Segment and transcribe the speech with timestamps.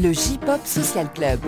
[0.00, 1.40] Le J-Pop Social Club.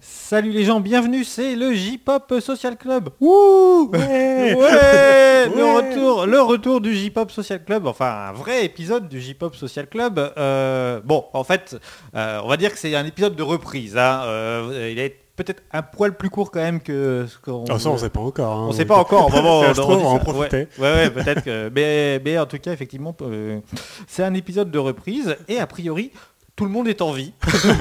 [0.00, 3.10] Salut les gens, bienvenue, c'est le J-Pop Social Club.
[3.20, 9.20] Wouh ouais, le retour, le retour du J-Pop Social Club, enfin un vrai épisode du
[9.20, 10.18] J-Pop Social Club.
[10.38, 11.76] Euh, bon, en fait,
[12.14, 13.98] euh, on va dire que c'est un épisode de reprise.
[13.98, 14.22] hein.
[14.24, 17.64] Euh, il est peut-être un poil plus court quand même que ce qu'on.
[17.70, 18.56] Ah, ça, on sait pas encore.
[18.58, 18.66] hein.
[18.68, 19.30] On sait pas encore.
[19.32, 20.68] Se on on va en profiter.
[20.78, 21.70] Ouais, ouais, ouais, peut-être que.
[21.74, 23.60] Mais, mais en tout cas, effectivement, euh,
[24.06, 26.10] c'est un épisode de reprise et a priori.
[26.56, 27.32] Tout le monde est en vie.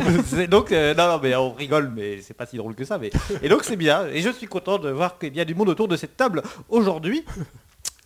[0.49, 2.97] Donc, euh, non, non, mais on rigole, mais c'est pas si drôle que ça.
[2.97, 3.09] Mais...
[3.41, 4.07] Et donc, c'est bien.
[4.07, 6.43] Et je suis content de voir qu'il y a du monde autour de cette table
[6.69, 7.25] aujourd'hui.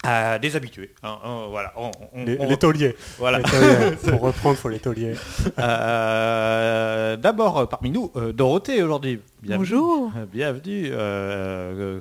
[0.05, 0.93] Euh, des habitués.
[1.01, 1.71] hein, hein, voilà.
[1.77, 2.95] On- on- Les, on- les tauliers.
[3.17, 3.37] voilà.
[3.37, 3.95] Les tauliers.
[4.11, 5.15] Pour reprendre, faut les tauliers.
[5.59, 9.21] Euh, D'abord, euh, parmi nous, euh, Dorothée aujourd'hui.
[9.41, 9.57] Bienvenue.
[9.59, 10.11] Bonjour.
[10.31, 10.89] Bienvenue.
[10.91, 11.99] euh,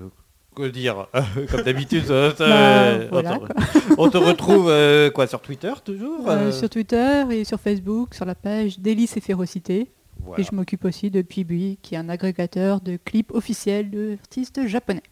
[0.55, 1.07] que dire
[1.51, 3.53] Comme d'habitude, Bah, euh, voilà, on, te,
[3.99, 8.15] on te retrouve euh, quoi sur Twitter toujours Euh, euh, sur Twitter et sur Facebook,
[8.15, 9.91] sur la page Délices et Férocité.
[10.23, 10.43] voilà.
[10.43, 15.03] Et je m'occupe aussi de Pibui, qui est un agrégateur de clips officiels d'artistes japonais.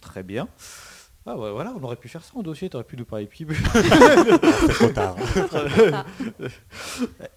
[0.00, 0.48] Très bien.
[1.28, 3.26] Ah ouais, voilà, on aurait pu faire ça en dossier, tu aurais pu nous parler
[3.26, 3.52] pub.
[3.72, 5.16] C'est trop tard.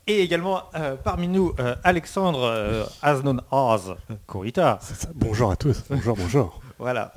[0.05, 2.85] Et également euh, parmi nous, euh, Alexandre euh,
[4.27, 4.77] Korita.
[4.79, 5.09] C'est ça.
[5.15, 5.81] Bonjour à tous.
[5.89, 6.61] Bonjour, bonjour.
[6.80, 7.11] Voilà,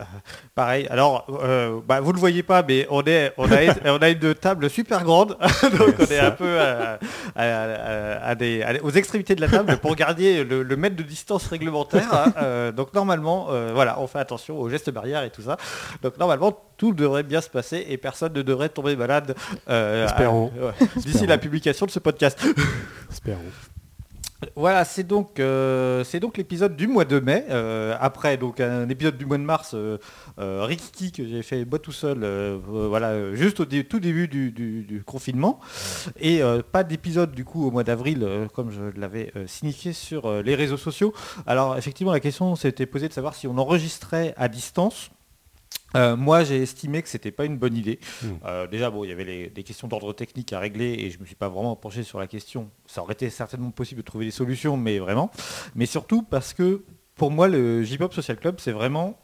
[0.56, 0.88] pareil.
[0.90, 4.08] Alors, euh, bah, vous ne le voyez pas, mais on, est, on, a, on a
[4.08, 5.36] une table super grande,
[5.78, 6.96] donc on est un peu euh,
[7.36, 10.96] à- à- à des- à- aux extrémités de la table pour garder le, le mètre
[10.96, 12.12] de distance réglementaire.
[12.12, 12.32] hein.
[12.42, 15.56] Euh, donc normalement, euh, voilà, on fait attention aux gestes barrières et tout ça.
[16.02, 19.36] Donc normalement, tout devrait bien se passer et personne ne devrait tomber malade
[19.68, 20.50] Espérons.
[20.60, 22.44] à- ouais, d'ici la publication de ce podcast.
[23.10, 23.38] Espérons.
[24.56, 27.44] Voilà, c'est donc, euh, c'est donc l'épisode du mois de mai.
[27.50, 29.98] euh, après donc un épisode du mois de mars, euh,
[30.38, 32.24] Rikiki que j'ai fait moi tout seul,
[32.64, 35.60] voilà, juste au tout début du, du- confinement,
[36.20, 36.40] et
[36.72, 41.12] pas d'épisode du coup au mois d'avril, comme je l'avais signifié sur les réseaux sociaux.
[41.46, 45.10] Alors effectivement, la question s'était posée de savoir si on enregistrait à distance.
[45.96, 47.98] Euh, moi, j'ai estimé que c'était pas une bonne idée.
[48.22, 48.26] Hmm.
[48.46, 51.18] Euh, déjà, bon, il y avait les- des questions d'ordre technique à régler et je
[51.18, 52.70] me suis pas vraiment penché sur la question.
[52.86, 55.30] Ça aurait été certainement possible de trouver des solutions, mais vraiment.
[55.74, 56.82] Mais surtout parce que
[57.16, 59.18] pour moi, le J-Pop Social Club, c'est vraiment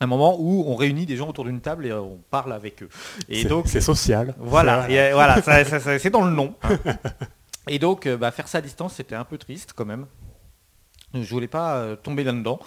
[0.00, 2.88] un moment où on réunit des gens autour d'une table et on parle avec eux.
[3.28, 4.34] Et C'est- donc, c'est social.
[4.38, 6.54] voilà, et, euh, voilà, ça- ça- ça- c'est dans le nom.
[6.62, 6.78] hein.
[7.68, 10.06] Et donc, bah, faire ça à distance, c'était un peu triste quand même.
[11.14, 12.58] Je voulais pas euh, tomber là-dedans.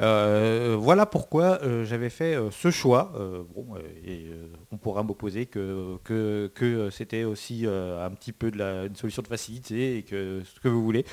[0.00, 3.12] Euh, voilà pourquoi euh, j'avais fait euh, ce choix.
[3.54, 3.66] Bon,
[4.06, 4.26] et
[4.70, 9.22] on pourra m'opposer que, que, que, c'était aussi un petit peu de la, une solution
[9.22, 11.04] de facilité et que ce que vous voulez.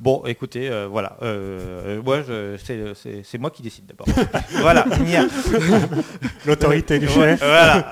[0.00, 1.16] Bon, écoutez, voilà.
[2.04, 2.18] Moi,
[2.58, 4.06] c'est- c'est c'est moi qui décide d'abord.
[4.60, 4.84] voilà.
[6.46, 7.40] L'autorité du chef.
[7.40, 7.90] voilà.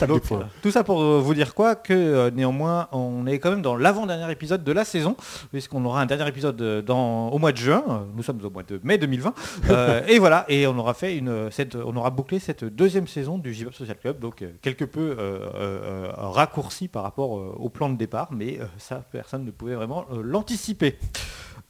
[0.08, 0.22] Donc,
[0.62, 4.64] tout ça pour vous dire quoi Que néanmoins, on est quand même dans l'avant-dernier épisode
[4.64, 5.16] de la saison,
[5.50, 8.06] puisqu'on aura un dernier épisode dans, au mois de juin.
[8.14, 9.27] Nous sommes au mois de mai 2020.
[9.70, 13.38] Euh, et voilà, et on aura fait une, cette, on aura bouclé cette deuxième saison
[13.38, 17.96] du J-Pop Social Club, donc euh, quelque peu euh, raccourci par rapport au plan de
[17.96, 20.98] départ, mais ça, personne ne pouvait vraiment l'anticiper.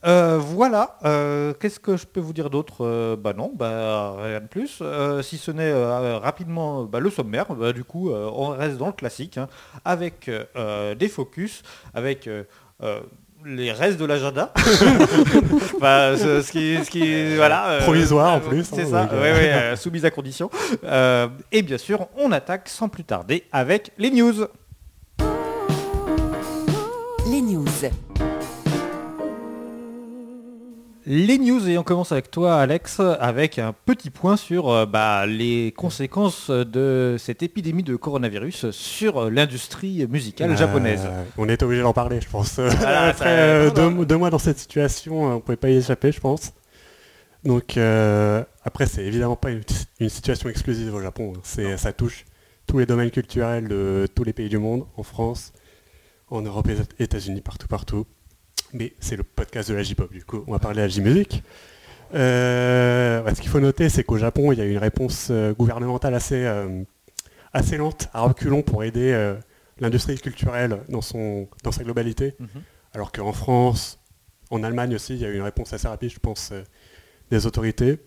[0.02, 0.98] Voilà,
[1.58, 4.82] qu'est-ce que je peux vous dire d'autre Bah non, bah rien de plus,
[5.22, 5.72] si ce n'est
[6.16, 9.48] rapidement bah, le sommaire, bah, du coup on reste dans le classique, hein,
[9.84, 10.30] avec
[10.98, 11.62] des focus,
[11.94, 12.28] avec
[13.44, 18.64] les restes de l'agenda, ce, ce qui, ce qui- voilà, euh, Provisoire, en euh, plus,
[18.64, 20.50] c'est hein, ça, ouais, ouais, euh, soumise à condition.
[20.84, 24.46] Euh, et bien sûr, on attaque sans plus tarder avec les news.
[27.30, 27.64] Les news.
[31.10, 35.24] Les news et on commence avec toi Alex avec un petit point sur euh, bah,
[35.26, 41.08] les conséquences de cette épidémie de coronavirus sur l'industrie musicale Euh, japonaise.
[41.38, 42.58] on est obligé d'en parler, je pense.
[42.58, 43.90] Voilà, Après ça- euh, voilà.
[43.96, 46.52] deux, deux mois dans cette situation, on pouvait pas y échapper, je pense.
[47.42, 49.62] Donc euh, après, c'est évidemment pas une,
[50.00, 51.32] une situation exclusive au Japon.
[51.36, 51.40] hein.
[51.42, 52.26] C'est, ça touche
[52.66, 55.54] tous les domaines culturels de tous les pays du monde, en France,
[56.28, 58.04] en Europe et aux États-Unis, partout, partout.
[58.72, 61.42] Mais c'est le podcast de la J-pop, du coup, on va parler de la J-music.
[62.14, 65.28] Euh, bah, ce qu'il faut noter, c'est qu'au Japon, il y a eu une réponse
[65.30, 66.82] euh, gouvernementale assez, euh,
[67.52, 69.34] assez lente, à reculons, pour aider
[69.80, 72.34] l'industrie culturelle dans, son, dans sa globalité.
[72.38, 72.48] Mhm.
[72.94, 73.98] Alors qu'en France,
[74.50, 76.52] en Allemagne aussi, il y a eu une réponse assez rapide, je pense,
[77.30, 77.98] des autorités.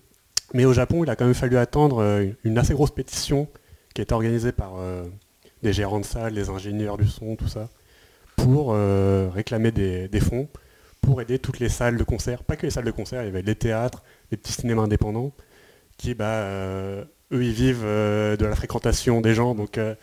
[0.53, 2.03] Mais au Japon, il a quand même fallu attendre
[2.43, 3.47] une- assez grosse pétition
[3.93, 4.73] qui a été organisée par
[5.63, 7.69] des gérants de salles, des ingénieurs du son, tout ça,
[8.43, 10.47] pour euh, réclamer des, des fonds
[11.01, 13.29] pour aider toutes les salles de concert, pas que les salles de concert, il y
[13.29, 15.31] avait les théâtres, les petits cinémas indépendants,
[15.97, 19.95] qui, bah, euh, eux, ils vivent euh, de la fréquentation des gens, donc euh,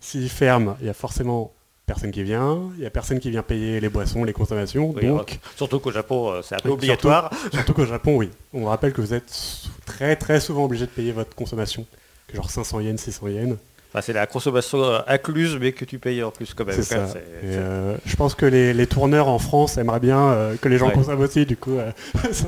[0.00, 1.52] s'il ferme, il y a forcément
[1.86, 4.92] personne qui vient, il y a personne qui vient payer les boissons, les consommations.
[4.96, 7.30] Oui, donc, Surtout qu'au Japon, c'est un peu obligatoire.
[7.52, 8.30] surtout qu'au Japon, oui.
[8.54, 11.86] On rappelle que vous êtes très très souvent obligé de payer votre consommation.
[12.26, 13.56] Que Genre 500 yens, 600 yens.
[13.94, 16.74] Enfin, c'est la consommation euh, incluse, mais que tu payes en plus quand même.
[16.74, 17.06] C'est ça.
[17.44, 20.78] Et, euh, je pense que les, les tourneurs en France aimeraient bien euh, que les
[20.78, 20.94] gens Ouais.
[20.94, 21.92] consomment aussi, du coup, euh,
[22.32, 22.46] c'est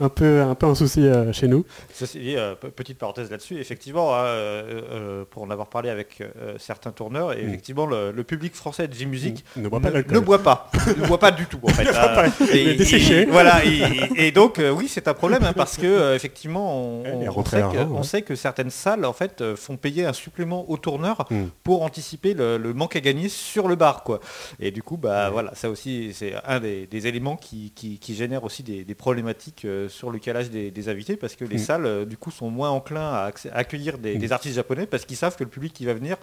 [0.00, 1.66] un, peu, un peu un souci chez nous.
[1.92, 2.36] Ceci dit,
[2.76, 4.62] petite parenthèse là-dessus, effectivement, hein,
[5.30, 6.22] pour en avoir parlé avec
[6.58, 7.48] certains tourneurs, et Mm.
[7.48, 11.06] effectivement, le, le public français de J-Music Ne boit pas ne, ne boit pas, ne
[11.06, 11.86] boit pas du tout en fait.
[11.94, 12.32] hein.
[12.40, 13.22] Il est Et- desséché.
[13.22, 13.82] et- voilà, et,
[14.28, 17.88] et donc oui, c'est un problème hein, parce que effectivement, on, rentrées sait que, d'argent,
[17.92, 18.02] on ouais.
[18.04, 21.44] sait que certaines salles en fait font payer un supplément aux tourneurs Mm.
[21.64, 24.20] pour anticiper le, le manque à gagner sur le bar, quoi.
[24.60, 25.32] Et du coup, bah Ouais.
[25.32, 28.94] voilà, ça aussi, c'est un des, des éléments qui, qui, qui génèrent aussi des, des
[28.94, 31.66] problématiques euh, sur le calage des, des invités parce que les Mm.
[31.68, 34.18] salles, euh, du coup, sont moins enclins à, accueillir des, Mm.
[34.18, 36.16] des artistes japonais parce qu'ils savent que le public qui va venir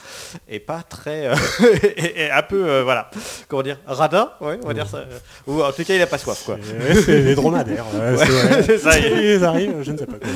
[0.48, 1.36] est pas très, euh,
[1.98, 3.10] est- est un peu, euh, voilà,
[3.50, 5.04] comment dire, radin, ouais, on va dire ça.
[5.48, 6.57] Ou en tout cas, il a pas soif, quoi.
[7.06, 7.86] C'est les dromadaires.
[7.94, 10.30] ouais, Ouais, ça, il- Ils arrivent, je ne sais pas quoi.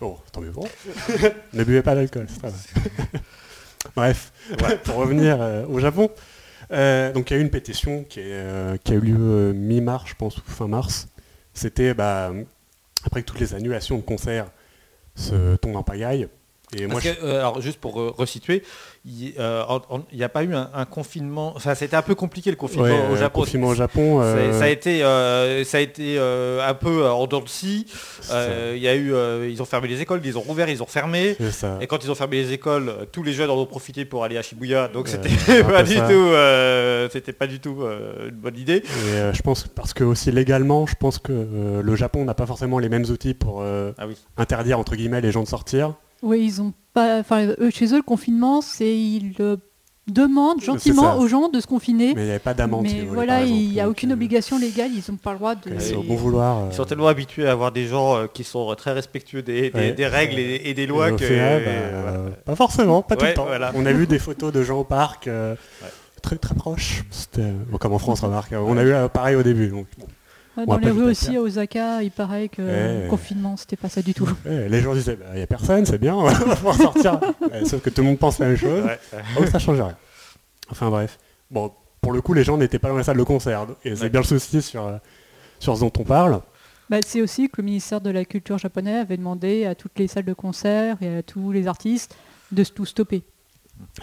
[0.00, 0.68] Bon, tant mieux pour.
[1.52, 3.22] ne buvez pas d'alcool, c'est pas mal.
[3.94, 4.32] Bref,
[4.84, 6.10] pour revenir euh, au Japon,
[6.72, 9.52] euh, donc il y a eu une pétition qui, est, euh, qui a eu lieu
[9.52, 11.08] mi-mars, je pense, ou fin mars.
[11.54, 12.32] C'était bah,
[13.04, 14.50] après que toutes les annulations de concerts
[15.14, 16.28] se tombent en pagaille.
[16.76, 18.62] Et moi, Parce que, euh, alors juste pour euh, resituer,
[19.04, 22.84] il n'y a pas eu un, un confinement, enfin c'était un peu compliqué le confinement
[22.86, 23.40] ouais, au euh, Japon.
[23.42, 27.12] confinement au Japon, euh, Ça a été, euh, ça a été euh, un peu euh,
[27.12, 27.86] en dents de scie.
[28.20, 30.68] c'est Euh, Il y a eu, euh, ils ont fermé les écoles, ils ont rouvert,
[30.68, 31.36] ils ont fermé.
[31.80, 34.24] Et quand ils ont fermé les écoles, euh, tous les jeunes en ont profité pour
[34.24, 34.88] aller à Shibuya.
[34.88, 38.78] Donc Euh, c'était pas du tout, euh, c'était pas du tout euh, une bonne idée.
[38.78, 42.34] Et euh, je pense parce que aussi légalement, je pense que euh, le Japon n'a
[42.34, 44.16] pas forcément les mêmes outils pour euh, Ah oui.
[44.36, 45.94] interdire entre guillemets les gens de sortir.
[46.22, 47.18] Oui, ils ont pas.
[47.18, 49.56] Enfin, eux, chez eux, le confinement, c'est ils euh,
[50.08, 52.14] demandent gentiment aux gens de se confiner.
[52.14, 52.82] Mais il n'y avait pas d'amende.
[52.84, 54.90] Mais si vous voulez, voilà, il n'y a aucune euh, obligation légale.
[54.94, 55.70] Ils n'ont pas le droit de.
[55.96, 56.58] Au Et- bon vouloir.
[56.58, 59.70] euh, Ils sont tellement habitués à avoir des gens euh, qui sont très respectueux des,
[59.70, 59.92] des- Ouais.
[59.92, 61.24] des règles et, et des lois que.
[61.24, 62.18] bah, voilà.
[62.44, 63.46] Pas forcément, pas tout Ouais, le temps.
[63.46, 63.72] voilà.
[63.74, 65.88] On a vu des photos de gens au parc euh, Ouais.
[66.22, 67.04] très très proches.
[67.10, 68.52] C'était bon, comme en France, remarque.
[68.52, 69.68] On a eu pareil au début.
[69.68, 70.06] Donc, bon.
[70.56, 73.02] Ouais, dans les rues aussi, à Osaka, il paraît que Ouais.
[73.04, 74.28] le confinement, c'était pas ça du tout.
[74.46, 77.20] Ouais, les gens disaient, il n'y a personne, c'est bien, on va pouvoir sortir.
[77.50, 78.84] Ouais, sauf que tout le monde pense la même chose.
[78.84, 78.98] Ouais.
[79.36, 79.96] Donc ça change rien.
[80.70, 81.18] Enfin bref.
[81.50, 81.70] Bon,
[82.00, 83.66] pour le coup, les gens n'étaient pas dans la salle de concert.
[83.84, 84.08] Et c'est Ouais.
[84.10, 84.96] bien le souci sur, euh,
[85.58, 86.40] sur ce dont on parle.
[86.88, 90.06] Bah, c'est aussi que le ministère de la Culture japonais avait demandé à toutes les
[90.06, 92.16] salles de concert et à tous les artistes
[92.52, 93.24] de tout stopper.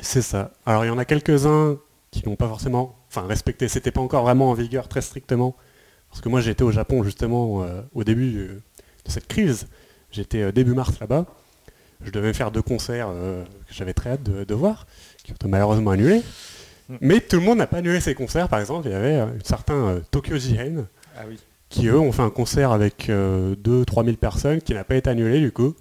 [0.01, 0.51] C'est ça.
[0.65, 1.77] Alors il y en a quelques-uns
[2.11, 5.55] qui n'ont pas forcément, enfin respecté, c'était pas encore vraiment en vigueur très strictement.
[6.13, 8.61] Parce que moi j'étais au Japon justement euh, au début euh,
[9.03, 9.65] de cette crise.
[10.11, 11.25] J'étais euh, début mars là-bas.
[12.05, 14.85] Je devais faire deux concerts que j'avais très hâte de, de voir,
[15.23, 16.21] qui ont malheureusement annulés.
[16.87, 16.95] Mm.
[17.01, 18.47] Mais tout le monde n'a pas annulé ses concerts.
[18.47, 20.85] Par exemple, il y avait un certain Tokyo Jiren
[21.17, 21.39] Ah oui.
[21.69, 25.39] qui eux ont fait un concert avec 2-3 000 personnes qui n'a pas été annulé
[25.39, 25.73] du coup.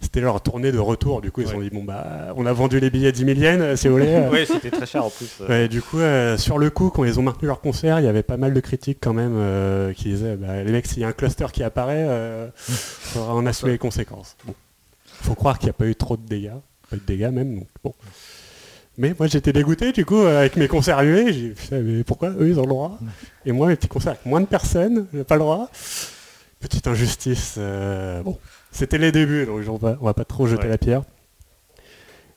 [0.00, 1.52] C'était leur tournée de retour, du coup ils Ouais.
[1.54, 4.14] sont dit bon bah on a vendu les billets 10 000 yens si vous voulez.
[4.14, 4.30] euh.
[4.30, 5.28] Ouais, c'était très cher en plus.
[5.40, 5.48] euh.
[5.48, 8.08] Ouais, du coup euh, sur le coup quand ils ont maintenu leur concert il y
[8.08, 11.04] avait pas mal de critiques quand même euh, qui disaient bah, les mecs s'il y
[11.04, 14.36] a un cluster qui apparaît euh, faudra en assumer les conséquences.
[14.46, 14.54] Bon.
[15.04, 16.52] Faut croire qu'il n'y a pas eu trop de dégâts,
[16.88, 17.92] pas eu de dégâts même donc bon.
[18.98, 22.58] Mais moi j'étais dégoûté du coup avec mes concerts annulés, j'ai mais pourquoi eux ils
[22.60, 22.98] ont le droit?
[23.46, 25.68] Et moi mes petits concerts avec moins de personnes, j'ai pas le droit.
[26.60, 27.54] Petite injustice.
[27.58, 28.36] euh, bon,
[28.78, 30.68] c'était les débuts, donc on va, on va pas trop jeter Ouais.
[30.70, 31.02] la pierre.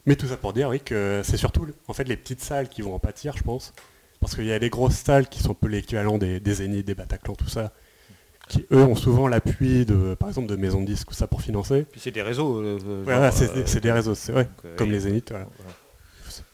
[0.06, 2.82] Mais tout ça pour dire, oui, que c'est surtout en fait les petites salles qui
[2.82, 3.74] vont en pâtir, je pense.
[4.20, 6.86] Parce qu'il y a les grosses salles qui sont un peu l'équivalent des, des Zénith,
[6.86, 7.72] des Bataclan, tout ça,
[8.48, 11.42] qui eux ont souvent l'appui de, par exemple, de maisons de disques ou ça pour
[11.42, 11.86] financer.
[11.92, 12.58] Puis c'est des réseaux.
[12.62, 15.34] euh, euh, c'est euh, des- réseaux, c'est vrai, euh, comme les Zénith.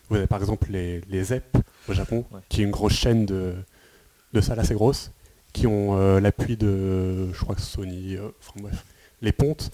[0.10, 1.58] Vous avez par exemple les, les ZEP
[1.90, 3.56] au Japon, qui est une grosse chaîne de,
[4.34, 5.12] de salles assez grosses,
[5.52, 8.86] qui ont euh, l'appui de, je crois que Sony, enfin bref,
[9.22, 9.72] les pontes.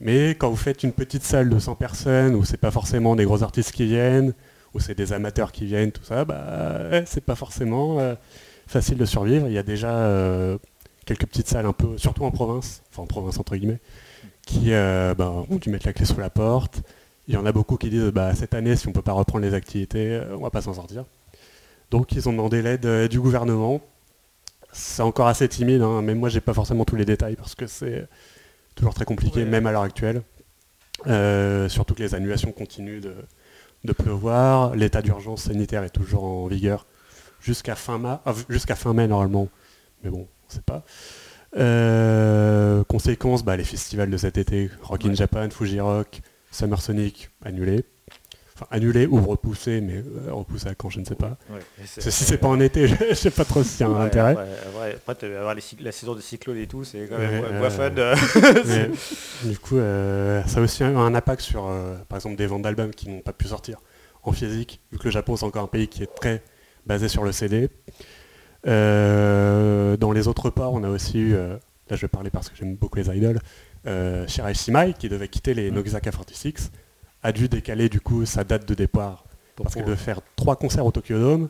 [0.00, 3.24] Mais quand vous faites une petite salle de 100 personnes, où c'est pas forcément des
[3.24, 4.34] gros artistes qui viennent,
[4.74, 8.14] où c'est des amateurs qui viennent, tout ça, bah c'est pas forcément euh,
[8.66, 9.46] facile de survivre.
[9.48, 10.58] Il y a déjà euh,
[11.06, 13.80] quelques petites salles un peu, surtout en province, en province entre guillemets,
[14.42, 16.82] qui euh, bah, ont dû mettre la clé sous la porte.
[17.26, 19.44] Il y en a beaucoup qui disent bah, cette année, si on peut pas reprendre
[19.44, 21.04] les activités, on va pas s'en sortir.
[21.90, 23.80] Donc ils ont demandé l'aide du gouvernement.
[24.72, 27.66] C'est encore assez timide, hein, même moi j'ai pas forcément tous les détails parce que
[27.66, 28.06] c'est
[28.76, 29.46] toujours très compliqué, Ouais.
[29.50, 30.22] même à l'heure actuelle.
[31.08, 33.14] Euh, surtout que les annulations continuent de,
[33.84, 34.74] de pleuvoir.
[34.76, 36.86] L'état d'urgence sanitaire est toujours en vigueur
[37.40, 38.32] jusqu'à fin, ma- ah,
[38.74, 39.48] fin mai normalement.
[40.04, 40.84] Mais bon, on sait pas.
[41.56, 45.14] Euh, conséquence, bah, les festivals de cet été, Rock in Ouais.
[45.16, 47.84] Japan, Fuji Rock, Summer Sonic annulés.
[48.56, 51.36] Enfin annulé ou repoussé, mais euh, repoussé à quand je ne sais pas.
[51.50, 54.36] Ouais, Si c'est pas en été, je sais pas trop s'il y a un intérêt.
[55.06, 57.90] Après, avoir les la saison des cyclones et tout, c'est quand même moins- fun.
[57.98, 58.16] euh.
[58.66, 58.90] Mais,
[59.50, 61.70] du coup, euh, ça a aussi un, un impact sur,
[62.08, 63.78] par exemple, des ventes d'albums qui n'ont pas pu sortir
[64.22, 66.42] en physique, vu que le Japon c'est encore un pays qui est très
[66.86, 67.68] basé sur le CD.
[68.66, 71.56] Euh, dans les autres ports, on a aussi eu, euh,
[71.88, 73.38] là je vais parler parce que j'aime beaucoup les idoles,
[73.86, 75.70] euh, Shirai Shimai qui devait quitter les.
[75.70, 76.70] Nogizaka 46,
[77.26, 79.24] a dû décaler du coup sa date de départ
[79.56, 81.48] parce qu'elle devait faire trois concerts au Tokyo Dome.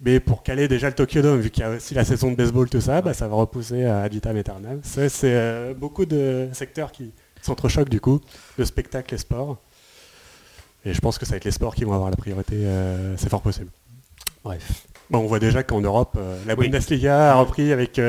[0.00, 2.36] Mais pour caler déjà le Tokyo Dome, vu qu'il y a aussi la saison de
[2.36, 4.80] baseball, tout ça, bah, ça va repousser à Aditam Eternam.
[4.82, 8.20] C'est c'est, euh, beaucoup de secteurs qui s'entrechoquent du coup,
[8.58, 9.58] le spectacle et sport.
[10.84, 13.16] Et je pense que ça va être les sports qui vont avoir la priorité, euh,
[13.16, 13.70] c'est fort possible.
[14.42, 14.86] Bref.
[15.08, 16.66] Bon, on voit déjà qu'en Europe, euh, la Oui.
[16.66, 18.00] Bundesliga a repris avec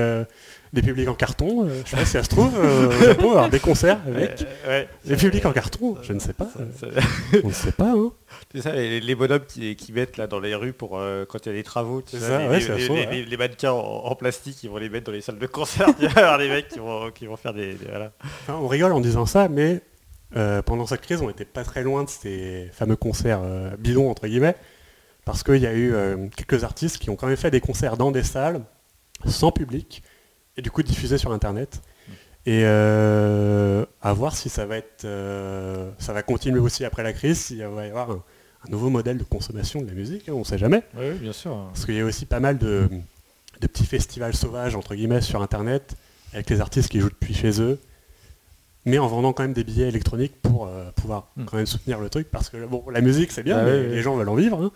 [0.75, 1.65] des publics en carton.
[1.65, 4.46] Euh, je sais pas si ça se trouve, euh, au Japon, avoir des concerts avec
[4.67, 4.88] ouais.
[5.05, 5.98] des publics en carton.
[6.03, 6.48] Je ne sais pas.
[6.60, 7.94] euh, Ça- On ne sait pas.
[7.96, 8.12] Hein.
[8.53, 11.44] C'est ça, les, les bonhommes qui, qui mettent là dans les rues pour euh, quand
[11.46, 13.08] il y a des travaux, ça, les, ouais, les- les- les- ouais.
[13.12, 15.88] les- les mannequins en, en plastique, ils vont les mettre dans les salles de concert.
[16.00, 18.12] Il des mecs qui vont, qui vont faire des, des- voilà.
[18.24, 19.82] Enfin, on rigole en disant ça, mais
[20.65, 23.41] pendant cette crise, on était pas très loin de ces fameux concerts
[23.79, 24.55] bidons, entre guillemets,
[25.24, 25.94] parce qu'il y a eu
[26.36, 28.62] quelques artistes qui ont quand même fait des concerts dans des salles,
[29.25, 30.03] sans public,
[30.57, 31.81] et du coup diffusés sur Internet.
[32.47, 37.12] Et euh, à voir si ça va être, euh, ça va continuer aussi après la
[37.13, 38.24] crise, s'il va y avoir un,
[38.67, 40.83] un nouveau modèle de consommation de la musique, hein, on ne sait jamais.
[40.95, 41.55] Oui, bien sûr.
[41.74, 42.88] Parce qu'il y a aussi pas mal de,
[43.62, 45.95] de petits festivals sauvages, entre guillemets, sur Internet,
[46.33, 47.79] avec les artistes qui jouent depuis chez eux,
[48.85, 51.45] mais en vendant quand même des billets électroniques pour euh, pouvoir Hmm.
[51.45, 53.88] quand même soutenir le truc, parce que bon, la musique c'est bien, Ah mais oui.
[53.89, 54.71] les gens veulent en vivre, hein,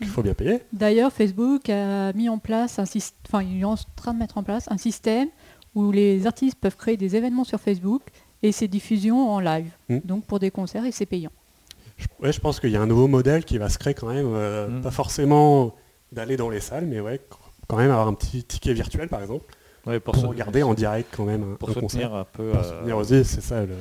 [0.00, 0.60] donc il faut bien payer.
[0.72, 4.38] D'ailleurs, Facebook a mis en place un système, enfin, il est en train de mettre
[4.38, 5.28] en place un système
[5.74, 8.02] où les artistes peuvent créer des événements sur Facebook
[8.42, 9.70] et c'est diffusion en live.
[9.88, 9.98] Mm.
[10.04, 11.30] Donc pour des concerts et c'est payant.
[11.96, 14.08] Je, ouais, je pense qu'il y a un nouveau modèle qui va se créer quand
[14.08, 14.80] même, euh, Hmm.
[14.82, 15.74] pas forcément
[16.12, 17.20] d'aller dans les salles, mais ouais,
[17.68, 19.44] quand même avoir un petit ticket virtuel par exemple,
[19.86, 22.14] Ouais, pour, se- regarder en direct quand même un, pour un soutenir concert.
[22.14, 22.50] un peu.
[22.50, 23.74] Pour euh, soutenir aussi, c'est ça le...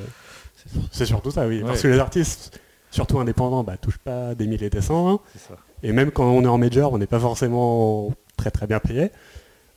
[0.91, 1.61] c'est surtout ça, oui.
[1.65, 2.59] Parce que les artistes,
[2.91, 5.09] surtout indépendants, bah, touchent pas des milliers et des cents.
[5.13, 5.19] hein.
[5.83, 9.11] Et même quand on est en major, on n'est pas forcément très très bien payé.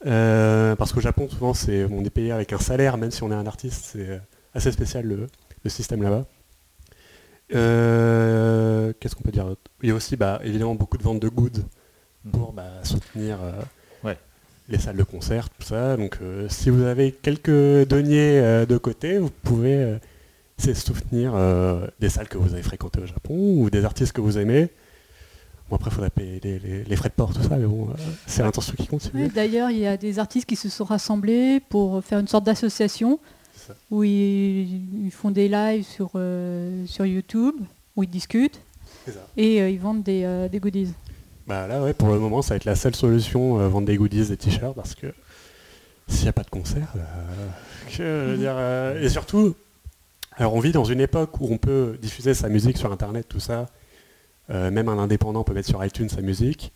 [0.06, 3.30] Euh, parce qu'au Japon, souvent, c'est, on est payé avec un salaire, même si on
[3.32, 3.90] est un artiste.
[3.92, 4.20] C'est
[4.54, 5.26] assez spécial le,
[5.64, 6.24] le système là-bas.
[7.54, 11.28] Euh, qu'est-ce qu'on peut dire Il y a aussi bah, évidemment beaucoup de ventes de
[11.28, 11.62] goods
[12.32, 13.52] pour bah, soutenir euh,
[14.04, 14.18] Ouais.
[14.68, 15.96] les salles de concert, tout ça.
[15.96, 17.50] Donc si vous avez quelques
[17.88, 19.98] deniers de côté, vous pouvez
[20.58, 21.34] soutenir
[22.00, 24.68] des salles que vous avez fréquentées au Japon ou des artistes que vous aimez.
[25.68, 27.88] Bon après il faudrait payer les, les- les frais de port, tout ça, mais bon,
[27.90, 27.94] euh,
[28.26, 29.10] c'est l'intention qui compte.
[29.14, 29.28] Oui.
[29.34, 33.18] D'ailleurs, il y a des artistes qui se sont rassemblés pour faire une sorte d'association
[33.90, 37.54] où ils, ils font des lives sur, euh, sur YouTube,
[37.96, 38.60] où ils discutent
[39.36, 40.92] et euh, ils vendent des, euh, des goodies.
[41.48, 44.26] Bah là ouais, pour le moment ça va être la seule solution, vendre des goodies,
[44.28, 45.08] des t-shirts, parce que
[46.08, 46.92] s'il n'y a pas de concert,
[47.88, 48.56] que, je veux dire,
[49.00, 49.54] et surtout,
[50.36, 53.40] alors on vit dans une époque où on peut diffuser sa musique sur internet, tout
[53.40, 53.66] ça,
[54.50, 56.72] euh, même un indépendant peut mettre sur iTunes sa musique,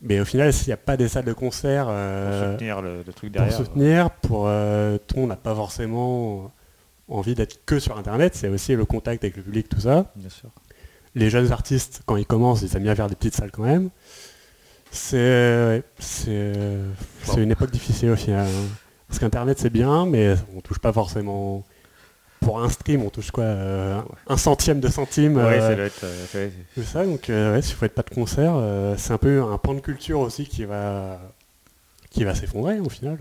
[0.00, 3.02] mais au final s'il n'y a pas des salles de concert Pour euh, soutenir le,
[3.06, 6.50] le truc pour soutenir, pour euh, tout le monde n'a pas forcément
[7.08, 10.28] envie d'être que sur internet, c'est aussi le contact avec le public, tout ça Bien
[10.30, 10.48] sûr.
[11.14, 13.90] les jeunes artistes, quand ils commencent, ils aiment bien faire des petites salles quand même.
[14.92, 16.52] C'est ouais, c'est
[17.26, 17.32] Bon.
[17.34, 18.46] c'est une époque difficile au final.
[18.46, 18.68] hein.
[19.06, 21.64] Parce qu'Internet c'est bien, mais on touche pas forcément.
[22.40, 25.36] Pour un stream, on touche quoi euh, Un centième de centime.
[25.36, 26.04] Ouais, euh, ça doit être.
[26.04, 29.12] euh, ouais, tout ça, donc euh, ouais, si vous faites pas de concert, euh, c'est
[29.12, 31.20] un peu un pan de culture aussi qui va
[32.10, 33.18] qui va s'effondrer au final.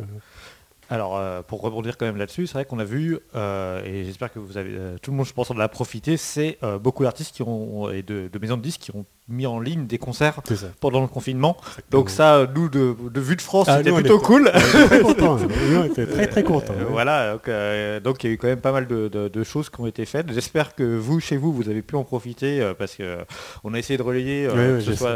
[0.89, 4.33] Alors, euh, pour rebondir quand même là-dessus, c'est vrai qu'on a vu, euh, et j'espère
[4.33, 7.03] que vous avez, euh, tout le monde, je pense, en a profité, c'est euh, beaucoup
[7.03, 9.97] d'artistes qui ont, et de, de maisons de disques qui ont mis en ligne des
[9.97, 10.39] concerts
[10.79, 11.55] pendant le confinement.
[11.91, 14.51] Donc ça, nous, de, de vue de France, Ah, c'était plutôt était- cool.
[14.51, 15.37] Très content.
[15.37, 16.73] Nous, on était très très contents.
[16.77, 16.89] Euh, ouais.
[16.91, 19.43] voilà, donc, euh, donc il y a eu quand même pas mal de, de- de
[19.43, 20.31] choses qui ont été faites.
[20.33, 23.17] J'espère que vous, chez vous, vous avez pu en profiter euh, parce que
[23.63, 25.15] on a essayé de relayer, que ce soit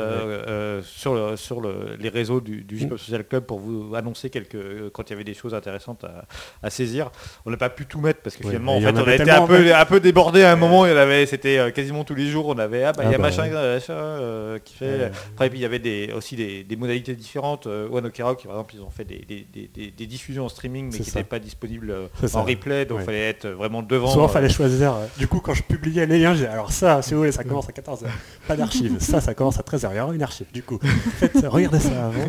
[0.83, 2.97] sur, le- sur le- les réseaux du, du Mm.
[2.97, 6.25] Social Club pour vous annoncer quelques quand il y avait des choses intéressantes à,
[6.61, 7.11] à saisir.
[7.45, 9.29] On n'a pas pu tout mettre parce que finalement, en fait, en on a été
[9.31, 9.71] un peu, en fait.
[9.73, 10.85] un peu débordé à un moment.
[10.85, 12.47] Il y en avait, c'était quasiment tous les jours.
[12.47, 15.11] On avait ah bah il y a Ah bah, machin, machin, euh, qui fait.
[15.33, 17.67] Après, puis il y avait des, aussi des, des modalités différentes.
[17.67, 20.45] Euh, One Ok Rock, par exemple, ils ont fait des, des- des- des- des diffusions
[20.45, 22.39] en streaming, mais qui n'étaient pas disponibles euh, ça.
[22.39, 23.05] en replay, donc il Ouais.
[23.05, 24.07] fallait être vraiment devant.
[24.07, 24.93] Souvent, euh, fallait choisir.
[24.93, 27.43] euh, Du coup, quand je publiais les liens, j'ai alors ça, si vous voulez, ça
[27.43, 28.07] commence à 14h.
[28.47, 28.97] Pas d'archives.
[28.99, 29.89] ça, ça commence à 13h.
[29.93, 30.47] Il y aura une archive.
[30.53, 30.79] Du coup,
[31.17, 32.25] faites, regardez ça avant.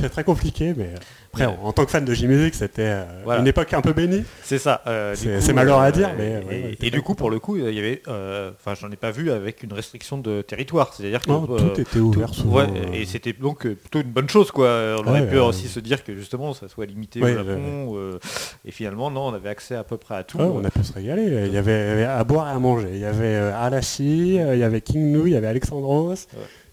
[0.00, 0.98] C'est très compliqué, mais euh,
[1.42, 3.40] Après, en, en tant que fan de J-Music, c'était euh, Voilà.
[3.40, 4.24] une époque un peu bénie.
[4.42, 4.82] C'est ça.
[4.86, 7.56] euh, C'est- malheureux à euh, dire, mais, et, ouais, et du coup, pour le coup,
[7.56, 10.92] il y avait, euh, enfin, j'en ai pas vu avec une restriction de territoire.
[10.94, 12.56] C'est-à-dire que Non, euh, tout était ouvert tout- souvent.
[12.56, 14.96] ouais, euh, et c'était donc euh, plutôt une bonne chose, quoi.
[15.04, 17.92] On aurait pu aussi se dire que justement, ça soit limité au Japon.
[17.96, 18.18] euh,
[18.64, 20.38] et finalement, non, on avait accès à peu près à tout.
[20.38, 21.44] on a pu se régaler.
[21.46, 22.88] Il y avait, à boire et à manger.
[22.92, 26.26] Il y avait euh, euh, il y avait King Nu, il y avait Alexandros.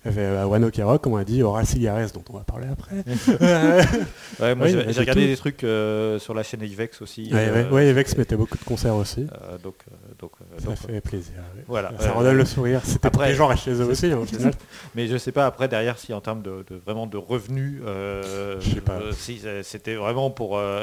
[0.06, 3.04] Euh, Wano comme on a dit, Oral Cigares, dont on va parler après.
[4.40, 5.28] Ouais, moi, Ouais, j'ai regardé tout.
[5.28, 7.30] des trucs euh, sur la chaîne Ivex aussi.
[7.32, 9.28] ouais, euh, ouais, ouais, Vex mettait beaucoup de concerts aussi.
[9.44, 11.34] euh, donc, euh, donc, Ça donc, fait plaisir.
[11.68, 11.92] Voilà.
[12.00, 12.82] Ça redonne le sourire.
[12.84, 14.08] C'était après- les gens restent chez eux aussi.
[14.08, 14.54] hein, final.
[14.96, 18.70] Mais je sais pas après derrière si en termes de, de- vraiment de revenus, Je
[18.74, 19.00] sais pas.
[19.14, 20.54] si c'était vraiment pour.
[20.54, 20.80] En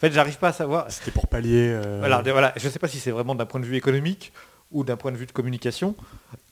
[0.00, 0.86] fait, j'arrive pas à savoir.
[0.88, 1.74] C'était pour pallier.
[2.22, 4.32] de- voilà, je sais pas si c'est vraiment d'un point de vue économique
[4.70, 5.94] ou d'un point de vue de communication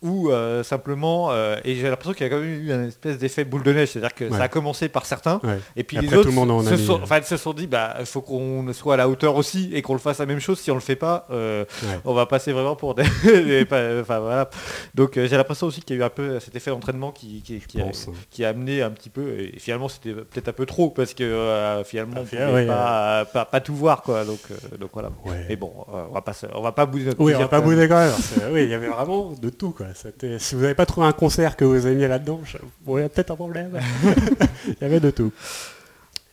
[0.02, 1.28] ou euh, simplement.
[1.30, 3.72] euh, et j'ai l'impression qu'il y a quand même eu une espèce d'effet boule de
[3.72, 5.40] neige, c'est-à-dire que ça a commencé par certains.
[5.44, 5.58] ouais.
[5.76, 7.36] Et puis Et les après, autres tout le monde en a se, sont, enfin, se
[7.36, 10.18] sont dit, bah, il faut qu'on soit à la hauteur aussi et qu'on le fasse
[10.18, 10.58] la même chose.
[10.58, 11.98] Si on le fait pas, euh, Ouais.
[12.04, 13.02] on va passer vraiment pour des.
[13.24, 14.48] des- pas- enfin, voilà.
[14.94, 17.42] Donc euh, j'ai l'impression aussi qu'il y a eu un peu cet effet d'entraînement qui,
[17.42, 19.38] qui, a, pense, qui a amené un petit peu.
[19.38, 23.24] Et finalement, c'était peut-être un peu trop parce que euh, finalement, on pouvait ouais, pas,
[23.32, 24.24] pas, pas tout voir, quoi.
[24.24, 25.10] Donc, euh, donc voilà.
[25.26, 25.44] Ouais.
[25.48, 27.48] Mais bon, euh, on va pas, se- on va pas bouder notre Oui, on va
[27.48, 28.12] pas bouder quand même.
[28.52, 29.69] oui, il y avait vraiment de tout.
[29.72, 29.86] Quoi.
[30.38, 33.04] Si vous n'avez pas trouvé un concert que vous aimiez là-dedans, je- bon, il y
[33.04, 33.78] a peut-être un problème.
[34.66, 35.32] il y avait de tout.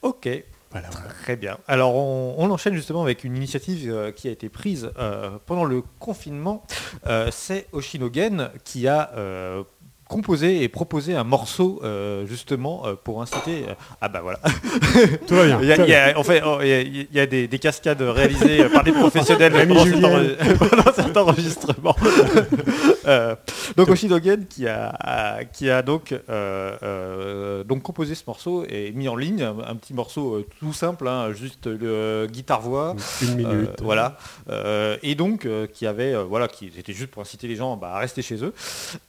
[0.02, 0.30] Ok.
[0.72, 1.08] Voilà, voilà.
[1.24, 1.58] Très bien.
[1.68, 5.64] Alors on, on enchaîne justement avec une initiative euh, qui a été prise euh, pendant
[5.64, 6.64] le confinement.
[7.08, 9.10] Euh, C'est Oshinogen qui a
[10.08, 13.66] composé et proposé un morceau euh, justement euh, pour inciter...
[13.70, 14.40] euh, ah bah voilà.
[15.28, 15.60] Tout va bien.
[15.62, 17.48] Il y a, il y en fait, oh, il y a, il y a des,
[17.48, 20.10] des cascades réalisées euh, par des professionnels Rémi pendant cet, Julien.
[20.10, 21.96] enre- pendant cet enregistrement.
[23.08, 23.36] Euh,
[23.78, 26.20] donc Oshinogen qui a, a- qui a donc, euh,
[26.84, 30.74] euh, donc composé ce morceau et mis en ligne un, un petit morceau euh, tout
[30.74, 32.96] simple, hein, juste le guitare-voix.
[33.22, 33.82] Une Euh, minute.
[33.82, 34.18] voilà.
[34.50, 37.78] Euh, et donc euh, qui avait euh, voilà qui était juste pour inciter les gens
[37.78, 38.54] bah, à rester chez eux.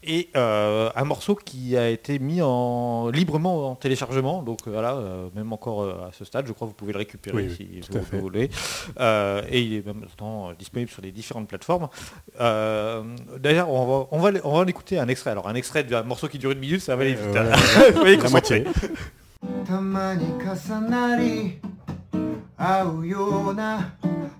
[0.05, 4.42] Et euh, un morceau qui a été mis en librement en téléchargement.
[4.44, 6.94] Donc euh, voilà, euh, même encore euh, à ce stade, je crois que vous pouvez
[6.94, 8.16] le récupérer Oui, si oui, tout vous, à fait.
[8.18, 8.50] vous voulez.
[9.00, 11.88] Euh, et il est même maintenant euh, disponible sur les différentes plateformes.
[12.40, 13.04] Euh,
[13.40, 15.32] D'ailleurs, on va, on, va, on va en écouter un extrait.
[15.32, 17.36] Alors un extrait d'un morceau qui dure une minute, ça va aller vite.
[17.36, 17.92] Euh, hein.
[17.96, 18.62] Soyez La concentrés.
[18.64, 18.92] moitié.
[19.68, 21.60] たまに重なり
[22.58, 23.94] 合うような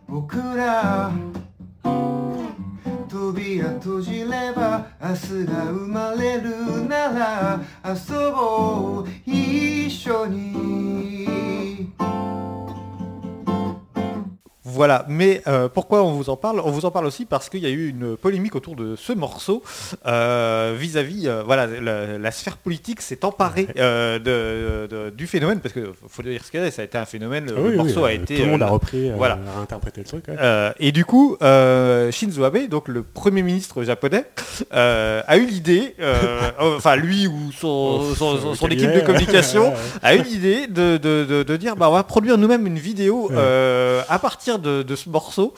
[0.08, 1.12] 僕ら
[3.09, 11.93] 扉閉じれば明日が生まれるなら遊ぼう一緒に
[14.71, 16.61] Voilà, mais euh, pourquoi on vous en parle?
[16.63, 19.13] On vous en parle aussi parce qu'il y a eu une polémique autour de ce
[19.15, 19.63] morceau
[20.07, 23.67] euh, vis-à-vis, euh, voilà, la, la sphère politique s'est emparée
[24.19, 26.99] de- de- du phénomène parce que faut dire ce qu'il y a, ça a été
[26.99, 27.47] un phénomène.
[27.49, 29.39] Ah le oui, morceau a été Tout le monde a repris, voilà.
[29.57, 30.25] a interprété le truc.
[30.29, 30.73] ouais.
[30.79, 31.37] et du coup,
[32.11, 34.25] Shinzo Abe, donc le premier ministre japonais,
[34.73, 39.01] euh, a eu l'idée, euh, enfin lui ou son, son- son- son Le équipe de
[39.01, 42.79] communication, a eu l'idée de, de- de- de dire bah on va produire nous-mêmes une
[42.79, 45.55] vidéo euh, à partir de, de ce morceau.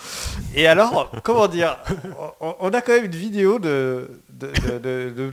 [0.54, 1.76] Et alors, comment dire,
[2.40, 4.08] on, on a quand même une vidéo de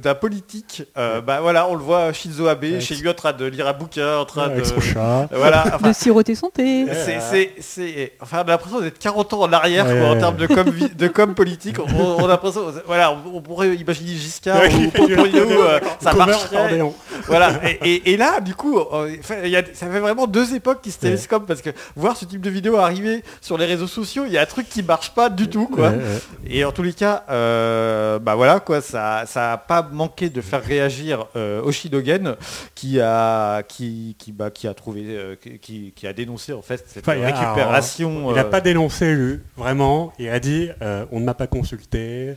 [0.03, 0.84] d'un politique.
[0.97, 3.67] euh, bah voilà, on le voit Shinzo Abe Avec chez lui en train de lire
[3.67, 5.27] un bouquin, en train Avec de son chat.
[5.32, 5.63] voilà.
[5.75, 6.84] enfin, de siroter son thé.
[6.86, 6.93] Ouais.
[6.93, 10.17] c'est, c'est, c'est- enfin, on a l'impression d'être 40 ans en arrière Ouais, quoi, en
[10.19, 10.65] termes de com,
[10.97, 11.77] de com politique.
[11.80, 15.17] On, on a l'impression, voilà, on, on pourrait imaginer Giscard ou Pompidou,
[15.62, 16.80] euh, ça marcherait.
[17.26, 17.60] Voilà.
[17.84, 20.91] Et, et- et là, du coup, on- y a- ça fait vraiment deux époques qui
[20.91, 21.02] se Ouais.
[21.10, 24.38] télescopent parce que voir ce type de vidéo arriver sur les réseaux sociaux, il y
[24.38, 25.89] a un truc qui marche pas du tout, quoi.
[25.89, 26.02] Ouais, ouais.
[26.48, 30.41] Et en tous les cas, euh, bah voilà quoi, ça, ça a pas manqué de
[30.41, 32.36] faire réagir euh, Oshidogen,
[32.76, 36.86] qui a, qui, qui, bah, qui a trouvé, euh, qui, qui a dénoncé en fait
[36.88, 38.30] cette Enfin, récupération.
[38.30, 40.13] Il n'a euh, pas dénoncé, lui, vraiment.
[40.20, 42.36] Il a dit euh, on ne m'a pas consulté.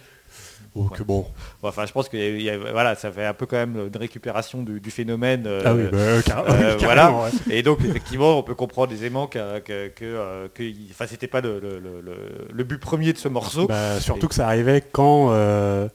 [0.76, 0.98] Donc Ouais.
[1.04, 1.26] bon.
[1.64, 3.96] Enfin, je pense que il y a- voilà, ça fait un peu quand même une
[3.96, 5.44] récupération du, du phénomène.
[5.46, 7.10] euh, ah oui, bah, euh, car- euh, carrément, voilà.
[7.24, 7.30] ouais.
[7.56, 11.40] Et donc effectivement, on peut comprendre aisément que, que, que, euh, que enfin, c'était pas
[11.40, 13.66] le, le, le- le- le but premier de ce morceau.
[13.66, 15.88] Bah, surtout que ça arrivait quand euh,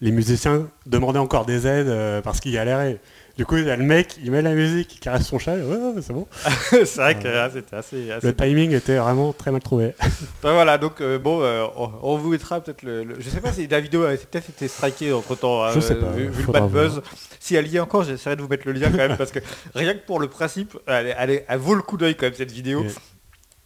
[0.00, 3.00] les musiciens demandaient encore des aides euh, parce qu'ils galéraient.
[3.36, 5.56] Du coup, il y a le mec, il met la musique, il caresse son chat,
[5.56, 6.28] ouais, c'est bon.
[6.70, 9.92] c'est vrai que ah, c'était assez, assez Le timing était vraiment très mal trouvé.
[10.42, 13.40] Ben voilà, donc euh, bon, euh, on, on vous mettra peut-être le, le- Je sais
[13.40, 16.44] pas si la vidéo a peut-être été strikée entre temps, Je sais pas, vu, vu
[16.46, 17.02] le bad buzz.
[17.40, 19.40] Si elle y est encore, j'essaierai de vous mettre le lien quand même, parce que
[19.74, 22.84] rien que pour le principe, elle, elle vaut le coup d'œil quand même cette vidéo.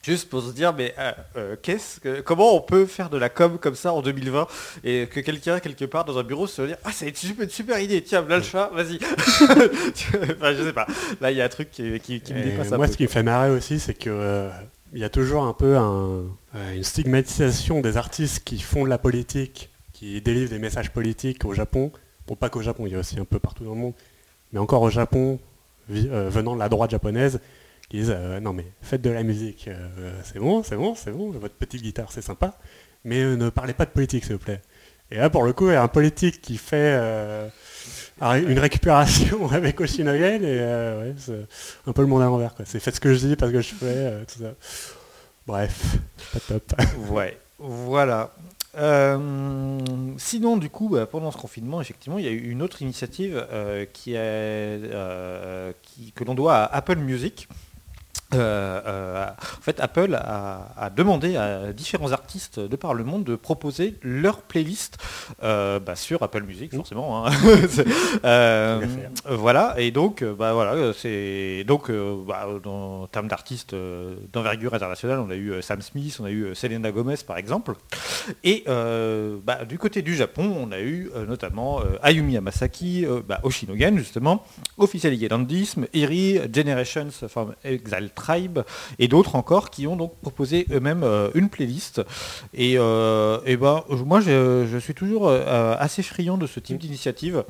[0.08, 3.28] Juste pour se dire, mais euh, euh, qu'est-ce que, comment on peut faire de la
[3.28, 4.46] com comme ça en 2020
[4.82, 7.50] et que quelqu'un quelque part dans un bureau se dire, ah c'est une super, une
[7.50, 8.98] super idée, tiens, chat, vas-y.
[9.42, 10.86] enfin, je sais pas.
[11.20, 12.92] Là, il y a un truc qui, qui- qui me dépasse un moi, peu.
[12.92, 14.48] ce qui me fait marrer aussi, c'est que euh,
[14.94, 16.22] il y a toujours un peu un-
[16.74, 21.52] une stigmatisation des artistes qui font de la politique, qui délivrent des messages politiques au
[21.52, 21.92] Japon.
[22.26, 23.94] Bon, pas qu'au Japon, il y a aussi un peu partout dans le monde,
[24.54, 25.38] mais encore au Japon,
[25.90, 27.40] venant de la droite japonaise,
[27.88, 31.10] qui disent euh, non mais faites de la musique, euh, c'est bon, c'est bon, c'est
[31.10, 32.58] bon, votre petite guitare c'est sympa,
[33.04, 34.60] mais euh, ne parlez pas de politique s'il vous plaît.
[35.10, 36.94] Et là pour le coup, il y a un politique qui fait
[38.20, 41.46] une récupération avec Oshinogen et ouais, c'est
[41.86, 42.54] un peu le monde à l'envers.
[42.54, 42.66] quoi.
[42.66, 44.52] C'est faites ce que je dis parce que je fais, tout ça.
[45.46, 45.96] Bref,
[46.34, 46.74] pas top.
[47.10, 48.34] Ouais, voilà.
[50.18, 53.46] Sinon, du coup, bah, pendant ce confinement, effectivement, il y a eu une autre initiative
[53.94, 54.90] qui est,
[56.14, 57.48] que l'on doit à Apple Music.
[58.34, 63.24] Euh, euh, en fait, Apple a, a demandé à différents artistes de par le monde
[63.24, 64.98] de proposer leur playlist
[65.42, 67.26] euh, bah, sur Apple Music, forcément.
[67.26, 67.30] hein.
[69.30, 71.90] Voilà, et donc, bah, voilà, c'est donc
[72.26, 73.74] bah, dans- en termes d'artistes
[74.32, 77.74] d'envergure internationale, on a eu Sam Smith, on a eu Selena Gomez par exemple.
[78.44, 83.06] Et bah, du côté du Japon, on a eu notamment Ayumi Hamasaki,
[83.42, 84.44] Oshinogen justement,
[84.76, 88.60] Official Igedandism, Eri, Generations from Exile Tribe
[88.98, 92.02] et d'autres encore qui ont donc proposé eux-mêmes euh, une playlist.
[92.54, 96.78] Et, euh, et ben, moi je, je suis toujours euh, assez friand de ce type
[96.78, 97.44] d'initiative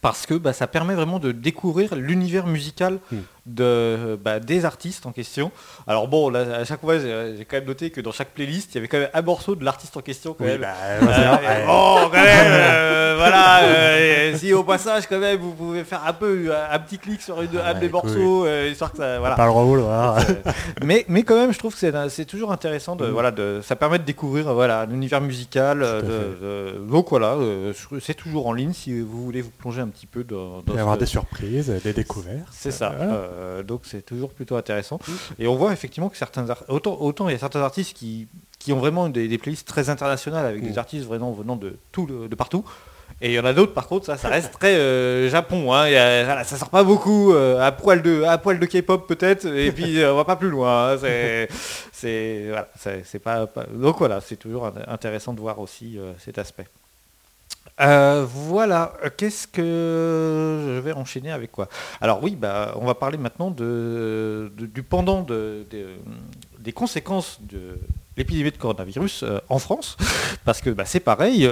[0.00, 3.16] parce que bah, ça permet vraiment de découvrir l'univers musical Mm.
[3.54, 5.50] De, bah, des artistes en question.
[5.86, 8.74] Alors bon, là, à chaque fois, j'ai quand même noté que dans chaque playlist, il
[8.76, 10.34] y avait quand même un morceau de l'artiste en question.
[10.34, 10.60] Quand Oui, même.
[10.62, 11.66] bah, Euh, ouais.
[11.66, 13.62] bon, quand même, euh, voilà.
[13.64, 17.20] euh, si au passage, quand même, vous pouvez faire un peu un, un petit clic
[17.22, 19.34] sur une, un Ouais, des morceaux, euh, histoire que ça, voilà.
[19.36, 20.16] Pas le rôle, voilà.
[20.84, 22.96] mais, mais quand même, je trouve que c'est, toujours intéressant.
[22.96, 23.12] De, Mhm.
[23.12, 25.82] voilà, de, ça permet de découvrir euh, voilà, un univers musical.
[25.82, 29.80] euh, de- de- donc voilà, euh, c'est toujours en ligne si vous voulez vous plonger
[29.80, 32.48] un petit peu dans, Il dans va y avoir des surprises, des découvertes.
[32.52, 32.92] c'est ça.
[32.96, 33.12] Voilà.
[33.40, 34.98] Euh, donc c'est toujours plutôt intéressant.
[35.38, 38.72] Et on voit effectivement que certains autant, autant il y a certains artistes qui, qui
[38.72, 42.28] ont vraiment des, des playlists très internationales avec des artistes vraiment venant de tout le-
[42.28, 42.64] de partout.
[43.22, 45.72] Et il y en a d'autres par contre ça, ça reste très euh, Japon.
[45.74, 45.82] Hein.
[45.92, 49.46] A- voilà, ça sort pas beaucoup euh, à poil de à poil de K-pop peut-être.
[49.46, 50.92] Et puis euh, on va pas plus loin.
[50.92, 50.98] hein.
[51.00, 51.48] C'est
[51.92, 52.68] c'est voilà,
[53.22, 56.66] pas, pas- donc voilà, c'est toujours int- intéressant de voir aussi cet aspect.
[57.80, 61.68] Euh, voilà, Euh, qu'est-ce que je vais enchaîner avec quoi?
[62.00, 65.96] Alors oui, bah, on va parler maintenant du pendant de- de-
[66.58, 67.78] des conséquences de
[68.18, 69.96] l'épidémie de coronavirus euh, en France,
[70.44, 71.44] parce que bah, c'est pareil,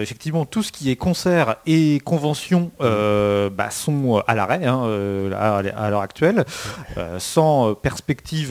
[0.00, 4.82] effectivement tout ce qui est concert et convention bah, sont à l'arrêt hein,
[5.38, 6.46] à, l'heure actuelle,
[7.18, 8.48] sans perspective,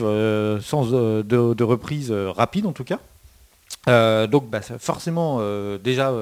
[0.62, 3.00] sans de, reprise rapide en tout cas.
[4.28, 4.44] Donc
[4.78, 5.40] forcément,
[5.82, 6.12] déjà,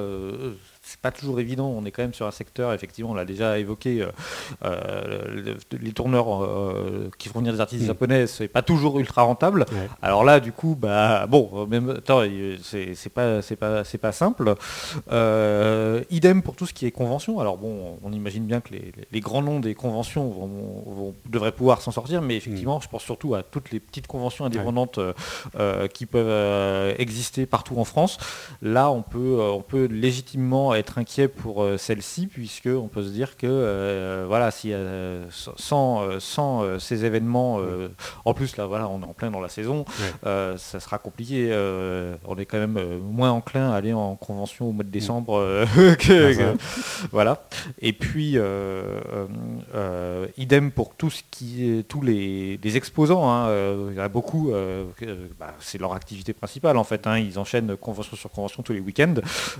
[0.87, 1.67] c'est pas toujours évident.
[1.67, 4.07] On est quand même sur un secteur, effectivement, on l'a déjà évoqué, euh,
[4.63, 7.87] euh, le- les tourneurs euh, qui fournissent des artistes Mm.
[7.87, 9.65] japonais, c'est pas toujours ultra rentable.
[9.71, 9.89] Ouais.
[10.01, 11.99] Alors là, du coup, bah bon, même
[12.63, 14.53] c'est pas, c'est pas, c'est pas simple.
[15.11, 17.39] Euh, idem pour tout ce qui est convention.
[17.39, 20.47] Alors bon, on imagine bien que les, les grands noms des conventions vont,
[20.85, 24.45] vont- devraient pouvoir s'en sortir, mais effectivement, je pense surtout à toutes les petites conventions
[24.45, 24.99] indépendantes
[25.93, 28.17] qui peuvent exister partout en France.
[28.61, 33.09] Là, on peut, on peut légitimement être inquiet pour euh, celle-ci, puisque on peut se
[33.09, 37.59] dire que euh, voilà, si euh, sans, sans ces événements,
[38.25, 39.85] en plus là, voilà, on est en plein dans la saison,
[40.23, 40.53] Ouais.
[40.57, 41.51] ça sera compliqué.
[42.25, 45.65] on est quand même moins enclin à aller en convention au mois de décembre euh,
[45.95, 46.55] que,
[47.11, 47.45] voilà.
[47.79, 48.37] Et puis
[50.37, 53.29] idem pour tout ce qui est tous les, les exposants.
[53.29, 53.49] hein,
[53.91, 54.51] il y en a beaucoup.
[54.51, 54.85] euh,
[55.39, 57.07] bah, c'est leur activité principale en fait.
[57.07, 59.15] hein, ils enchaînent convention sur convention tous les week-ends.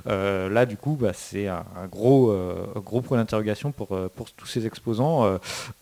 [0.08, 4.10] Euh, là du coup, bah, c'est un, un gros euh, gros point d'interrogation pour euh,
[4.16, 5.38] pour tous ces exposants.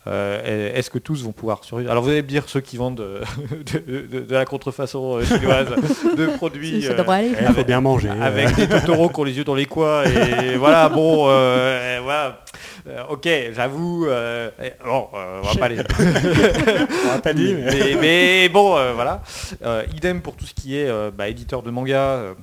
[0.06, 1.90] Euh, Est-ce que tous vont pouvoir survivre?
[1.90, 2.96] Alors vous allez me dire ceux qui vendent
[3.74, 5.68] de, de- de la contrefaçon chinoise
[6.16, 6.82] de produits.
[6.82, 7.32] Ça devrait aller.
[7.40, 8.10] Il faut bien manger.
[8.10, 12.40] avec des taureaux qui ont les yeux dans les coins et voilà bon euh, voilà
[12.86, 14.50] Euh, ok j'avoue euh,
[14.84, 17.64] bon euh, on va pas les On l'a pas dit, mais...
[17.64, 19.22] mais, mais bon euh, voilà
[19.64, 22.34] Euh, idem pour tout ce qui est euh, bah, éditeur de manga euh,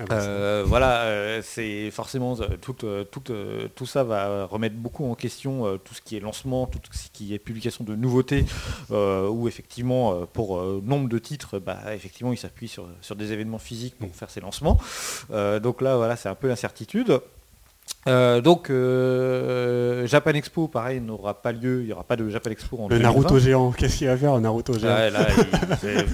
[0.00, 2.72] Ah bah, euh, voilà, euh, c'est forcément euh, tout,
[3.10, 3.22] tout,
[3.74, 7.34] tout ça va remettre beaucoup en question tout ce qui est lancement, tout ce qui
[7.34, 8.46] est publication de nouveautés,
[8.90, 13.98] où effectivement pour nombre de titres, bah, effectivement ils s'appuient sur, sur des événements physiques
[13.98, 14.78] pour faire ces lancements.
[15.30, 17.20] Donc là voilà, c'est un peu l'incertitude.
[18.08, 21.82] Euh, donc euh, Japan Expo, pareil, n'aura pas lieu.
[21.82, 23.02] Il n'y aura pas de Japan Expo en Le 2020.
[23.12, 26.06] Naruto géant, qu'est-ce qu'il va faire, le Naruto géant Ouais, là, il- c'est-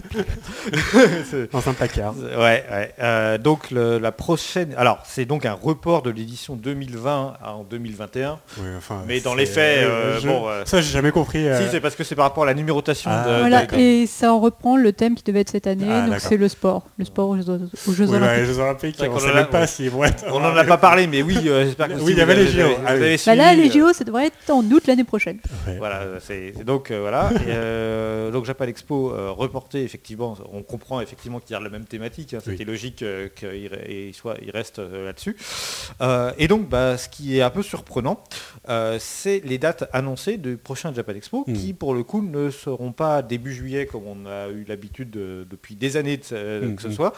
[1.31, 2.14] c'est- Dans un placard.
[2.18, 2.94] Ouais, ouais.
[3.01, 4.74] Euh, donc le- la prochaine.
[4.77, 8.33] Alors c'est donc un report de l'édition 2020 en 2021.
[8.59, 11.48] Ouais, enfin, Mais dans c'est- les faits, euh, je- bon, euh, Ça, j'ai jamais compris.
[11.48, 13.38] euh, Si c'est parce que c'est par rapport à la numérotation Ah, de.
[13.40, 16.11] Voilà, de- et ça en reprend le thème qui devait être cette année, Ah, donc
[16.11, 16.29] d'accord.
[16.29, 17.44] c'est le sport, le sport aux Jeux,
[17.88, 18.38] aux Jeux oui, bah, Olympiques.
[18.40, 19.88] les Jeux Olympiques, on en a- ouais.
[19.88, 20.24] vont être.
[20.33, 22.46] On n'en a pas parlé, mais oui, euh, j'espère que Oui, il y avait les
[22.48, 22.66] JO.
[22.86, 25.38] Ah Bah là, les euh, JO, ça devrait être en août l'année prochaine.
[25.66, 25.76] Ouais.
[25.78, 27.30] Voilà, c'est donc euh, voilà.
[27.34, 30.36] Et, euh, donc Japan Expo euh, reporté effectivement.
[30.52, 32.34] On comprend effectivement qu'il y a la même thématique.
[32.34, 32.64] hein, C'était Oui.
[32.64, 35.36] logique euh, qu'il il soit, il reste euh, là-dessus.
[36.00, 38.22] Euh, et donc, bah, ce qui est un peu surprenant,
[38.68, 41.52] euh, c'est les dates annoncées du prochain Japan Expo, Mm.
[41.52, 45.46] qui pour le coup ne seront pas début juillet comme on a eu l'habitude de-
[45.48, 46.92] depuis des années de, que ce mm.
[46.92, 47.12] soit,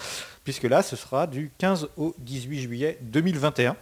[0.45, 3.77] puisque là, ce sera du 15 au 18 juillet 2021.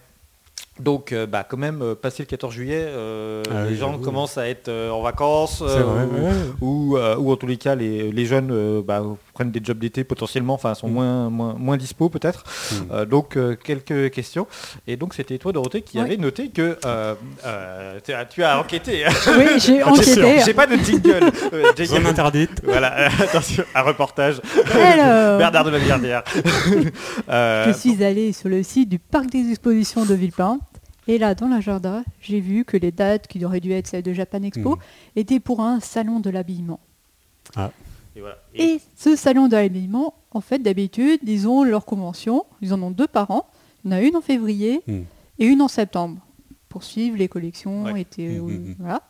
[0.81, 3.99] Donc, euh, bah, quand même, euh, passé le 14 juillet, euh, Ah les oui, gens
[3.99, 6.33] commencent à être en vacances, vrai, ou, ouais.
[6.61, 9.03] ou, ou en tous les cas, les, les jeunes bah,
[9.39, 10.93] prennent des jobs d'été potentiellement, enfin, sont Mm.
[10.93, 12.43] moins, moins, moins dispo peut-être.
[12.43, 12.75] Mm.
[12.91, 14.49] Euh, donc, euh, quelques questions.
[14.89, 16.05] Et donc, c'était toi, Dorothée, qui Oui.
[16.05, 17.15] avait noté que euh,
[17.47, 18.01] euh,
[18.35, 19.05] tu as- enquêté.
[19.39, 20.41] Oui, j'ai enquêté.
[20.45, 21.21] J'ai pas de jingle.
[21.53, 21.85] Euh.
[21.85, 22.61] Zone interdite.
[22.65, 24.41] Voilà, euh, attention, un reportage.
[24.75, 26.23] Alors, Bernard de la Villardière.
[27.29, 30.61] Euh, je suis allée sur le site du parc des expositions de Villepinte.
[31.07, 34.13] Et là, dans l'agenda, j'ai vu que les dates qui auraient dû être celles de
[34.13, 34.79] Japan Expo Mm.
[35.17, 36.81] étaient pour un salon de l'habillement.
[38.19, 38.37] Et voilà.
[38.55, 42.45] Et- Et ce salon de l'habillement, en fait, d'habitude, ils ont leur convention.
[42.61, 43.47] Ils en ont deux par an.
[43.85, 45.01] Il y en a une en février Mm.
[45.39, 46.19] et une en septembre
[46.69, 47.85] pour suivre les collections.
[47.85, 48.01] Ouais.
[48.03, 48.75] été- Mm, mm, mm.
[48.81, 49.03] voilà.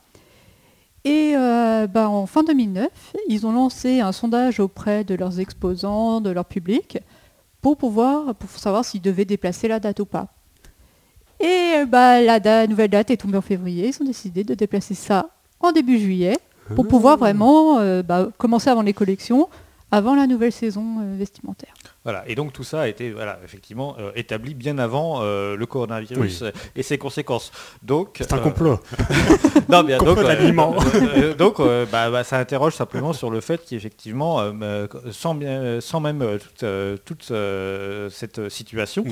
[1.04, 2.90] Et euh, bah, en fin 2009,
[3.28, 6.98] ils ont lancé un sondage auprès de leurs exposants, de leur public,
[7.62, 10.28] pour pouvoir pour savoir s'ils devaient déplacer la date ou pas.
[11.40, 13.88] Et bah, la nouvelle date est tombée en février.
[13.88, 16.36] Ils ont décidé de déplacer ça en début juillet
[16.74, 19.48] pour pouvoir vraiment euh, bah, commencer avant les collections,
[19.90, 21.74] avant la nouvelle saison euh, vestimentaire.
[22.08, 25.66] Voilà, et donc tout ça a été voilà, effectivement euh, établi bien avant euh, le
[25.66, 26.50] coronavirus Oui.
[26.74, 27.52] et ses conséquences.
[27.82, 28.80] Donc, C'est un complot.
[29.68, 30.24] non, complot
[31.36, 31.58] donc,
[31.92, 36.64] bah, bah, ça interroge simplement sur le fait qu'effectivement, euh, sans, bien- sans même toute,
[37.04, 37.32] toute,
[38.10, 39.04] cette situation,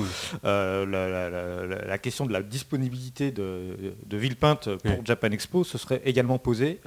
[0.43, 1.29] la, la- la-
[1.67, 5.05] la- la question de la disponibilité de, de Villepinte pour.
[5.05, 6.79] Japan Expo se serait également posée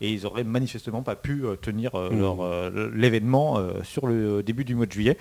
[0.00, 4.92] et ils auraient manifestement pas pu tenir leur, l'événement sur le début du mois de
[4.92, 5.16] juillet.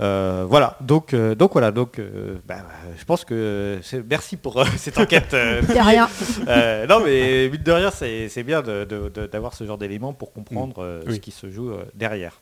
[0.00, 2.58] Euh, voilà, donc, euh, donc voilà, donc euh, bah,
[2.96, 5.34] je pense que c'est, merci pour euh, cette enquête.
[5.34, 6.08] euh, rien.
[6.48, 10.82] euh, non, mais mine de rien, c'est c'est bien d'avoir ce genre d'éléments pour comprendre
[10.82, 12.40] euh, ce qui se joue euh, derrière.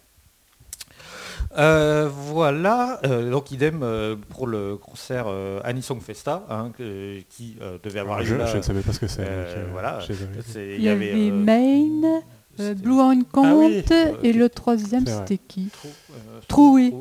[1.59, 7.57] Euh, voilà, euh, donc idem euh, pour le concert euh, Anisong Festa, hein, que- qui
[7.62, 8.46] euh, devait avoir lieu je, là.
[8.46, 9.27] je ne savais pas ce que c'est.
[9.73, 9.99] voilà,
[10.55, 12.23] Il y avait euh, Maine,
[12.61, 12.96] euh, Blue
[13.33, 13.83] Count, Ah oui.
[14.23, 16.94] et le troisième, c'était qui Trou, euh, Trou, oui.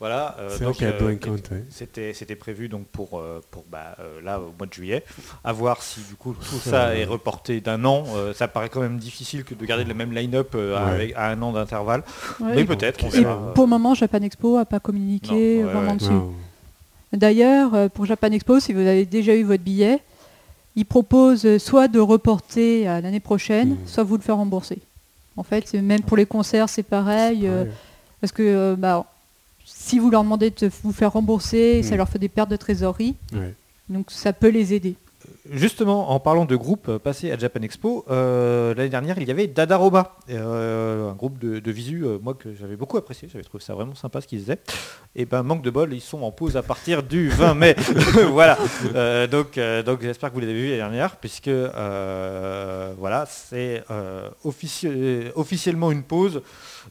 [0.00, 1.36] Voilà, euh, donc, a euh, Count,
[1.70, 5.02] c'était c'était prévu donc pour euh, pour bah, euh, là au mois de juillet.
[5.42, 8.04] À voir si du coup tout Ça, euh, est reporté d'un an.
[8.14, 11.12] Euh, ça paraît quand même difficile que de garder le même line-up euh, Ouais.
[11.16, 12.04] à un an d'intervalle.
[12.40, 12.52] Ouais.
[12.54, 13.04] Mais Et peut-être.
[13.04, 13.52] on Et verra.
[13.54, 15.96] pour le moment, Japan Expo n'a pas communiqué Non, ouais, vraiment ouais.
[15.96, 16.12] dessus.
[16.12, 16.32] Non.
[17.12, 20.00] D'ailleurs, euh, pour Japan Expo, si vous avez déjà eu votre billet,
[20.76, 23.76] ils proposent euh, soit de reporter à l'année prochaine, Mm.
[23.86, 24.78] soit vous le faire rembourser.
[25.38, 27.46] En fait, même pour les concerts, c'est pareil.
[27.46, 27.64] euh.
[28.20, 29.04] Parce que euh, bah,
[29.64, 31.98] si vous leur demandez de vous faire rembourser, ça Mm.
[31.98, 33.14] leur fait des pertes de trésorerie.
[33.32, 33.54] Ouais.
[33.88, 34.96] Donc ça peut les aider.
[35.50, 39.30] Justement, en parlant de groupe euh, passé à Japan Expo, euh, l'année dernière, il y
[39.30, 43.64] avait Dadaroma, euh, un groupe de, visu, euh, moi que j'avais beaucoup apprécié, j'avais trouvé
[43.64, 44.58] ça vraiment sympa ce qu'ils faisaient.
[45.16, 47.76] Et ben manque de bol, ils sont en pause à partir du 20 mai.
[48.32, 48.58] voilà.
[48.94, 51.48] Euh, donc donc j'espère que vous les avez vus l'année dernière, puisque
[52.98, 53.82] voilà, c'est
[54.44, 56.42] officie- officiellement une pause.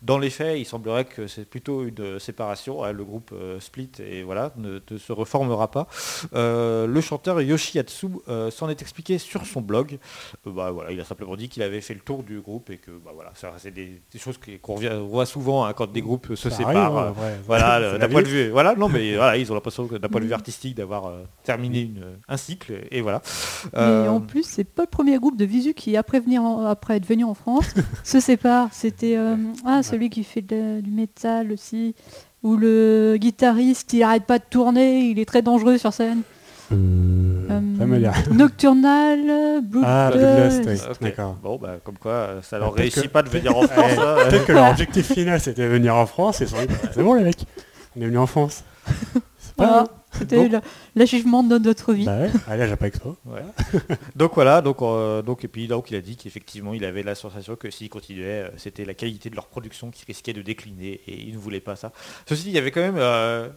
[0.01, 2.83] Dans les faits, il semblerait que c'est plutôt une séparation.
[2.83, 5.87] hein, le groupe euh, split et voilà ne, ne se reformera pas.
[6.33, 9.97] Euh, le chanteur Yoshiatsu euh, s'en est expliqué sur son blog.
[10.45, 12.77] Euh, bah, voilà, il a simplement dit qu'il avait fait le tour du groupe et
[12.77, 16.49] que bah, voilà, c'est des, des choses qu'on voit souvent hein, quand des groupes se
[16.49, 16.97] Ça séparent.
[16.97, 18.49] arrive, voilà, d'un point de vue.
[18.49, 21.23] Voilà, non, mais voilà, ils ont l'impression que d'un point de vue artistique d'avoir euh,
[21.43, 23.21] terminé une- un cycle et voilà.
[23.75, 26.97] Et en plus, c'est pas le premier groupe de visu qui, après, venir en- après
[26.97, 28.69] être venu en France, se sépare.
[28.71, 31.95] C'était euh, ah, celui qui fait de- du métal aussi,
[32.43, 36.21] ou le guitariste, il arrête pas de tourner, il est très dangereux sur scène.
[36.71, 38.33] Euh, Euh.
[38.33, 40.11] Nocturnal, Blue Ah.
[40.13, 40.75] Bloodlust, oui.
[40.91, 41.01] ok.
[41.01, 41.35] D'accord.
[41.41, 43.91] Bon, bah, comme quoi, euh, ça leur peut-être réussit que- pas de venir en France.
[43.91, 44.15] Ouais, hein.
[44.29, 46.89] Peut-être que leur objectif final c'était venir en France et ils se sont dit, bah,
[46.93, 47.45] c'est bon les mecs,
[47.95, 48.63] on est venu en France.
[49.57, 49.71] Voilà.
[49.77, 49.87] mal.
[50.13, 50.49] C'était
[50.95, 52.05] l'achèvement de notre vie.
[52.05, 53.17] Bah ouais, allez à Japan Expo.
[53.25, 53.41] Ouais.
[54.15, 57.13] donc voilà, donc, euh, donc, et puis donc il a dit qu'effectivement il avait la
[57.13, 61.01] sensation que s'il continuait, euh, c'était la qualité de leur production qui risquait de décliner
[61.07, 61.91] et il ne voulait pas ça.
[62.25, 63.49] Ceci dit, il y avait quand même, euh,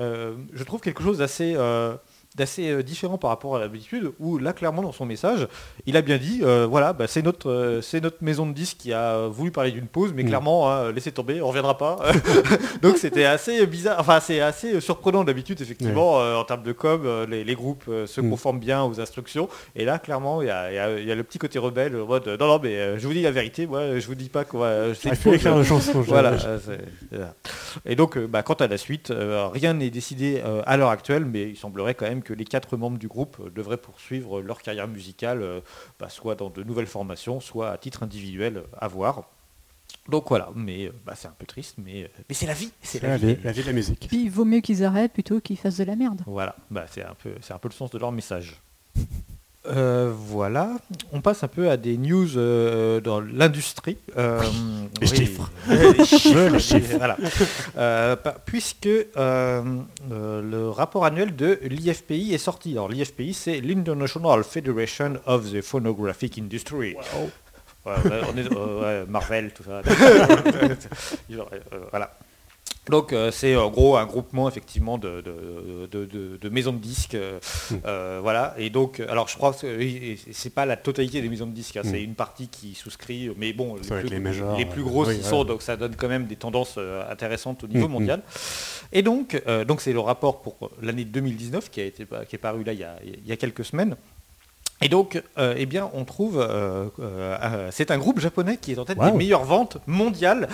[0.00, 1.94] euh, je trouve quelque chose d'assez euh,
[2.38, 5.46] d'assez euh, différent par rapport à l'habitude, où là clairement dans son message,
[5.86, 8.78] il a bien dit, euh, voilà, bah, c'est notre, euh, c'est notre maison de disques
[8.78, 10.28] qui a voulu parler d'une pause, mais Mm.
[10.28, 11.98] clairement, hein, laissez tomber, on reviendra pas.
[12.82, 17.44] Donc c'était assez bizarre, enfin c'est assez surprenant d'habitude effectivement en termes de com, les,
[17.44, 18.30] les groupes se Mm.
[18.30, 21.14] conforment bien aux instructions, et là clairement il y a, il y a- y a
[21.14, 23.98] le petit côté rebelle, en mode, non non mais je vous dis la vérité, moi
[23.98, 26.02] je vous dis pas quoi, une faut pause, écrire une chanson.
[26.02, 26.36] je- voilà.
[26.36, 27.18] je-.
[27.86, 29.12] Et donc, bah, quant à la suite,
[29.52, 32.98] rien n'est décidé à l'heure actuelle, mais il semblerait quand même que les quatre membres
[32.98, 35.60] du groupe euh, devraient poursuivre leur carrière musicale, euh,
[35.98, 39.28] bah, soit dans de nouvelles formations, soit à titre individuel, à voir.
[40.08, 43.02] Donc voilà, mais euh, bah, c'est un peu triste, mais, mais c'est la vie, c'est
[43.02, 43.34] la, la, vie.
[43.34, 44.06] vie, la vie de la musique.
[44.08, 46.22] Puis il vaut mieux qu'ils arrêtent plutôt qu'ils fassent de la merde.
[46.26, 48.60] Voilà, bah, c'est un peu, c'est un peu le sens de leur message.
[49.68, 50.70] Euh, voilà,
[51.12, 53.98] on passe un peu à des news euh, dans l'industrie.
[54.16, 54.40] Euh,
[55.00, 55.50] Les chiffres.
[55.68, 56.96] les chiffres, les chiffres.
[56.96, 57.16] voilà.
[58.16, 62.72] Pa- puisque le rapport annuel de l'IFPI est sorti.
[62.72, 66.96] Alors l'IFPI, c'est l'International Federation of the Phonographic Industry.
[67.86, 69.82] Ouais, ouais, on est, ouais, Marvel, tout ça.
[71.90, 72.10] Voilà.
[72.90, 76.06] Donc euh, c'est en gros un groupement effectivement de, de,
[76.40, 77.38] de- maisons de disques, euh,
[77.84, 78.54] euh, voilà.
[78.58, 81.82] Et donc, alors je crois que c'est pas la totalité des maisons de disques, hein,
[81.84, 85.08] c'est une partie qui souscrit, mais bon, les plus, les majors, les plus euh, grosses
[85.08, 85.22] oui, y ouais.
[85.24, 88.22] sont, donc ça donne quand même des tendances euh, intéressantes au niveau Mm, mondial.
[88.92, 92.38] Et donc, euh, donc c'est le rapport pour l'année 2019 qui a été qui est
[92.38, 93.96] paru là il y a, il y a quelques semaines.
[94.80, 98.78] Et donc, euh, eh bien, on trouve, euh, euh, c'est un groupe japonais qui est
[98.78, 100.46] en tête des meilleures ventes mondiales.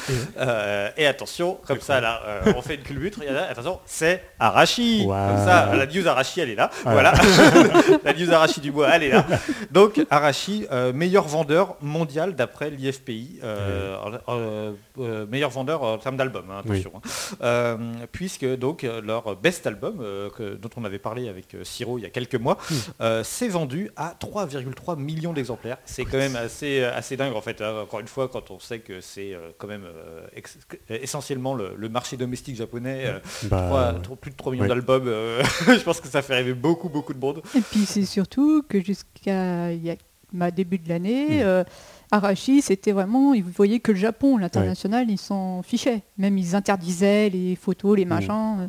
[0.97, 2.21] Et attention, comme ça, là,
[2.57, 3.17] on fait une culbute.
[3.21, 5.03] Regardez, attention, c'est Arashi.
[5.05, 5.13] Wow.
[5.15, 6.71] Comme ça, la news Arashi, elle est là.
[6.85, 7.13] Voilà.
[7.13, 9.27] Voilà, la news Arashi du bois, elle est là.
[9.71, 13.41] Donc, Arashi, meilleur vendeur mondial d'après l'IFPI.
[15.29, 16.93] meilleur vendeur en termes d'album, hein, attention.
[17.43, 17.77] hein.
[18.13, 19.99] Puisque donc leur best album,
[20.37, 22.57] que- dont on avait parlé avec Siro il y a quelques mois,
[23.01, 25.79] euh, s'est vendu à 3,3 millions d'exemplaires.
[25.85, 27.61] C'est quand même assez, assez dingue en fait.
[27.61, 27.81] hein.
[27.83, 30.27] Encore une fois, quand on sait que c'est euh, quand même euh,
[30.89, 34.69] essentiellement le, le marché domestique japonais, euh, Bah, plus de 3 millions Ouais.
[34.69, 37.43] d'albums, euh, je pense que ça fait rêver beaucoup beaucoup de monde.
[37.55, 39.69] Et puis c'est surtout que jusqu'à
[40.33, 41.43] ma début de l'année, Mm.
[41.47, 41.65] euh,
[42.11, 46.03] Arashi, c'était vraiment, ils voyaient que le Japon, l'international, ils s'en fichaient.
[46.19, 48.09] Même ils interdisaient les photos, les Mm.
[48.09, 48.57] machins.
[48.63, 48.69] euh.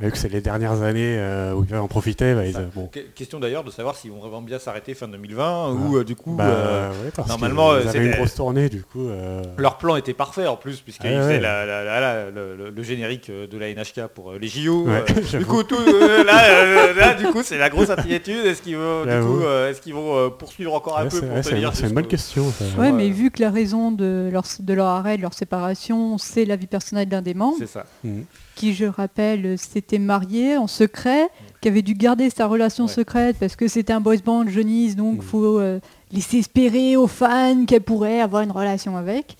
[0.00, 2.88] Vu que c'est les dernières années euh, où ils en profiter, bah, ils, bon.
[2.88, 6.16] Que- Question d'ailleurs de savoir s'ils vont vraiment bien s'arrêter fin 2020 ou euh, du
[6.16, 9.06] coup Bah, euh, ouais, parce normalement, c'était- une grosse tournée, du coup.
[9.08, 11.40] euh, leur plan était parfait en plus puisqu'ils Ah faisaient ouais.
[11.40, 14.84] la- la- la- la- le, générique de la NHK pour les JO.
[14.86, 18.44] Ouais, euh, du coup, tout, euh, là, euh, là, du coup, c'est la grosse inquiétude.
[18.46, 19.38] Est-ce qu'ils vont, du J'avoue.
[19.38, 21.86] coup, euh, est-ce qu'ils vont poursuivre encore un ouais, peu c'est pour c'est- tenir c'est
[21.86, 22.50] une bonne question.
[22.50, 22.64] ça.
[22.76, 22.92] Ouais, Ouais.
[22.92, 26.56] mais vu que la raison de leur, de leur arrêt, de leur séparation, c'est la
[26.56, 27.84] vie personnelle d'un des membres, C'est ça.
[28.02, 28.24] Mhm.
[28.54, 31.28] Qui, je rappelle, s'était marié en secret,
[31.60, 32.90] qui avait dû garder sa relation Ouais.
[32.92, 35.22] secrète parce que c'était un boys band jeunisse, donc Mhm.
[35.22, 35.80] faut euh,
[36.12, 39.36] laisser espérer aux fans qu'elle pourrait avoir une relation avec.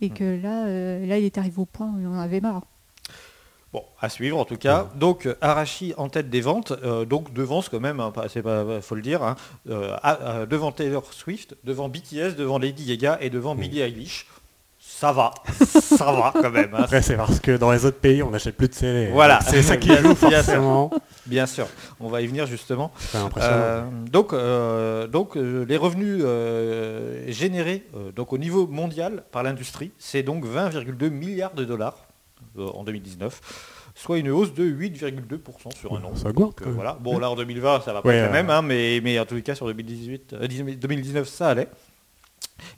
[0.00, 0.14] Et Mhm.
[0.14, 2.62] que là, euh, là, il est arrivé au point où il en avait marre.
[3.72, 4.88] Bon, à suivre en tout cas.
[4.94, 8.80] Donc euh, Arashi en tête des ventes, euh, donc devance quand même, hein, c'est pas,
[8.80, 9.36] faut le dire, hein,
[9.68, 14.26] euh, à- euh, devant Taylor Swift, devant BTS, devant Lady Gaga et devant Billie Eilish.
[14.98, 16.70] Ça va, ça va quand même.
[16.72, 16.84] hein.
[16.84, 19.10] Après, c'est parce que dans les autres pays, on n'achète plus de CD.
[19.12, 19.40] Voilà.
[19.42, 20.90] C'est ça qui joue forcément.
[21.26, 21.66] Bien sûr,
[22.00, 22.90] on va y venir justement.
[23.36, 26.24] Euh, donc, euh, donc euh, les revenus
[27.28, 32.06] générés donc au niveau mondial par l'industrie, c'est donc 20,2 milliards de dollars
[32.58, 33.40] en 2019,
[33.94, 36.12] soit une hausse de 8,2% sur un an.
[36.14, 36.96] ça Donc, quand euh, voilà.
[37.00, 39.18] Bon là en 2020 ça va pas Ouais, être la euh, même, hein, mais, mais
[39.18, 41.68] en tous les cas sur 2018, euh, 2019 ça allait.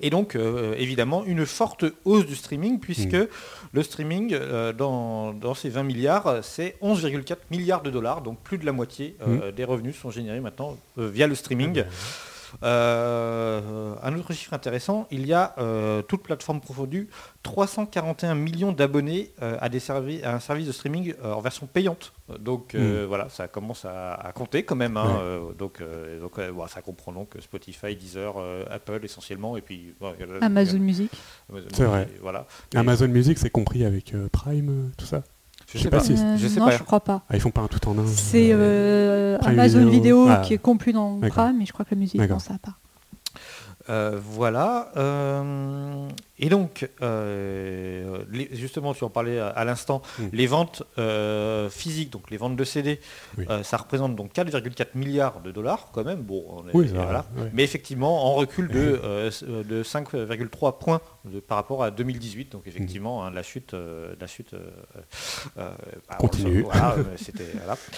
[0.00, 3.28] Et donc, euh, évidemment, une forte hausse du streaming, puisque Mm.
[3.72, 8.58] le streaming, euh, dans, dans ces 20 milliards, c'est 11,4 milliards de dollars, donc plus
[8.58, 11.84] de la moitié euh, des revenus sont générés maintenant via le streaming.
[12.62, 17.08] Euh, un autre chiffre intéressant, il y a, euh, toute plateforme confondue,
[17.42, 21.66] 341 millions d'abonnés euh, à, des servi- à un service de streaming euh, en version
[21.66, 22.12] payante.
[22.40, 24.96] Donc euh, voilà, ça commence à, à compter quand même.
[24.96, 25.04] hein.
[25.14, 25.20] Ouais.
[25.22, 29.62] Euh, donc euh, donc euh, bon, ça comprend donc Spotify, Deezer, euh, Apple essentiellement, et
[29.62, 31.10] puis bon, Amazon Music.
[31.50, 32.08] Amazon, C'est vrai.
[32.14, 32.46] et Voilà.
[32.74, 35.22] Amazon Music, c'est compris avec euh, Prime, tout ça?
[35.72, 36.04] Je sais pas pas.
[36.04, 36.76] si- Euh, je sais non, pas.
[36.76, 37.22] je crois pas.
[37.28, 38.06] Ah, ils font pas un tout en un.
[38.06, 39.90] C'est euh, Prime Amazon Video.
[39.90, 40.38] Vidéo Ah.
[40.44, 41.20] qui est compris dans.
[41.20, 42.74] Prime, mais je crois que la musique, non, ça va pas.
[43.88, 44.90] Euh, voilà.
[44.96, 46.08] euh,
[46.38, 50.22] et donc, euh, les- justement, tu en parlais à, à l'instant, Mm.
[50.32, 50.82] les ventes
[51.70, 53.00] physiques, donc les ventes de CD,
[53.36, 53.46] Oui.
[53.62, 56.20] ça représente donc 4,4 milliards de dollars quand même.
[56.22, 57.24] Bon, on est- Oui, ça va, voilà.
[57.38, 57.50] ouais.
[57.52, 61.90] Mais effectivement, en recul de, euh, s- euh, de 5,3 points de- par rapport à
[61.90, 62.52] 2018.
[62.52, 63.74] Donc effectivement, hein, la chute,
[64.20, 64.54] la chute
[65.56, 65.74] bah,
[66.18, 66.56] Continue.
[66.56, 67.76] sait, voilà, c'était voilà.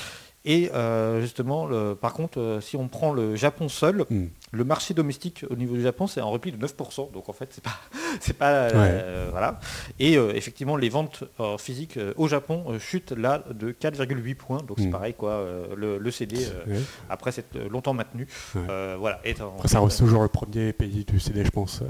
[0.47, 4.29] Et euh, justement, le- par contre, euh, si on prend le Japon seul, Hmm.
[4.53, 7.11] le marché domestique au niveau du Japon, c'est en repli de 9%.
[7.13, 7.77] Donc en fait, c'est pas,
[8.21, 9.61] c'est pas, euh, voilà.
[9.99, 11.25] Et effectivement, les ventes
[11.59, 14.63] physiques au Japon chutent là de 4,8 points.
[14.67, 14.91] Donc c'est Mm.
[14.91, 15.45] pareil, quoi.
[15.77, 16.37] le, le CD,
[16.67, 16.79] Ouais.
[17.11, 18.63] après euh, longtemps maintenu, Ouais.
[18.99, 19.21] voilà.
[19.25, 21.83] est en- Après, ça reste toujours le premier pays du CD, je pense.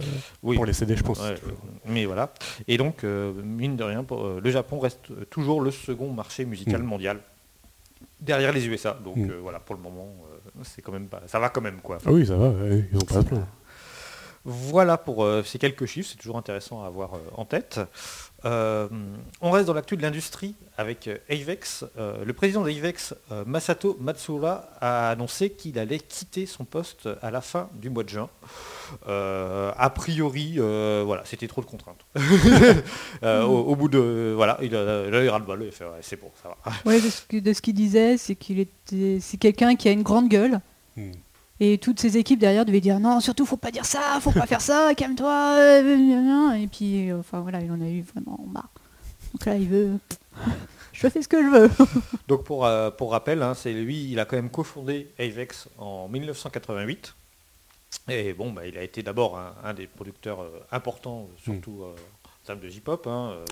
[0.42, 0.56] Oui.
[0.56, 1.20] Pour les CD, je pense.
[1.86, 2.32] Mais voilà.
[2.66, 6.86] Et donc, mine de rien, pour, le Japon reste toujours le second marché musical Mm.
[6.86, 7.20] mondial
[8.20, 8.96] derrière les USA.
[9.04, 9.30] Donc Mm.
[9.30, 11.98] euh, voilà, pour le moment, euh, c'est quand même pas, ça va quand même quoi.
[12.06, 13.20] Ah oui, ça va, ils ont pas.
[14.44, 17.78] Voilà pour euh, ces quelques chiffres, c'est toujours intéressant à avoir en tête.
[18.44, 18.88] Euh,
[19.40, 21.84] on reste dans l'actu de l'industrie avec euh, Avex.
[21.98, 27.30] Euh, le président d'Avex, euh, Masato Matsura, a annoncé qu'il allait quitter son poste à
[27.30, 28.30] la fin du mois de juin.
[29.08, 32.04] Euh, a priori, euh, voilà, c'était trop de contraintes.
[33.22, 35.98] Euh, au, au bout de, voilà, il a, là, il ras-le-bol, il a fait, ouais,
[36.00, 36.72] c'est bon, ça va.
[36.86, 40.60] Ouais, de ce, qu'il disait, c'est qu'il était, c'est quelqu'un qui a une grande gueule.
[40.96, 41.10] Hmm.
[41.62, 44.46] Et toutes ses équipes derrière devaient dire non, surtout faut pas dire ça, faut pas
[44.46, 45.56] faire ça, calme-toi.
[45.58, 46.52] euh.
[46.54, 48.70] Et puis, euh, enfin voilà, il en a eu vraiment marre.
[49.32, 49.98] Donc là, il veut.
[50.92, 51.70] je fais ce que je veux.
[52.28, 56.08] Donc pour, euh, pour rappel, hein, c'est lui, il a quand même cofondé Avex en
[56.08, 57.14] 1988.
[58.08, 61.94] Et bon, bah, il a été d'abord un, un des producteurs euh, importants, surtout euh,
[62.56, 63.44] de J-pop, hein, euh,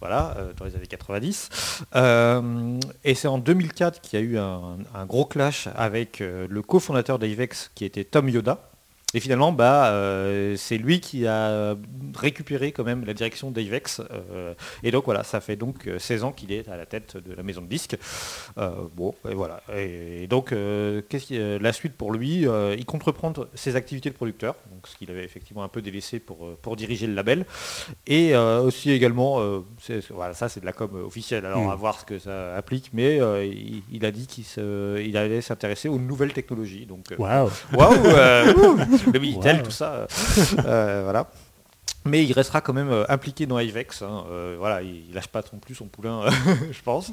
[0.00, 1.84] voilà, euh, dans les années 90.
[1.94, 6.62] Euh, et c'est en 2004 qu'il y a eu un, un gros clash avec le
[6.62, 8.69] cofondateur d'Avex qui était Tom Yoda.
[9.12, 11.74] Et finalement, bah, euh, c'est lui qui a
[12.16, 14.00] récupéré quand même la direction d'Avex.
[14.32, 14.54] euh,
[14.84, 17.34] et donc voilà, ça fait donc euh, 16 ans qu'il est à la tête de
[17.34, 17.96] la maison de disques.
[18.58, 19.62] Euh, bon, et voilà.
[19.76, 24.10] Et, donc, euh, qui- euh, la suite pour lui, euh, il compte reprendre ses activités
[24.10, 27.14] de producteur, donc ce qu'il avait effectivement un peu délaissé pour, euh, pour diriger le
[27.14, 27.46] label.
[28.06, 29.60] Et euh, aussi également, euh,
[30.10, 31.64] voilà, ça c'est de la com officielle, alors Mm.
[31.64, 35.00] on va voir ce que ça applique, mais euh, il, il a dit qu'il se-
[35.04, 36.86] il allait s'intéresser aux nouvelles technologies.
[36.86, 37.50] Donc, euh, Waouh
[38.04, 38.78] euh, ouh,
[39.12, 39.62] Le Minitel, Wow.
[39.62, 39.92] tout ça.
[39.92, 40.06] euh,
[40.64, 41.30] euh, voilà.
[42.06, 44.02] Mais il restera quand même euh, impliqué dans Ivex.
[44.02, 46.22] hein, euh, voilà, il, lâche pas non plus son poulain,
[46.70, 47.12] je pense.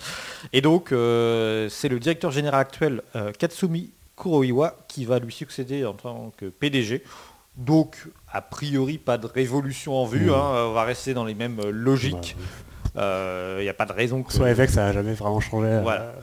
[0.54, 3.02] Et donc, c'est le directeur général actuel,
[3.38, 7.04] Katsumi Kuroiwa, qui va lui succéder en tant que PDG.
[7.58, 7.98] Donc,
[8.32, 10.28] a priori, pas de révolution en vue.
[10.28, 10.34] Mmh.
[10.34, 12.36] hein, on va rester dans les mêmes logiques.
[12.98, 14.34] Il n'y a pas de raison que...
[14.34, 15.68] Soit avec, ça n'a jamais vraiment changé.
[15.68, 16.14] euh, Voilà.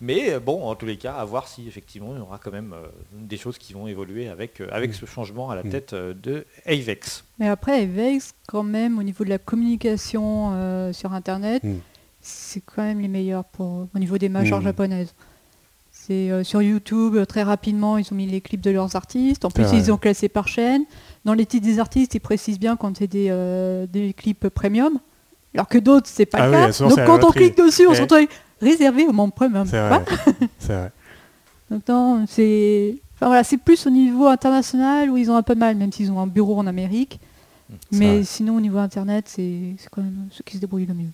[0.00, 2.52] Mais euh, bon, en tous les cas, à voir si effectivement il y aura quand
[2.52, 4.94] même euh, des choses qui vont évoluer avec, euh, avec Mm.
[4.94, 5.70] ce changement à la Mm.
[5.70, 7.24] tête euh, de Avex.
[7.38, 11.74] Mais après, Avex, quand même, au niveau de la communication euh, sur Internet, Mm.
[12.20, 15.14] c'est quand même les meilleurs pour, au niveau des majors japonaises.
[15.92, 19.44] C'est euh, sur YouTube, euh, très rapidement, ils ont mis les clips de leurs artistes.
[19.44, 20.84] En plus, ils ont classé par chaîne.
[21.24, 24.98] Dans les titres des artistes, ils précisent bien quand c'est des, euh, des clips premium.
[25.54, 26.72] Alors que d'autres, c'est pas Ah le oui, cas.
[26.72, 28.26] souvent, Donc quand on clique dessus, on se retrouve
[28.60, 29.66] réservé au membre premium.
[29.66, 30.04] C'est vrai.
[30.58, 30.92] c'est vrai.
[31.70, 35.54] Donc non, c'est enfin, voilà, c'est plus au niveau international où ils ont un peu
[35.54, 37.20] de mal, même s'ils ont un bureau en Amérique.
[37.92, 38.24] Mais vrai.
[38.24, 41.10] sinon, au niveau internet, c'est c'est quand même ceux qui se débrouillent le mieux.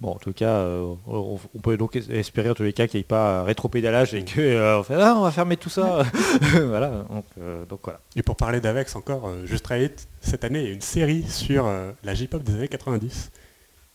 [0.00, 2.86] Bon, en tout cas, euh, on, on peut donc es- espérer en tous les cas
[2.86, 5.68] qu'il n'y ait pas rétropédalage et que euh, on fait ah, on va fermer tout
[5.70, 6.04] ça.
[6.66, 7.04] voilà.
[7.10, 7.98] Donc, euh, donc voilà.
[8.14, 10.80] Et pour parler d'Avex encore, euh, juste très vite, cette année, il y a une
[10.80, 13.30] série sur euh, la J-pop des années 90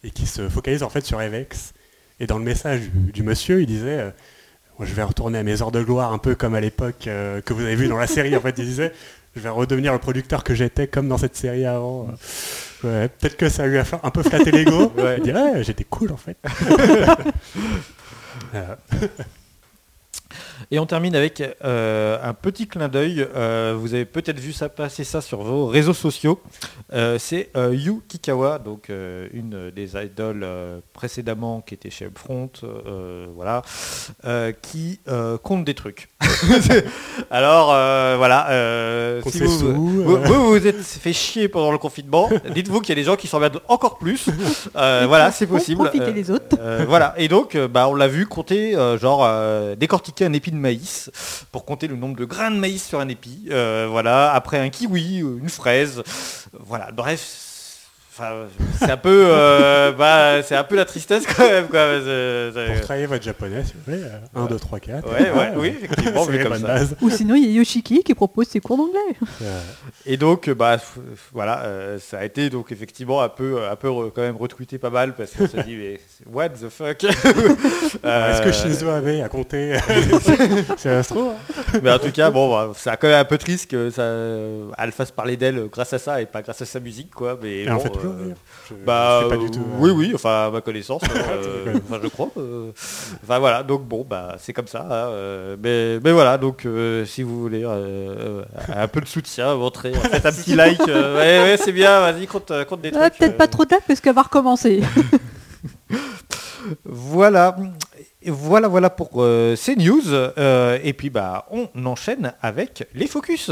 [0.03, 1.73] et qui se focalise en fait sur Avex.
[2.19, 4.11] Et dans le message du, du monsieur, il disait euh,
[4.79, 7.53] je vais retourner à mes heures de gloire, un peu comme à l'époque euh, que
[7.53, 8.35] vous avez vu dans la série.
[8.35, 8.91] En fait, il disait
[9.35, 12.07] Je vais redevenir le producteur que j'étais comme dans cette série avant.
[12.83, 14.91] Ouais, Peut-être que ça lui a fait un peu flatter l'ego.
[14.97, 15.15] Ouais.
[15.17, 16.37] Il dit Ouais, j'étais cool en fait.
[20.71, 23.25] Et on termine avec euh, un petit clin d'œil.
[23.35, 26.41] Euh, vous avez peut-être vu ça passer ça sur vos réseaux sociaux.
[26.93, 32.05] Euh, c'est euh, Yu Kikawa, donc euh, une des idoles euh, précédemment qui était chez
[32.05, 33.61] Upfront, euh, voilà,
[34.25, 36.09] euh, qui euh, compte des trucs.
[37.31, 40.23] Alors euh, voilà, euh, si vous, sous, vous, euh.
[40.25, 43.27] vous vous êtes fait chier pendant le confinement, dites-vous qu'il y a des gens qui
[43.27, 44.27] s'emmerdent encore plus.
[44.75, 45.83] Euh, voilà, c'est Pour possible.
[45.83, 46.57] profiter les autres.
[46.59, 50.51] euh, voilà, et donc bah, on l'a vu compter, euh, genre euh, décortiquer un épi
[50.59, 51.09] maïs
[51.51, 53.47] pour compter le nombre de grains de maïs sur un épi.
[53.51, 56.03] Euh, voilà, après un kiwi, une fraise.
[56.53, 57.52] Voilà, bref,
[58.15, 58.31] Enfin,
[58.77, 61.79] c'est un peu, euh, bah, c'est un peu la tristesse quand même, quoi.
[61.99, 64.01] C'est- c'est- Pour travailler votre japonais, s'il vous plaît.
[64.35, 65.11] 1, 2, 3, 4.
[65.11, 66.75] Ouais, ouais, oui, effectivement, C'est vu les comme ça.
[67.01, 68.99] Ou sinon, il y a Yoshiki qui propose ses cours d'anglais.
[69.41, 69.59] Euh,
[70.05, 70.99] Et donc, bah, f-
[71.31, 74.77] voilà, euh, ça a été donc effectivement un peu, un peu re- quand même retweeté
[74.77, 75.99] pas mal parce qu'on se dit, mais
[76.31, 77.03] what the fuck?
[78.05, 79.77] Euh, Est-ce que Shinzo avait à compter?
[80.77, 83.69] C'est Astro hein Mais en tout cas, bon, bah, c'est quand même un peu triste
[83.69, 84.03] que ça,
[84.77, 87.37] elle fasse parler d'elle grâce à ça et pas grâce à sa musique, quoi.
[87.41, 88.33] Mais Et en bon, fait, euh.
[88.69, 89.59] Je- Bah je sais pas euh, du tout.
[89.59, 91.81] euh, oui oui enfin à ma connaissance euh, Ouais.
[91.85, 92.71] enfin je crois euh,
[93.23, 97.05] enfin voilà donc bon bah c'est comme ça hein, euh, mais mais voilà donc euh,
[97.05, 98.43] si vous voulez euh, euh,
[98.73, 102.25] un peu de soutien montrez faites un petit like euh, ouais ouais c'est bien vas-y
[102.25, 104.81] compte euh, compte des Ah, trucs Peut-être euh, pas trop tard parce qu'elle va recommencer.
[106.85, 107.55] voilà
[108.21, 113.07] Et voilà voilà pour euh, ces news Euh, et puis bah on enchaîne avec les
[113.07, 113.51] focus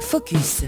[0.00, 0.62] Focus.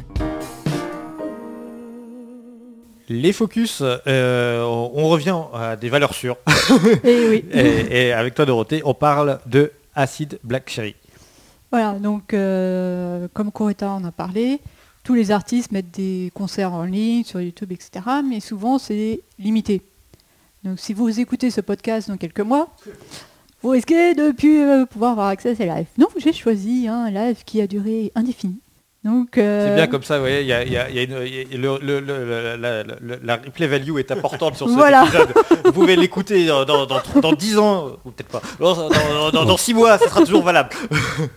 [3.09, 6.37] Les focus euh, on revient à des valeurs sûres
[7.05, 7.45] Et oui.
[7.53, 10.95] et, et avec toi Dorothée on parle de Acid Black Cherry
[11.73, 14.61] Voilà, donc euh, comme Coretta en a parlé,
[15.05, 17.91] tous les artistes mettent des concerts en ligne sur YouTube, etc.
[18.29, 19.83] Mais souvent c'est limité.
[20.65, 22.69] Donc si vous écoutez ce podcast dans quelques mois,
[23.63, 25.87] vous risquez de plus euh, pouvoir avoir accès à ces lives.
[25.97, 28.59] Donc j'ai choisi un live qui a duré indéfini.
[29.11, 30.97] Donc euh, C'est bien comme ça, vous voyez, il y a, il y a- il
[30.97, 34.11] y a une- il y a- le- le- le- la, la- la replay value est
[34.11, 35.05] importante sur Voilà.
[35.05, 35.33] épisode.
[35.65, 39.45] Vous pouvez l'écouter dans, dans, dans, dans 10 ans, ou peut-être pas, dans, dans, dans,
[39.47, 40.71] dans 6 mois, ça sera toujours valable.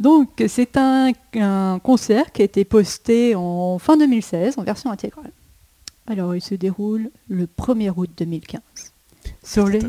[0.00, 5.32] Donc c'est un, un concert qui a été posté en fin 2016 en version intégrale.
[6.06, 8.60] Alors il se déroule le 1er août 2015
[9.42, 9.80] sur les-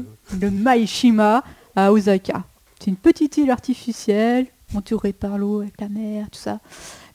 [0.41, 1.43] le Maishima
[1.75, 2.43] à Osaka.
[2.79, 6.59] C'est une petite île artificielle entourée par l'eau avec la mer, tout ça.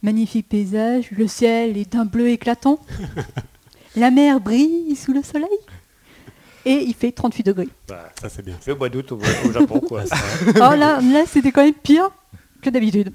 [0.03, 2.79] Magnifique paysage, le ciel est d'un bleu éclatant.
[3.97, 5.49] la mer brille sous le soleil.
[6.67, 7.69] Et il fait 38 degrés.
[7.89, 8.57] Ça, c'est bien.
[8.61, 10.05] C'est au mois d'août au, au Japon, quoi.
[10.05, 10.19] Vrai.
[10.57, 12.11] Oh là, là c'était quand même pire
[12.63, 13.13] que d'habitude.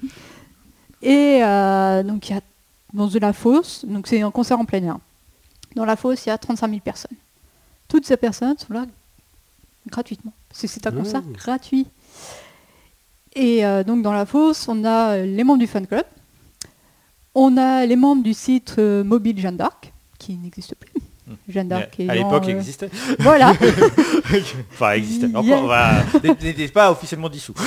[1.02, 2.40] Et euh, donc il y a
[2.92, 4.98] dans de la fosse, donc c'est un concert en plein air.
[5.74, 7.16] Dans la fosse, il y a 35 000 personnes.
[7.88, 8.86] Toutes ces personnes sont là
[9.88, 10.32] gratuitement.
[10.52, 11.32] C'est un concert Mmh.
[11.32, 11.86] gratuit.
[13.34, 16.04] Et euh, donc dans la fosse, on a euh, les membres du fan club.
[17.34, 20.92] On a les membres du site euh, mobile Jeanne d'Arc, qui n'existe plus.
[21.48, 22.90] Jeanne d'Arc à l'époque, il euh, existait.
[23.20, 23.52] Voilà.
[24.72, 25.34] enfin, il existait.
[25.34, 25.72] Encore.
[26.42, 27.54] N'était pas officiellement dissous.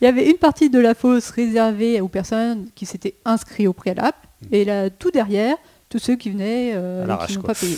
[0.00, 3.74] Il y avait une partie de la fosse réservée aux personnes qui s'étaient inscrites au
[3.74, 4.16] préalable,
[4.50, 5.56] et là, tout derrière,
[5.90, 7.76] tous ceux qui venaient euh, qui n'ont pas payé.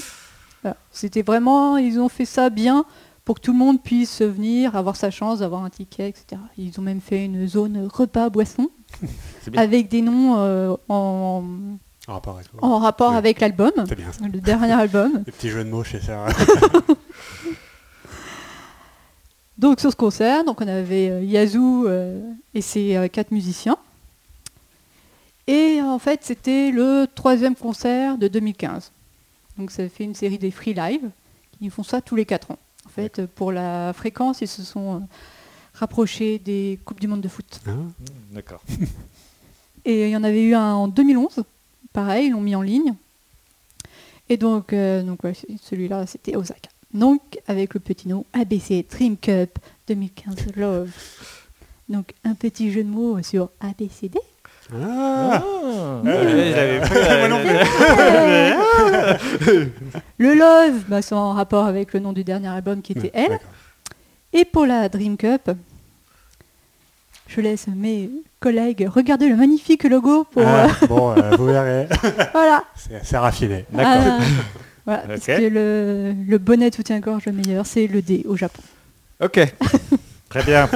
[0.62, 0.76] Voilà.
[0.92, 2.84] C'était vraiment, ils ont fait ça bien
[3.24, 6.40] pour que tout le monde puisse venir, avoir sa chance d'avoir un ticket, etc.
[6.58, 8.68] Ils ont même fait une zone repas-boisson
[9.42, 9.62] C'est bien.
[9.62, 11.44] avec des noms euh, en,
[12.08, 13.16] En rapport avec en rapport Oui.
[13.16, 14.26] avec l'album, C'est bien ça.
[14.26, 15.22] le dernier album.
[15.26, 16.30] Des petits jeux de mots chez Sarah.
[19.58, 22.20] Donc sur ce concert, donc on avait euh, Yazoo euh,
[22.54, 23.76] et ses euh, quatre musiciens.
[25.46, 28.90] Et en fait, c'était le troisième concert de 2015.
[29.58, 31.10] Donc ça fait une série des free live.
[31.60, 32.58] Ils font ça tous les quatre ans.
[32.92, 34.98] En fait, pour la fréquence, ils se sont euh,
[35.72, 37.60] rapprochés des Coupes du Monde de foot.
[37.66, 37.86] Hein
[38.30, 38.62] D'accord.
[39.86, 41.42] Et il y en avait eu un en 2011.
[41.94, 42.94] Pareil, ils l'ont mis en ligne.
[44.28, 45.32] Et donc, euh, donc ouais,
[45.62, 46.68] celui-là, c'était Osaka.
[46.92, 50.92] Donc, avec le petit nom ABC Dream Cup 2015 Love.
[51.88, 54.18] Donc, un petit jeu de mots sur ABCD.
[54.74, 55.42] Ah,
[56.02, 57.38] Moi non
[60.18, 63.38] Le Love, bah, c'est en rapport avec le nom du dernier album qui était Elle.
[64.32, 65.50] Et pour la Dream Cup,
[67.28, 68.10] je laisse mes
[68.40, 70.42] collègues regarder le magnifique logo pour...
[70.46, 71.86] Ah, euh, bon, euh, vous verrez.
[72.32, 72.64] voilà.
[72.76, 73.64] C'est assez raffiné.
[73.70, 74.18] D'accord.
[74.20, 74.24] Ah,
[74.84, 78.62] voilà, parce que le, le bonnet soutien-gorge le meilleur, c'est le D au Japon.
[79.22, 79.38] Ok.
[80.28, 80.68] Très bien.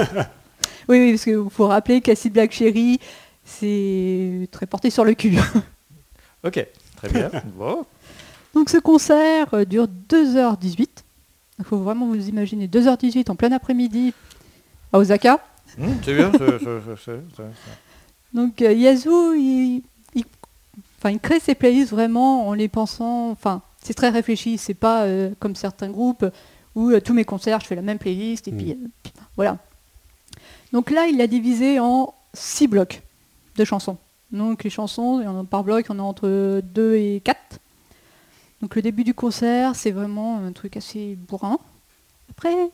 [0.88, 3.00] Oui, oui, parce qu'il faut rappeler qu'Acid Black Cherry,
[3.46, 5.38] c'est très porté sur le cul.
[6.44, 6.64] Ok.
[6.96, 7.30] Très bien.
[8.54, 10.86] Donc ce concert euh, dure 2h18.
[11.58, 14.12] Il faut vraiment vous imaginer 2h18 en plein après-midi
[14.92, 15.40] à Osaka.
[15.76, 16.30] Hmm, c'est bien.
[18.32, 19.82] Donc euh, Yazoo, il,
[20.14, 20.24] il-
[20.98, 23.30] enfin, il crée ses playlists vraiment en les pensant.
[23.30, 24.56] Enfin, c'est très réfléchi.
[24.58, 26.26] C'est pas euh, comme certains groupes
[26.76, 28.56] où euh, tous mes concerts, je fais la même playlist et Mm.
[28.56, 29.58] puis euh, voilà.
[30.72, 33.02] Donc là, il l'a divisé en six blocs
[33.56, 33.96] de chansons.
[34.32, 37.58] Donc les chansons, en a par bloc, en a entre 2 et 4.
[38.62, 41.58] Donc le début du concert, c'est vraiment un truc assez bourrin.
[42.30, 42.70] Après,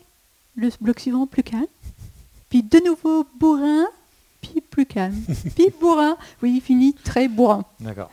[0.57, 1.67] le bloc suivant, plus calme.
[2.49, 3.87] Puis de nouveau bourrin,
[4.41, 5.15] puis plus plus calme.
[5.55, 7.65] Puis bourrin, oui, il finit très bourrin.
[7.81, 8.11] D'accord.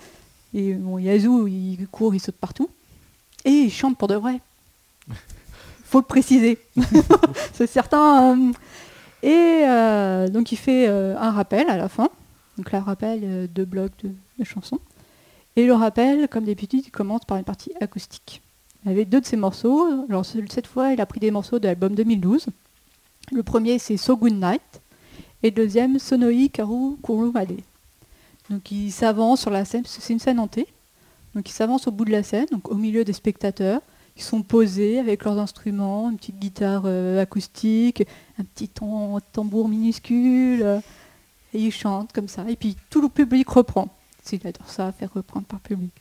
[0.54, 2.70] Et bon, Yazoo, il court, il saute partout.
[3.46, 4.40] Et il chante pour de vrai.
[5.86, 6.60] Faut le préciser.
[7.54, 8.38] C'est certain.
[8.38, 8.52] euh,
[9.24, 12.10] Et euh, donc il fait euh, un rappel à la fin.
[12.60, 14.80] Donc là, rappel, euh, deux blocs de, chansons.
[15.56, 18.42] Et le rappel, comme d'habitude, il commence par une partie acoustique.
[18.86, 19.88] Il avait deux de ses morceaux.
[20.10, 22.48] Alors ce- cette fois, il a pris des morceaux de l'album 2012.
[23.32, 24.82] Le premier, c'est So Good Night.
[25.42, 27.54] Et le deuxième, Sonoi Karu Kurumade.
[28.50, 30.68] Donc il s'avance sur la scène, c'est une scène hantée.
[31.36, 33.82] Donc ils s'avancent au bout de la scène, au milieu des spectateurs.
[34.18, 38.04] Ils sont posés avec leurs instruments, une petite guitare euh, acoustique,
[38.38, 40.82] un petit tam- tambour minuscule.
[41.54, 42.46] Et ils chantent comme ça.
[42.50, 43.88] Et puis tout le public reprend.
[44.24, 45.92] S'il adore ça, faire reprendre par public.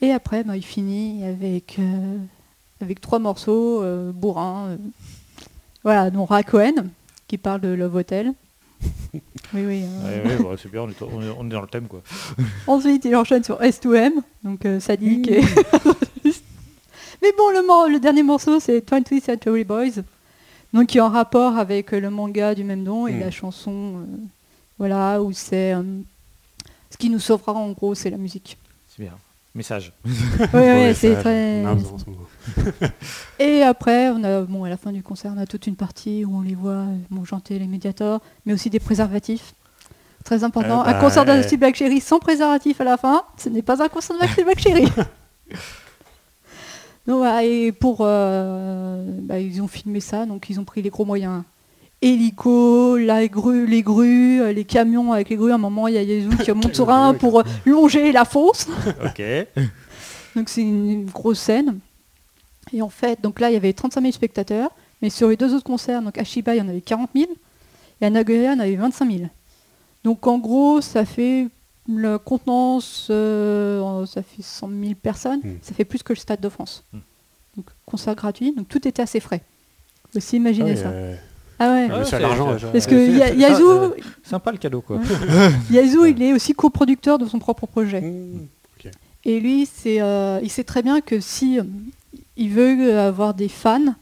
[0.00, 2.18] Et après, bah, il finit avec, euh,
[2.80, 4.66] avec trois morceaux euh, bourrins.
[4.68, 4.76] euh.
[5.82, 6.88] Voilà, dont Ra Cohen,
[7.28, 8.32] qui parle de Love Hotel.
[9.54, 9.84] Oui, oui.
[10.04, 12.02] Ouais, c'est bien, on est, on dans le thème quoi.
[12.66, 14.10] Ensuite, il enchaîne sur S2M,
[14.42, 15.28] donc sadique.
[15.28, 15.40] et-
[17.22, 17.50] Mais bon,
[17.88, 20.02] le, dernier morceau, c'est 20th Century Boys,
[20.74, 23.20] donc qui est en rapport avec le manga du même nom et Mm.
[23.20, 24.06] la chanson,
[24.78, 25.82] voilà, où c'est euh,
[26.90, 28.58] ce qui nous sauvera en gros, c'est la musique.
[28.88, 29.14] C'est bien.
[29.54, 29.92] Message.
[30.04, 31.64] Oui, oui, c'est très.
[33.38, 36.24] Et après, on a, bon, à la fin du concert, on a toute une partie
[36.24, 39.54] où on les voit euh, bon, chanter les médiators, mais aussi des préservatifs.
[40.26, 40.80] Très important.
[40.80, 43.62] Euh, un bah, concert euh, d'Asty Black Cherry sans préservatif à la fin, ce n'est
[43.62, 44.86] pas un concert d'Asty Black Cherry.
[47.06, 50.90] donc, voilà, et pour, euh, bah, ils ont filmé ça, donc ils ont pris les
[50.90, 51.44] gros moyens.
[52.02, 55.50] Hélico, la grue, les grues, euh, les camions avec les grues.
[55.52, 58.24] À un moment, il y a Yazoo qui monte sur un pour euh, longer la
[58.24, 58.66] fosse.
[59.04, 59.22] ok.
[60.36, 61.78] Donc c'est une, grosse scène.
[62.72, 64.70] Et en fait, donc là, il y avait 35 000 spectateurs,
[65.00, 67.26] mais sur les deux autres concerts, donc à Shiba, il y en avait 40 000,
[68.00, 69.22] et à Nagoya, il y en avait 25 000.
[70.04, 71.46] Donc en gros, ça fait
[71.88, 75.58] la contenance, euh, ça fait 100 000 personnes, Mm.
[75.62, 76.82] ça fait plus que le Stade de France.
[76.92, 76.98] Mm.
[77.56, 79.42] Donc concert gratuit, donc tout était assez frais.
[80.12, 80.88] Faut aussi imaginer Ouais, ça.
[80.88, 81.14] euh,
[81.58, 81.88] Ah ouais.
[81.90, 82.54] Ah, c'est- l'argent.
[82.72, 85.00] Parce que Ya- c'est- Yazoo, Sympa le cadeau quoi.
[85.70, 88.00] Yazoo, il est aussi coproducteur de son propre projet.
[88.00, 88.46] Mmh.
[89.24, 91.64] Et lui, c'est, euh, il sait très bien que si euh,
[92.36, 93.94] il veut avoir des fans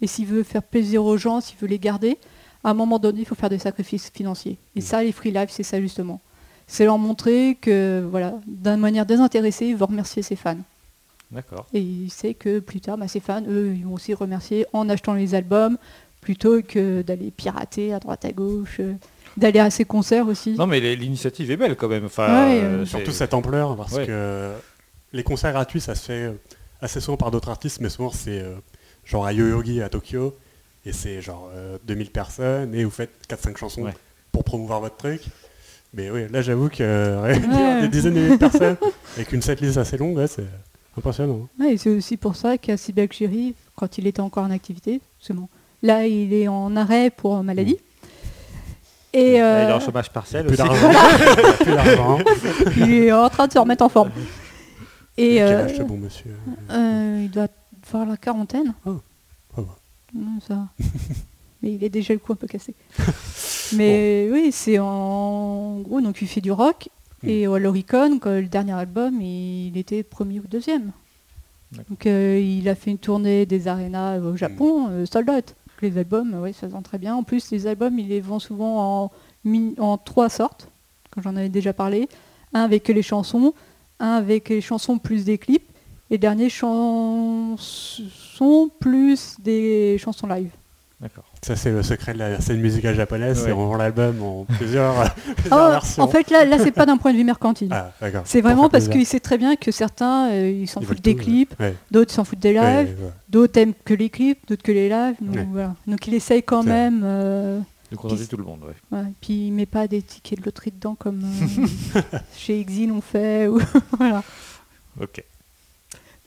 [0.00, 2.16] et s'il veut faire plaisir aux gens, s'il veut les garder,
[2.64, 4.56] à un moment donné, il faut faire des sacrifices financiers.
[4.76, 6.20] Et ça, les free live, c'est ça justement.
[6.66, 10.56] C'est leur montrer que, voilà, d'une manière désintéressée, il va remercier ses fans.
[11.30, 11.66] D'accord.
[11.74, 14.88] Et il sait que plus tard, bah, ses fans, eux, ils vont aussi remercier en
[14.88, 15.76] achetant les albums
[16.20, 18.94] plutôt que d'aller pirater à droite à gauche, euh,
[19.36, 20.52] d'aller à ses concerts aussi.
[20.52, 22.04] Non mais l'initiative est belle quand même.
[22.06, 24.06] Enfin, Ouais, euh, euh, Surtout cette ampleur, parce Ouais.
[24.06, 24.52] que
[25.12, 26.32] les concerts gratuits, ça se fait
[26.80, 28.54] assez souvent par d'autres artistes, mais souvent c'est euh,
[29.04, 30.36] genre à Yoyogi à Tokyo,
[30.84, 33.94] et c'est genre euh, 2000 personnes, et vous faites 4-5 chansons Ouais.
[34.32, 35.22] pour promouvoir votre truc.
[35.92, 37.80] Mais oui, là j'avoue que réunir Ouais.
[37.82, 38.76] des dizaines de milliers de personnes
[39.16, 40.44] avec une setlist assez longue, ouais, c'est
[40.96, 41.48] impressionnant.
[41.58, 45.32] Ouais, et c'est aussi pour ça qu'à Chéri, quand il était encore en activité, c'est
[45.34, 45.48] bon.
[45.82, 47.78] Là, il est en arrêt pour maladie.
[49.12, 50.62] Et Là, il est euh, en chômage partiel Plus aussi.
[50.62, 50.90] d'argent.
[51.60, 52.18] plus d'argent.
[52.76, 54.10] il est en train de se remettre en forme.
[55.16, 56.36] Et Quel euh, âge ce bon monsieur
[56.70, 57.48] euh, il doit
[57.92, 58.72] avoir la quarantaine.
[58.86, 58.98] Oh,
[60.46, 60.68] ça va.
[61.62, 62.74] Mais il est déjà le cou un peu cassé.
[63.76, 66.88] Mais oui, c'est en gros, donc il fait du rock.
[67.22, 67.28] Mm.
[67.28, 70.92] Et à l'Oricon, le dernier album, il était premier ou deuxième.
[71.88, 75.54] Donc euh, il a fait une tournée des arénas au Japon, euh, sold out.
[75.82, 77.14] Les albums, oui, ça se vend très bien.
[77.14, 79.10] En plus, les albums, il les vend souvent
[79.78, 80.68] en, trois sortes,
[81.10, 82.08] quand j'en avais déjà parlé.
[82.52, 83.54] Un avec les chansons,
[83.98, 85.66] un avec les chansons plus des clips,
[86.10, 87.58] et dernier chansons
[88.80, 90.50] plus des chansons live.
[91.00, 91.29] D'accord.
[91.42, 93.44] Ça c'est le secret de la scène musicale japonaise, Ouais.
[93.46, 94.94] c'est on vend l'album en plusieurs,
[95.36, 96.02] plusieurs Ah, versions.
[96.02, 97.68] en fait, là, là c'est pas d'un point de vue mercantile.
[97.72, 97.92] Ah,
[98.26, 101.22] c'est vraiment parce qu'il sait très bien que certains, euh, ils s'en foutent des tout,
[101.22, 101.74] clips, ouais.
[101.90, 103.12] d'autres s'en foutent des lives, Ouais, ouais.
[103.30, 105.14] d'autres aiment que les clips, d'autres que les lives.
[105.22, 105.46] Donc, Ouais.
[105.50, 105.74] voilà.
[105.86, 107.00] donc il essaye quand même.
[107.04, 107.58] euh,
[107.90, 108.60] De contenter tout le monde.
[108.92, 108.98] Ouais.
[108.98, 109.04] ouais.
[109.22, 112.02] Puis il met pas des tickets de loterie dedans comme euh,
[112.36, 113.48] chez Exil on fait.
[113.48, 113.60] Ou
[113.98, 114.22] voilà.
[115.00, 115.24] Ok.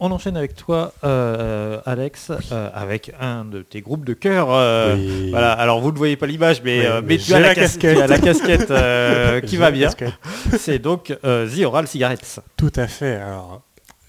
[0.00, 4.46] On enchaîne avec toi, euh, Alex, euh, avec un de tes groupes de cœur.
[4.52, 5.30] euh, Oui.
[5.30, 5.50] Voilà.
[5.52, 7.48] Alors vous ne voyez pas l'image, mais, Oui, euh, mais mais tu j'ai as la,
[7.48, 7.96] la cas- casquette.
[7.96, 9.86] tu as la casquette euh, qui J'ai va la bien.
[9.88, 10.14] casquette.
[10.58, 12.40] C'est donc euh, The Oral Cigarettes.
[12.56, 13.16] Tout à fait.
[13.16, 13.62] Alors,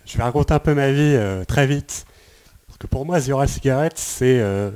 [0.06, 2.06] je vais raconter un peu ma vie euh, très vite.
[2.68, 4.70] Parce que pour moi, The Oral Cigarettes, c'est euh,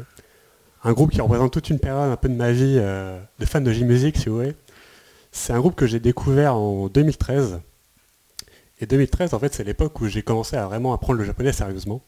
[0.84, 3.64] un groupe qui représente toute une période un peu de ma vie euh, de fan
[3.64, 4.56] de J-Music, si vous voulez.
[5.32, 7.60] C'est un groupe que j'ai découvert en 2013.
[8.84, 12.02] Et 2013, en fait, c'est l'époque où j'ai commencé à vraiment apprendre le japonais sérieusement.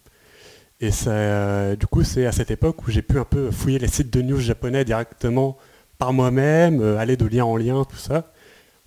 [0.81, 3.79] Et ça, euh, du coup, c'est à cette époque où j'ai pu un peu fouiller
[3.79, 5.55] les sites de news japonais directement
[5.99, 8.33] par moi-même, euh, aller de lien en lien, tout ça,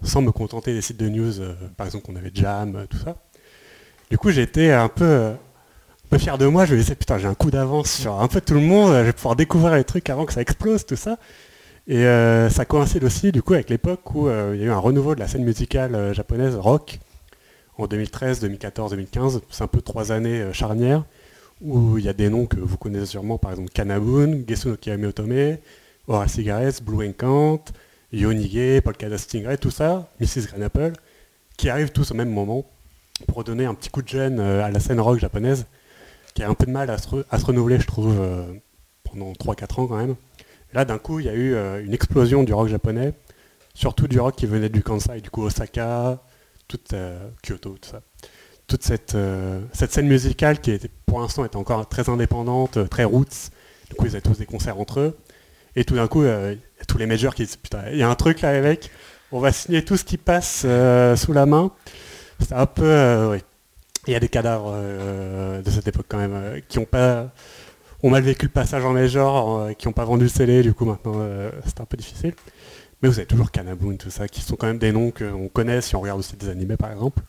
[0.03, 3.17] sans me contenter des sites de news, euh, par exemple, qu'on avait Jam, tout ça.
[4.11, 5.39] Du coup, j'étais un peu, un
[6.11, 6.67] peu fier de moi.
[6.67, 8.93] Je me disais, putain, j'ai un coup d'avance sur un peu tout le monde.
[8.93, 11.17] Je vais pouvoir découvrir les trucs avant que ça explose, tout ça.
[11.87, 12.05] Et
[12.51, 15.21] ça coïncide aussi, du coup, avec l'époque où il y a eu un renouveau de
[15.21, 16.99] la scène musicale japonaise rock
[17.79, 19.41] en 2013, 2014, 2015.
[19.51, 21.05] C'est un peu trois années euh, charnières
[21.61, 25.09] où il y a des noms que vous connaissez sûrement, par exemple Kanabun, Gesu no
[25.09, 25.57] Otome,
[26.07, 27.65] Oral Cigarettes, Blue Encant,
[28.13, 30.47] Yonige, Polka Dot Stingray, tout ça, Mrs.
[30.49, 30.93] Green Apple,
[31.57, 32.65] qui arrivent tous au même moment
[33.27, 35.67] pour donner un petit coup de gêne euh, à la scène rock japonaise,
[36.35, 38.45] qui a un peu de mal à se, renouveler, je trouve, euh,
[39.03, 40.15] pendant 3-4 ans quand même.
[40.75, 43.15] Là, d'un coup, il y a eu une explosion du rock japonais,
[43.75, 46.21] surtout du rock qui venait du Kansai, du coup Osaka,
[46.69, 48.03] toute, euh, Kyoto, tout ça.
[48.67, 53.05] Toute cette, euh, cette scène musicale qui pour l'instant était encore très indépendante, euh, très
[53.05, 53.51] roots.
[53.89, 55.19] Du coup, ils avaient tous des concerts entre eux.
[55.75, 56.25] Et tout d'un coup,
[56.89, 58.91] tous les majors qui disent Putain, il y a un truc là, mecs,
[59.31, 60.67] on va signer tout ce qui passe
[61.17, 61.71] sous la main.
[62.41, 63.29] C'est un peu.
[63.31, 63.39] oui.
[64.07, 67.33] Il y a des cadavres de cette époque quand même qui ont pas.
[68.03, 70.85] ont mal vécu le passage en major, qui n'ont pas vendu le CD, du coup
[70.85, 71.23] maintenant
[71.65, 72.35] c'est un peu difficile.
[73.03, 75.81] Mais vous avez toujours Kanabun, tout ça, qui sont quand même des noms qu'on connaît
[75.81, 77.23] si on regarde aussi des animés par exemple.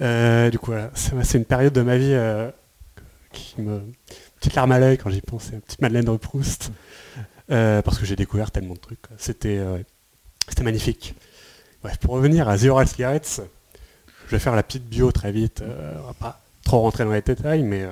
[0.00, 2.50] Euh, du coup, c'est une période de ma vie euh,
[3.32, 3.80] qui me.
[4.38, 6.70] Petite larme à l'œil quand j'y pense, une petite Madeleine de Proust.
[7.50, 8.98] Euh, parce que j'ai découvert tellement de trucs.
[9.16, 9.62] C'était
[10.62, 11.14] magnifique.
[11.82, 13.40] Bref, pour revenir à The Oral Cigarettes,
[14.26, 15.62] je vais faire la petite bio très vite.
[15.62, 17.86] on va pas trop rentrer dans les détails, mais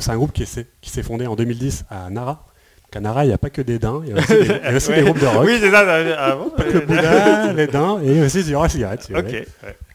[0.00, 2.47] c'est un groupe qui s'est fondé en 2010 à Nara.
[2.90, 4.44] Donc à Nara, il n'y a pas que des daims, il y a aussi des,
[4.44, 5.44] il y a aussi des groupes de rock.
[5.46, 5.84] Oui, c'est ça.
[6.18, 9.02] ah bon Pas que le Bouddha, les daims, et aussi The Oral Cigarettes.
[9.02, 9.24] si Ok.
[9.26, 9.46] ouais.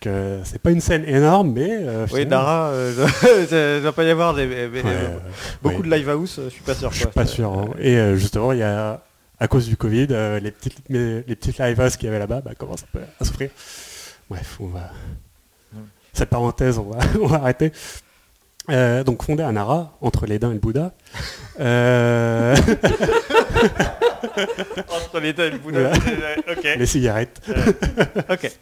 [0.06, 1.70] Euh, c'est pas une scène énorme, mais...
[1.72, 2.94] euh, Oui, Dara, euh,
[3.50, 5.18] ça doit pas y avoir des, mais- ouais, euh,
[5.64, 6.40] beaucoup de live house.
[6.44, 6.92] Je suis pas sûr.
[6.92, 7.14] Je suis quoi.
[7.14, 7.52] pas sûr.
[7.52, 7.70] hein.
[7.80, 9.02] Et justement, il y a,
[9.40, 10.08] à cause du Covid,
[10.42, 13.26] les petites, les petites live houses qu'il y avait là-bas bah, commencent un peu à
[13.26, 13.50] souffrir.
[14.30, 14.92] Bref, on va.
[16.12, 17.72] Cette parenthèse, on va, on va arrêter.
[18.70, 20.94] Euh, donc fondé à Nara, entre les Daims et le Bouddha.
[21.60, 22.56] Euh,
[24.90, 25.92] Entre l'état et le Bouddha.
[25.92, 26.38] Voilà.
[26.50, 26.64] ok.
[26.78, 27.42] les cigarettes.
[28.30, 28.52] Ok.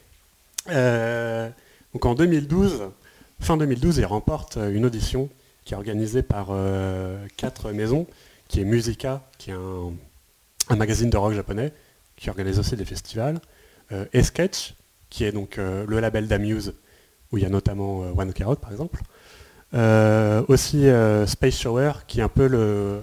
[0.69, 1.49] Euh,
[1.91, 2.91] donc en 2012,
[3.39, 5.27] fin 2012, ils remportent euh, une audition
[5.65, 6.49] qui est organisée par
[7.35, 8.05] quatre maisons,
[8.47, 9.91] qui est Musica, qui est un,
[10.69, 11.73] un magazine de rock japonais,
[12.15, 13.41] qui organise aussi des festivals,
[14.13, 14.75] et Sketch,
[15.09, 16.75] qui est donc le label d'Amuse,
[17.31, 19.01] où il y a notamment One Ok Rock par exemple.
[19.73, 23.01] Euh, aussi euh, Space Shower, qui est un peu le,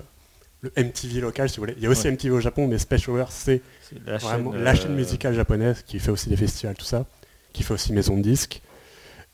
[0.61, 1.75] le MTV local, si vous voulez.
[1.79, 2.13] Il y a aussi Ouais.
[2.13, 3.63] MTV au Japon, mais Space Shower, c'est
[4.05, 7.07] Vraiment, chaîne, la euh, chaîne musicale japonaise qui fait aussi des festivals, tout ça,
[7.55, 8.61] qui fait aussi maison de disques.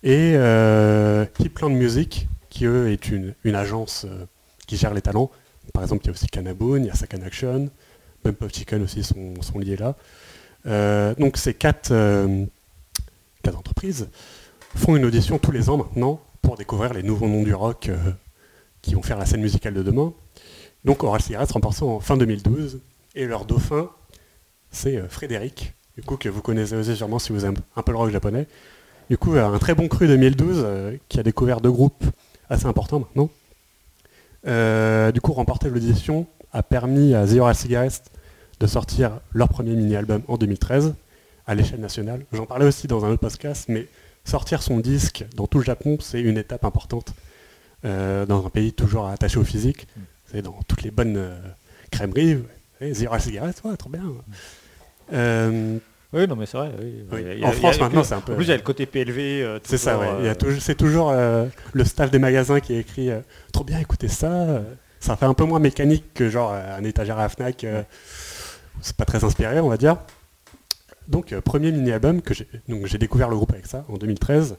[0.05, 4.27] Et euh, Kipland Music, qui eux est une, une agence euh,
[4.69, 5.31] qui gère les talents.
[5.73, 7.69] Par exemple, il y a aussi Kanabun, il y a Sakan Action,
[8.23, 9.97] Bump of Chicken aussi sont, sont liés là.
[10.67, 12.45] Euh, donc ces quatre, euh,
[13.43, 14.09] quatre entreprises
[14.77, 17.97] font une audition tous les ans maintenant pour découvrir les nouveaux noms du rock euh,
[18.83, 20.13] qui vont faire la scène musicale de demain.
[20.85, 22.81] Donc Oral Cigarettes remporte en fin 2012
[23.17, 23.91] et leur dauphin
[24.75, 27.93] c'est euh, Frédéric, du coup que vous connaissez aussi sûrement si vous aimez un peu
[27.93, 28.47] le rock japonais.
[29.09, 32.05] Du coup, euh, un très bon cru 2012 euh, qui a découvert deux groupes
[32.51, 33.31] assez importants maintenant.
[35.13, 38.11] Du coup, remporter l'audition a permis à The Oral Cigarettes
[38.61, 40.95] de sortir leur premier mini-album en 2013
[41.47, 42.25] à l'échelle nationale.
[42.33, 43.87] J'en parlais aussi dans un autre podcast, mais
[44.25, 47.13] sortir son disque dans tout le Japon, c'est une étape importante
[47.85, 49.87] euh, dans un pays toujours attaché au physique.
[50.33, 51.39] C'est dans toutes les bonnes euh,
[51.91, 52.39] crèmeries.
[53.07, 54.03] Oral Cigarettes, ouais, trop bien.
[55.13, 55.79] Euh,
[56.13, 56.71] Oui, non, mais c'est vrai.
[56.81, 57.05] oui.
[57.13, 57.25] Oui.
[57.35, 58.57] Il y a- En France, a- maintenant, c'est un peu- En plus, il y a
[58.57, 59.43] le côté PLV.
[59.43, 60.07] euh, C'est ça, ouais.
[60.09, 63.11] Euh, c'est toujours euh, le staff des magasins qui écrit
[63.53, 64.63] Trop bien, écoutez ça.
[65.01, 67.67] Ça fait un peu moins mécanique que genre un étagère à la Fnac.
[68.81, 69.99] c'est pas très inspiré, on va dire.
[71.09, 74.57] Donc, euh, premier mini-album que j'ai donc j'ai découvert le groupe avec ça en 2013.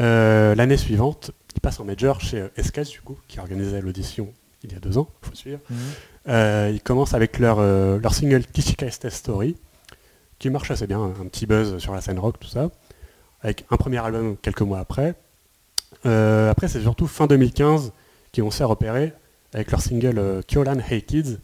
[0.00, 4.32] Euh, L'année suivante, il passe en major chez euh, Escalade, du coup, qui organisait l'audition
[4.64, 5.58] il y a deux ans, il faut suivre.
[5.70, 5.76] Mhm.
[6.28, 9.56] Euh, ils commencent avec leur, euh, leur single Kishika Test Story,
[10.38, 12.70] qui marche assez bien, un petit buzz sur la scène rock, tout ça,
[13.40, 15.14] avec un premier album quelques mois après,
[16.04, 17.92] après, c'est surtout fin 2015
[18.32, 19.12] qu'ils ont s'est repérer
[19.52, 21.38] avec leur single Kyolan Hey Kids,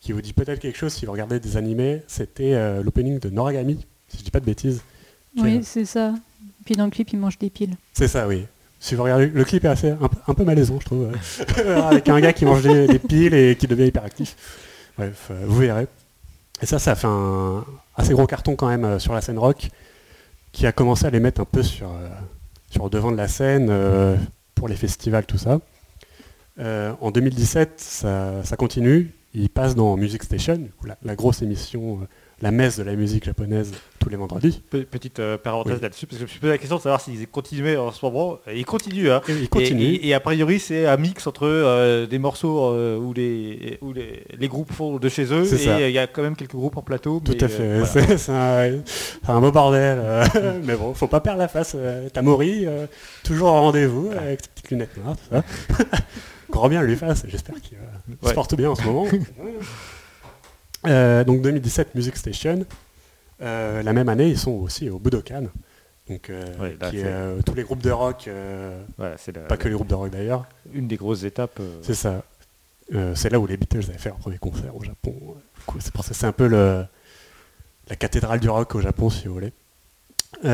[0.00, 2.02] qui vous dit peut-être quelque chose si vous regardez des animés.
[2.06, 4.80] C'était euh, l'opening de Noragami, si je dis pas de bêtises.
[5.36, 6.14] Oui, est- c'est ça.
[6.64, 7.76] Puis dans le clip, il mange des piles.
[7.92, 8.46] C'est ça, oui.
[8.78, 11.10] Si vous regardez, le clip est assez, un, peu- un peu malaisant, je trouve.
[11.10, 11.66] ouais.
[11.84, 14.36] avec un gars qui mange des, des piles et qui devient hyperactif.
[14.96, 15.86] Bref, euh, vous verrez.
[16.62, 17.64] Et ça, ça a fait un
[17.96, 19.68] assez gros carton quand même euh, sur la scène rock,
[20.52, 22.08] qui a commencé à les mettre un peu sur, euh,
[22.70, 24.16] sur le devant de la scène euh,
[24.54, 25.60] pour les festivals, tout ça.
[26.58, 29.10] Euh, en 2017, ça, ça continue.
[29.32, 32.06] Ils passent dans Music Station, la, la grosse émission, euh,
[32.42, 33.70] la messe de la musique japonaise,
[34.00, 34.60] tous les vendredis.
[34.70, 35.82] Pe- Petite euh, parenthèse Oui.
[35.82, 38.04] là-dessus, parce que je me suis posé la question de savoir s'ils continuaient en ce
[38.04, 38.38] moment.
[38.48, 39.20] Et ils continuent, hein.
[39.28, 39.82] Et ils continuent.
[39.82, 44.24] et- et a priori, c'est un mix entre euh, des morceaux où, les, où les,
[44.36, 46.82] les groupes font de chez eux, et il y a quand même quelques groupes en
[46.82, 47.20] plateau.
[47.24, 47.78] Tout à fait.
[47.82, 48.16] voilà.
[48.18, 48.80] C'est un,
[49.28, 50.00] un beau bordel.
[50.64, 51.76] mais bon, faut pas perdre la face.
[51.76, 52.08] euh,
[53.22, 55.44] toujours au rendez-vous, avec ses petites lunettes noires, tout ça.
[56.50, 58.34] Grand bien lui fasse, j'espère qu'il euh, il se Ouais.
[58.34, 59.06] porte bien en ce moment.
[60.86, 62.64] Euh, donc 2017, Music Station.
[63.42, 65.44] Euh, la même année, ils sont aussi au Budokan.
[66.08, 68.28] Donc, euh, Ouais, là, qui est, tous les groupes de rock,
[68.96, 71.60] Voilà, c'est la- pas que les groupes de rock d'ailleurs, une des grosses étapes.
[71.82, 72.22] c'est ça.
[73.14, 75.14] C'est là où les Beatles avaient fait leur premier concert au Japon.
[76.10, 76.84] C'est un peu le,
[77.88, 79.52] la cathédrale du rock au Japon, si vous voulez.
[80.42, 80.46] Et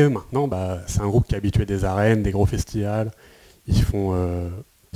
[0.00, 3.10] eux, maintenant, bah, c'est un groupe qui est habitué des arènes, des gros festivals.
[3.66, 4.12] Ils font,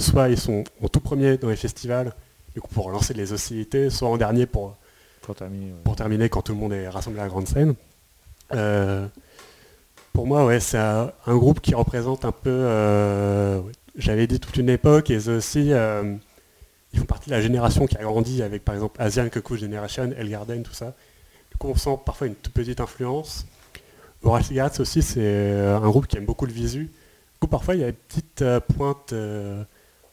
[0.00, 2.12] soit ils sont en tout premier dans les festivals,
[2.54, 4.76] du coup pour lancer les hostilités, soit en dernier pour,
[5.22, 5.66] pour terminer.
[5.66, 5.78] ouais.
[5.84, 7.74] pour terminer quand tout le monde est rassemblé à la grande scène.
[8.52, 9.06] Euh,
[10.12, 13.60] pour moi, ouais, c'est un, un groupe qui représente un peu, euh,
[13.96, 16.16] j'avais dit toute une époque, et aussi, euh,
[16.92, 20.10] ils font partie de la génération qui a grandi avec, par exemple, Asian Koku Generation,
[20.16, 20.94] El Garden, tout ça.
[21.52, 23.46] Du coup, on sent parfois une toute petite influence.
[24.22, 26.86] Oral Cigarettes aussi, c'est un groupe qui aime beaucoup le visu.
[26.86, 29.62] Du coup, parfois, il y a une petite euh, pointe euh,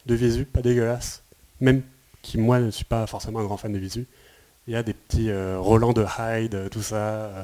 [0.08, 1.22] de visu, pas dégueulasse.
[1.62, 1.82] Même
[2.22, 4.05] qui, moi, ne suis pas forcément un grand fan de visu.
[4.68, 6.95] Il y a des petits euh, Roland de Hyde, euh, tout ça.
[6.95, 7.43] euh,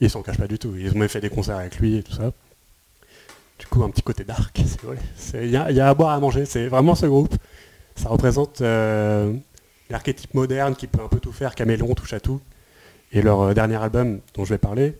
[0.00, 0.74] ils s'en cachent pas du tout.
[0.76, 2.32] Ils ont même fait des concerts avec lui et tout ça.
[3.58, 4.60] Du coup, un petit côté dark.
[5.16, 6.44] C'est- Il y, a- il y a à boire à manger.
[6.44, 7.34] C'est vraiment ce groupe.
[7.94, 8.60] Ça représente
[9.90, 12.40] l'archétype moderne qui peut un peu tout faire, caméléon, touche à tout.
[13.12, 14.98] Et leur dernier album dont je vais parler,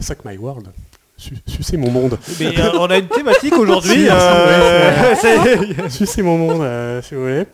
[0.00, 0.68] Suck My World,
[1.16, 2.18] Su- Sucer mon monde.
[2.40, 4.08] Mais euh, on a une thématique aujourd'hui.
[4.10, 7.46] Euh, Sucer mon monde, euh, si vous voulez.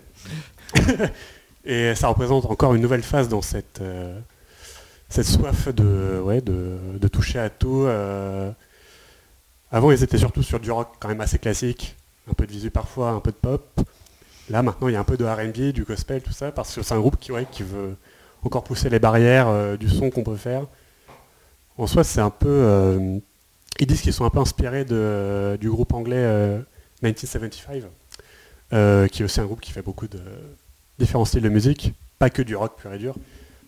[1.65, 4.19] Et ça représente encore une nouvelle phase dans cette, euh,
[5.09, 7.85] cette soif de, ouais, de, de toucher à tout.
[7.87, 8.51] euh.
[9.71, 11.97] Avant, ils étaient surtout sur du rock quand même assez classique,
[12.31, 13.81] un peu de visu parfois, un peu de pop.
[14.51, 16.83] Là, maintenant, il y a un peu de R&B, du gospel, tout ça, parce que
[16.83, 17.97] c'est un groupe qui, ouais, qui veut
[18.43, 20.67] encore pousser les barrières euh, du son qu'on peut faire.
[21.79, 23.21] En soi, c'est un peu...
[23.81, 26.59] euh, ils disent qu'ils sont un peu inspirés du groupe anglais euh,
[27.03, 27.87] 1975,
[28.73, 30.21] euh, qui est aussi un groupe qui fait beaucoup de
[30.99, 33.17] différents styles de musique, pas que du rock pur et dur,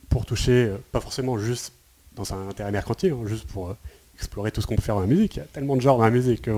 [0.08, 1.72] pour toucher, euh, pas forcément juste
[2.14, 3.76] dans un intérêt mercantile, hein, juste pour euh,
[4.14, 5.36] explorer tout ce qu'on peut faire dans la musique.
[5.36, 6.52] Il y a tellement de genres dans la musique que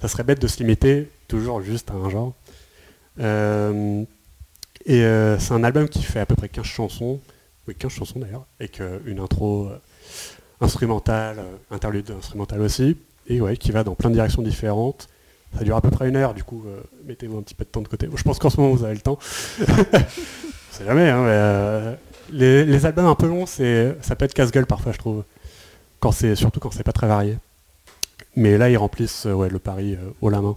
[0.00, 2.34] ça serait bête de se limiter toujours juste à un genre.
[3.18, 4.04] Euh,
[4.86, 7.20] et euh, c'est un album qui fait à peu près 15 chansons,
[7.68, 9.70] oui 15 chansons d'ailleurs, avec euh, une intro
[10.62, 12.96] instrumentale, euh, interlude instrumentale aussi,
[13.28, 15.08] et ouais, qui va dans plein de directions différentes.
[15.56, 17.70] Ça dure à peu près une heure, du coup, euh, mettez-vous un petit peu de
[17.70, 18.08] temps de côté.
[18.14, 19.18] Je pense qu'en ce moment, vous avez le temps.
[19.60, 21.94] On sait jamais, hein, euh,
[22.30, 25.24] les, albums un peu longs, ça peut être casse-gueule parfois, je trouve.
[26.00, 27.36] Quand c'est, surtout quand c'est pas très varié.
[28.34, 30.56] Mais là, ils remplissent ouais, le pari euh, haut la main.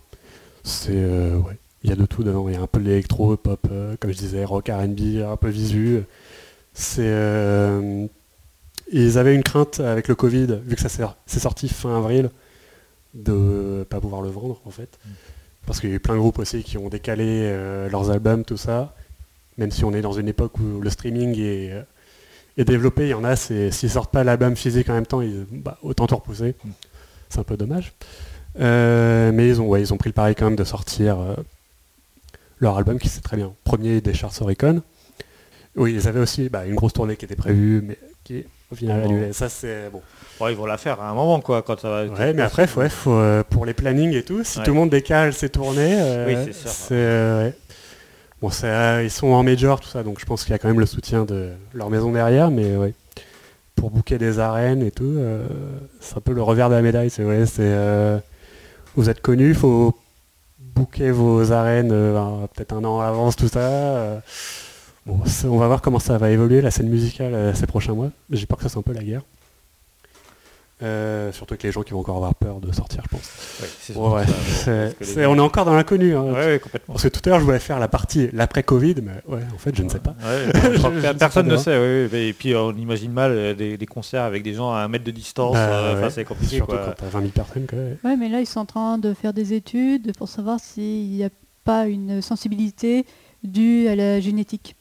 [0.63, 2.47] C'est, ouais, il y a de tout dedans.
[2.47, 3.67] Il y a un peu de l'électro, pop,
[3.99, 6.03] comme je disais, rock, R&B, un peu visu.
[6.73, 8.09] C'est,
[8.91, 12.29] ils avaient une crainte avec le Covid, vu que ça s'est, sorti fin avril,
[13.13, 14.99] de pas pouvoir le vendre en fait.
[15.65, 18.43] Parce qu'il y a eu plein de groupes aussi qui ont décalé euh, leurs albums,
[18.43, 18.93] tout ça.
[19.57, 21.81] Même si on est dans une époque où le streaming est, euh,
[22.57, 25.45] est développé, il y en a, s'ils sortent pas l'album physique en même temps, ils,
[25.49, 26.55] bah, autant tout repousser.
[26.63, 26.69] Mm.
[27.29, 27.93] C'est un peu dommage.
[28.59, 31.17] Euh, mais ils ont, ouais, ils ont pris le pari quand même de sortir
[32.59, 33.53] leur album qui c'est très bien.
[33.63, 34.81] Premier des charts Oricon.
[35.75, 39.33] Oui, ils avaient aussi bah, une grosse tournée qui était prévue, mais qui au final.
[39.33, 40.01] Ça c'est bon.
[40.39, 42.05] Bon, ils vont la faire à un moment, quoi, quand ça va.
[42.05, 44.65] Ouais, mais après, faut, ouais, faut, euh, pour les plannings et tout, si Ouais.
[44.65, 46.87] tout le monde décale ses tournées, euh, Oui, c'est sûr.
[46.91, 47.53] euh, ouais.
[48.41, 48.49] Bon,
[49.01, 50.85] ils sont en major, tout ça, donc je pense qu'il y a quand même le
[50.85, 52.93] soutien de leur maison derrière, mais ouais.
[53.77, 55.45] Pour booker des arènes et tout, euh,
[56.01, 57.45] c'est un peu le revers de la médaille, c'est vrai.
[57.45, 57.73] C'est,
[58.95, 59.93] vous êtes connu, faut
[60.59, 64.21] booker vos arènes un- peut-être un an à l'avance, tout ça.
[65.05, 68.09] Bon, on va voir comment ça va évoluer, la scène musicale, euh, ces prochains mois.
[68.31, 69.21] J'ai peur que ça soit un peu la guerre.
[70.83, 73.95] Euh, surtout avec les gens qui vont encore avoir peur de sortir, je pense.
[73.95, 74.25] Ouais,
[74.67, 76.13] que les- on est encore dans l'inconnu.
[76.17, 76.23] hein.
[76.23, 76.95] Ouais, ouais, complètement.
[76.95, 79.73] Parce que tout à l'heure, je voulais faire la partie l'après-Covid, mais ouais, en fait,
[79.73, 80.13] je ne sais pas.
[80.21, 82.09] Je que personne ne sait.
[82.11, 85.05] Et puis euh, on imagine mal des, des concerts avec des gens à un mètre
[85.05, 85.53] de distance.
[85.53, 86.57] Bah, euh, c'est compliqué.
[86.57, 86.87] Surtout quoi.
[86.87, 87.67] quand t'as 20 000 personnes.
[87.69, 87.79] Quoi.
[88.03, 91.23] Ouais, mais là, ils sont en train de faire des études pour savoir s'il n'y
[91.23, 91.29] a
[91.63, 93.05] pas une sensibilité
[93.45, 94.75] due à la génétique.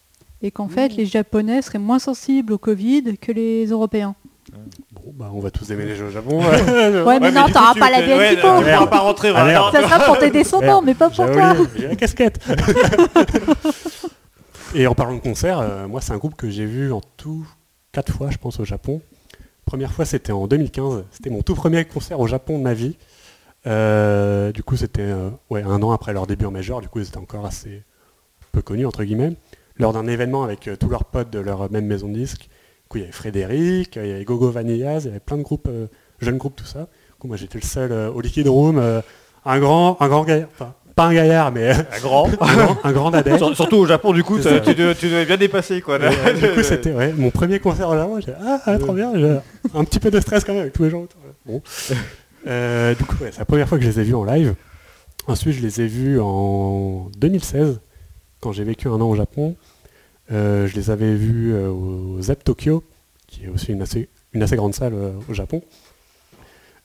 [0.44, 4.14] Et qu'en fait, les Japonais seraient moins sensibles au Covid que les Européens.
[4.92, 6.40] Bon, bah, on va tous déménager au Japon.
[6.42, 8.60] Ouais, mais Ouais, non, t'auras pas la ouais, faut.
[8.60, 9.32] pourras pas rentrer.
[9.34, 9.70] Ah, voilà.
[9.72, 11.54] Ça sera pour tes descendants, mais pas pour J'ai toi.
[11.74, 12.40] j'ai la casquette.
[14.74, 17.46] Et en parlant de concert, euh, moi c'est un groupe que j'ai vu en tout
[17.92, 19.00] quatre fois, je pense, au Japon.
[19.64, 21.04] Première fois, c'était en 2015.
[21.10, 22.98] C'était mon tout premier concert au Japon de ma vie.
[23.66, 26.82] Euh, du coup, c'était euh, ouais, un an après leur début en major.
[26.82, 27.82] Du coup, ils étaient encore assez
[28.52, 29.32] peu connus, entre guillemets.
[29.76, 32.14] Lors d'un événement avec euh, tous leurs potes de leur même maison de.
[32.18, 32.26] Du
[32.88, 35.42] coup, il y avait Frédéric, il y avait Gogo Vanillas, il y avait plein de
[35.42, 35.86] groupes, euh,
[36.20, 36.80] jeunes groupes, tout ça.
[36.80, 36.86] Du
[37.18, 38.78] coup, moi, j'étais le seul euh, au Liquid Room.
[38.78, 39.00] euh,
[39.44, 40.48] un grand, un grand gaillard.
[40.54, 42.28] Enfin, pas un gaillard, mais Un grand.
[42.40, 43.36] un grand, un grand dadais.
[43.36, 45.80] Sur- Surtout au Japon, du coup, tu, devais, tu devais bien dépasser.
[45.80, 46.12] Quoi, là.
[46.12, 48.20] Et, euh, du coup, c'était ouais, mon premier concert au Japon.
[48.24, 49.12] J'ai ah, ah, trop bien.
[49.74, 51.20] Un petit peu de stress quand même avec tous les gens autour.
[51.44, 51.60] Bon.
[52.46, 54.54] Euh, du coup, ouais, c'est la première fois que je les ai vus en live.
[55.26, 57.80] Ensuite, je les ai vus en 2016,
[58.44, 59.56] quand j'ai vécu un an au Japon.
[60.30, 62.84] Euh, je les avais vus euh, au Zep Tokyo,
[63.26, 65.62] qui est aussi une assez, une assez grande salle euh, au Japon.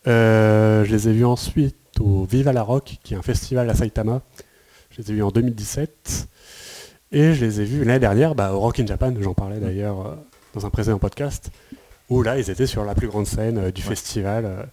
[0.06, 4.22] Je les ai vus ensuite au Viva la Rock, qui est un festival à Saitama.
[4.90, 6.28] Je les ai vus en 2017.
[7.12, 10.18] Et je les ai vus l'année dernière bah, au Rock in Japan, j'en parlais d'ailleurs
[10.54, 11.52] dans un précédent podcast,
[12.08, 14.70] où là ils étaient sur la plus grande scène du festival.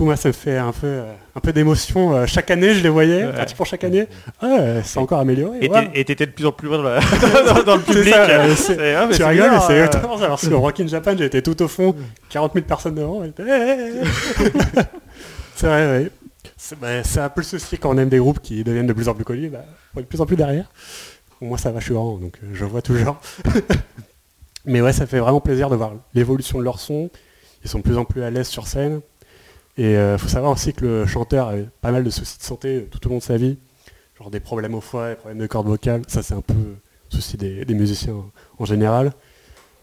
[0.00, 2.14] Coup, moi ça me fait un peu, euh, un peu d'émotion.
[2.14, 3.32] euh, chaque année je les voyais, Ouais.
[3.32, 4.06] pratiquement chaque année.
[4.40, 5.58] Ah, c'est encore amélioré.
[5.62, 6.04] Et ouais.
[6.04, 7.00] t'étais de plus en plus loin dans, la-
[7.54, 8.08] dans- dans le public.
[8.12, 10.24] ça, euh, mais tu rigoles, c'est exactement ça.
[10.26, 11.94] Alors au Rock in Japan, été tout au fond,
[12.30, 13.24] 40 000 personnes devant.
[13.24, 13.42] j'étais,
[15.56, 16.08] c'est vrai, oui.
[16.56, 18.92] C'est bah, c'est un peu le souci quand on aime des groupes qui deviennent de
[18.92, 20.70] plus en plus connus, bah, on est de plus en plus derrière.
[21.40, 23.18] Moi, ça va, je suis grand, donc euh, je vois toujours.
[24.66, 27.10] mais ouais, ça fait vraiment plaisir de voir l'évolution de leur son.
[27.64, 29.00] Ils sont de plus en plus à l'aise sur scène.
[29.78, 32.76] Et il faut savoir aussi que le chanteur avait pas mal de soucis de santé
[32.76, 33.56] euh, tout au long de sa vie.
[34.18, 36.02] Genre des problèmes au foie, des problèmes de cordes vocales.
[36.08, 36.76] Ça, c'est un peu le
[37.08, 38.16] souci des, des musiciens
[38.58, 39.12] en général.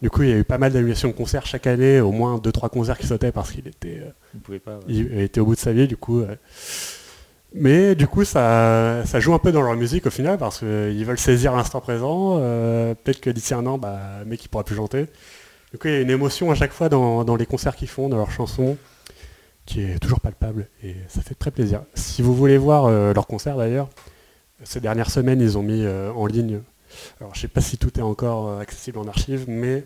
[0.00, 2.36] Du coup, il y a eu pas mal d'annulations de concerts chaque année, au moins
[2.38, 4.76] 2-3 concerts qui sautaient parce qu'il était, euh, Vous pouvez pas.
[4.76, 4.82] ouais.
[4.88, 6.20] il était au bout de sa vie, du coup.
[6.20, 6.36] euh.
[7.54, 11.04] Mais du coup, ça, ça joue un peu dans leur musique au final parce qu'ils
[11.04, 12.36] veulent saisir l'instant présent.
[12.38, 15.06] euh, Peut-être que d'ici un an, bah, le mec, il pourra plus chanter.
[15.72, 17.88] Du coup, il y a une émotion à chaque fois dans, dans les concerts qu'ils
[17.88, 18.76] font, dans leurs chansons,
[19.68, 21.82] qui est toujours palpable et ça fait très plaisir.
[21.92, 23.90] Si vous voulez voir euh, leurs concerts d'ailleurs,
[24.64, 26.60] ces dernières semaines, ils ont mis euh, en ligne.
[27.20, 29.84] Alors, je sais pas si tout est encore euh, accessible en archive, mais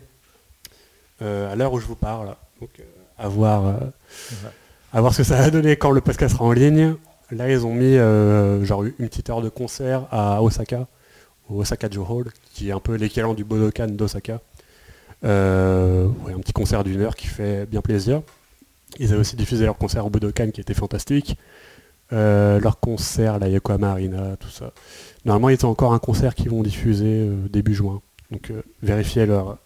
[1.21, 2.69] à l'heure où je vous parle, donc
[3.17, 3.79] à voir,
[4.91, 6.95] à voir ce que ça va donner quand le podcast sera en ligne.
[7.31, 7.95] Là, ils ont mis
[8.65, 10.85] genre une petite heure de concert à Osaka,
[11.49, 14.41] au Osaka Joe Hall, qui est un peu l'équivalent du Budokan d'Osaka.
[15.23, 18.21] Euh, ouais, un petit concert d'une heure qui fait bien plaisir.
[18.99, 21.37] Ils avaient aussi diffusé leur concert au Budokan qui était fantastique.
[22.11, 24.71] Euh, leur concert, la Yokohama Arena, tout ça.
[25.25, 28.01] Normalement, ils ont encore un concert qu'ils vont diffuser euh, début juin.
[28.29, 29.57] Donc euh, vérifiez leur,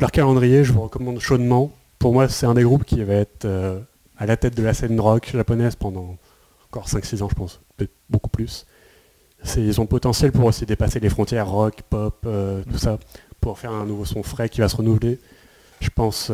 [0.00, 1.72] leur calendrier, je vous recommande chaudement.
[1.98, 3.46] Pour moi, c'est un des groupes qui va être
[4.16, 6.16] à la tête de la scène rock japonaise pendant
[6.70, 8.66] encore 5-6 ans, je pense, peut-être beaucoup plus.
[9.56, 12.98] Ils ont le potentiel pour aussi dépasser les frontières rock, pop, tout ça,
[13.40, 15.18] pour faire un nouveau son frais qui va se renouveler,
[15.80, 16.30] je pense,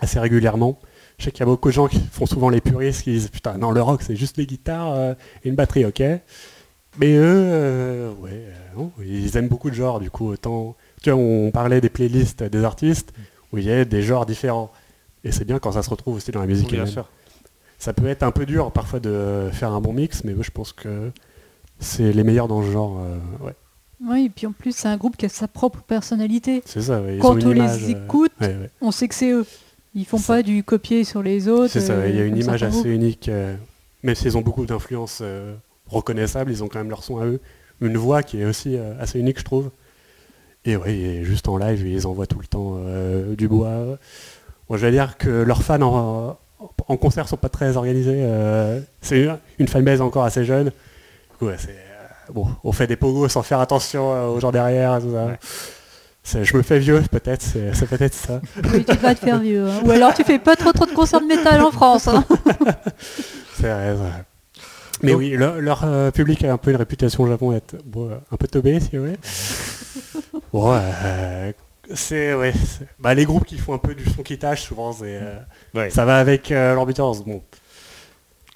[0.00, 0.80] assez régulièrement.
[1.18, 3.28] Je sais qu'il y a beaucoup de gens qui font souvent les puristes qui disent
[3.28, 5.14] putain non le rock c'est juste les guitares euh,
[5.44, 6.02] et une batterie ok.
[6.98, 10.76] Mais eux, euh, ouais, euh, non, ils aiment beaucoup de genres du coup autant.
[11.02, 13.12] Tu vois on parlait des playlists des artistes
[13.52, 14.70] où il y a des genres différents.
[15.24, 16.70] Et c'est bien quand ça se retrouve aussi dans la musique.
[16.70, 17.08] Bien sûr.
[17.78, 20.50] Ça peut être un peu dur parfois de faire un bon mix, mais moi, je
[20.50, 21.10] pense que
[21.78, 22.98] c'est les meilleurs dans ce genre.
[23.00, 23.54] euh, ouais,
[24.02, 26.62] Oui, et puis en plus, c'est un groupe qui a sa propre personnalité.
[26.64, 27.02] c'est ça.
[27.02, 28.70] ouais, ils Quand ont une on image, les euh, écoute, ouais, ouais.
[28.80, 29.44] on sait que c'est eux.
[29.96, 30.34] Ils font Ça.
[30.34, 31.72] pas du copier sur les autres.
[31.72, 33.28] C'est ça, euh, il y a une image assez unique.
[33.28, 33.56] euh,
[34.02, 35.54] même s'ils ont beaucoup d'influences euh,
[35.88, 37.40] reconnaissables, ils ont quand même leur son à eux.
[37.80, 39.70] Une voix qui est aussi euh, assez unique, je trouve.
[40.64, 43.98] Et oui, et juste en live, ils envoient tout le temps euh, du bois.
[44.68, 46.38] Bon, je vais dire que leurs fans en,
[46.88, 48.18] en concert sont pas très organisés.
[48.18, 49.28] euh, c'est
[49.58, 50.66] une, fanbase encore assez jeune.
[50.66, 54.40] Du coup, ouais, c'est, euh, bon, on fait des pogos sans faire attention euh, aux
[54.40, 55.00] gens derrière.
[55.00, 55.26] tout ça.
[55.26, 55.38] Ouais.
[56.42, 57.42] Je me fais vieux, peut-être.
[57.42, 58.40] C'est, c'est peut-être ça.
[58.72, 59.66] Oui, tu vas te faire vieux.
[59.66, 59.80] hein.
[59.84, 62.08] Ou alors tu fais pas trop trop de concerts de métal en France.
[62.08, 62.24] hein.
[63.58, 64.10] C'est vrai, c'est vrai.
[65.02, 67.76] Mais Donc- oui, leur, leur, euh, public a un peu une réputation au Japon d'être
[67.84, 69.18] bon, euh, un peu teubé, si vous voulez.
[70.52, 71.52] bon, euh,
[71.94, 72.52] C'est ouais.
[72.52, 75.38] c'est- Bah, les groupes qui font un peu du son qui tâche, souvent, c'est, euh,
[75.74, 75.90] Ouais.
[75.90, 77.24] ça va avec euh, l'ambiance.
[77.24, 77.42] Bon.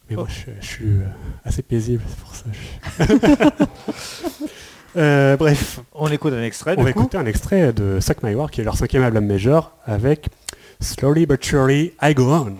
[0.09, 0.21] Mais Oh.
[0.23, 0.97] moi, je, je suis
[1.45, 2.45] assez paisible, c'est pour ça.
[2.53, 3.65] je-
[4.97, 6.75] Euh, bref, On écoute un extrait.
[6.77, 7.01] on du va coup.
[7.01, 10.27] écouter un extrait de Suck My War, qui est leur cinquième album major, avec
[10.81, 12.55] Slowly but Surely I Go On.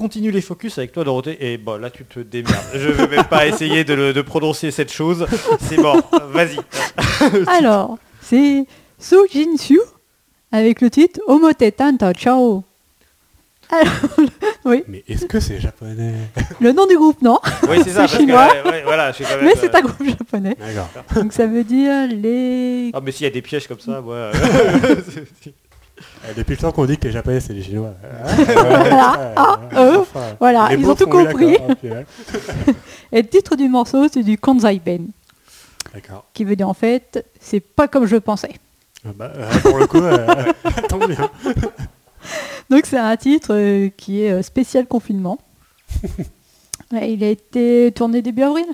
[0.00, 2.64] Continue les focus avec toi Dorothée et bon là tu te démerdes.
[2.74, 5.26] Je vais même pas essayer de, le- de prononcer cette chose.
[5.60, 6.00] C'est bon.
[6.30, 6.56] Vas-y.
[7.48, 8.64] Alors, c'est
[8.98, 9.78] Su Jin Shu
[10.52, 12.64] avec le titre Omote Tanta Chao.
[13.72, 13.92] Alors,
[14.64, 16.14] oui, Mais est-ce que c'est japonais?
[16.60, 17.38] Le nom du groupe, non,
[17.68, 18.00] Oui c'est ça.
[18.00, 18.48] parce que, chinois.
[18.64, 20.56] ouais, ouais, voilà, je suis quand même, mais c'est euh, un groupe japonais.
[20.58, 20.88] D'accord.
[21.14, 22.90] Donc ça veut dire les...
[22.92, 24.32] Ah mais s'il y a des pièges comme ça, moi.
[26.24, 27.94] Euh, Depuis le temps qu'on dit que les japonais, c'est les chinois.
[28.36, 29.32] Voilà.
[29.36, 30.04] Ah, eux,
[30.38, 31.56] voilà, les ils ont tout compris.
[33.12, 35.08] Et le titre du morceau, c'est du Kanzai Ben,
[35.94, 36.24] D'accord.
[36.32, 38.52] qui veut dire en fait, c'est pas comme je pensais.
[39.04, 40.26] Ah bah, euh, pour le coup, euh,
[40.88, 41.30] tant bien.
[42.68, 45.38] Donc c'est un titre euh, qui est spécial confinement.
[46.92, 48.66] Ouais, il a été tourné début avril?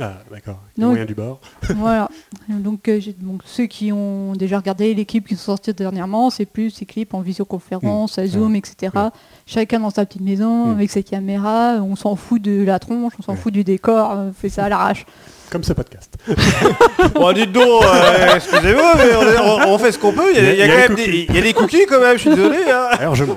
[0.00, 0.60] Ah, d'accord.
[0.78, 1.40] Les moyens du bord.
[1.76, 2.08] voilà.
[2.48, 6.46] Donc, euh, donc, ceux qui ont déjà regardé les clips qui sont sortis dernièrement, c'est
[6.46, 8.92] plus ces clips en visioconférence, à Zoom, etc.
[8.94, 9.08] Ouais.
[9.46, 10.70] Chacun dans sa petite maison, Mm.
[10.72, 11.74] avec sa caméra.
[11.82, 13.38] On s'en fout de la tronche, on s'en Ouais.
[13.38, 15.04] fout du décor, on fait ça à l'arrache.
[15.50, 16.14] Comme ce podcast.
[17.14, 20.30] Bon dites donc, euh, excusez-moi, mais on, est- on- on fait ce qu'on peut.
[20.32, 21.26] Il y a, il y a Il y a quand les même des, cookies.
[21.28, 22.16] il y a des cookies quand même.
[22.16, 22.58] Je suis désolé.
[22.72, 22.88] hein.
[23.00, 23.36] Alors je mange.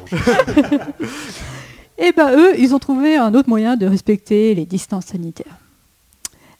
[1.98, 5.58] Et ben eux, ils ont trouvé un autre moyen de respecter les distances sanitaires.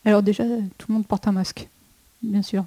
[0.06, 0.44] Alors déjà,
[0.78, 1.68] tout le monde porte un masque,
[2.22, 2.66] bien sûr,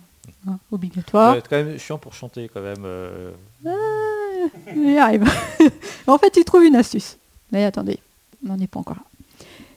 [0.49, 1.34] hein, obligatoire.
[1.37, 2.82] C'est quand même chiant pour chanter quand même.
[2.84, 3.32] euh.
[4.74, 5.24] On y arrive.
[6.07, 7.16] en fait, ils trouvent une astuce.
[7.53, 7.99] Mais attendez,
[8.45, 9.03] on n'en est pas encore là.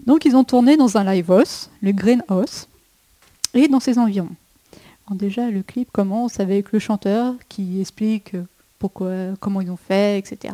[0.05, 2.67] Donc, ils ont tourné dans un live house, le Greenhouse,
[3.53, 4.29] et dans ses environs.
[5.07, 8.35] Alors déjà, le clip commence avec le chanteur qui explique
[8.77, 10.53] pourquoi, comment ils ont fait, etc.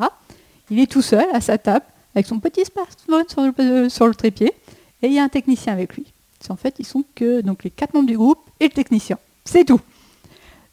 [0.72, 1.86] Il est tout seul à sa table
[2.16, 4.53] avec son petit smartphone sur le, sur le trépied
[5.01, 6.06] et il y a un technicien avec lui.
[6.50, 9.18] En fait, ils sont que donc les quatre membres du groupe et le technicien.
[9.43, 9.82] C'est tout.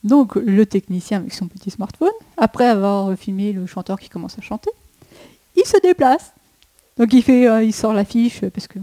[0.05, 4.43] Donc le technicien avec son petit smartphone, après avoir filmé le chanteur qui commence à
[4.43, 4.71] chanter,
[5.57, 6.33] il se déplace.
[6.99, 8.79] Donc il fait, euh, il sort l'affiche euh, parce que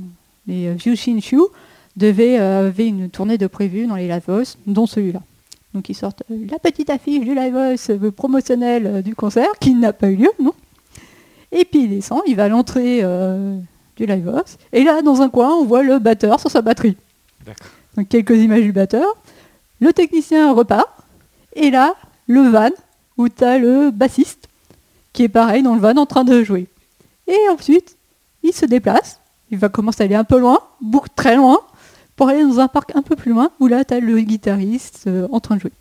[0.48, 1.40] les euh, View Shin Shu
[1.96, 5.22] devaient euh, une tournée de prévu dans les house, dont celui-là.
[5.74, 9.94] Donc ils sortent euh, la petite affiche du euh, promotionnel euh, du concert qui n'a
[9.94, 10.54] pas eu lieu, non
[11.52, 13.58] Et puis il descend, il va à l'entrée euh,
[14.00, 16.98] du live house, et là dans un coin on voit le batteur sur sa batterie.
[17.46, 17.68] D'accord.
[17.96, 19.06] Donc quelques images du batteur.
[19.80, 20.90] Le technicien repart.
[21.54, 21.96] Et là,
[22.28, 22.70] le van,
[23.18, 24.48] où tu as le bassiste,
[25.14, 26.68] qui est pareil dans le van en train de jouer.
[27.28, 27.98] Et ensuite,
[28.44, 29.20] il se déplace.
[29.52, 31.60] Il va commencer à aller un peu loin, beaucoup très loin,
[32.16, 35.06] pour aller dans un parc un peu plus loin, où là, tu as le guitariste
[35.08, 35.72] euh, en train de jouer.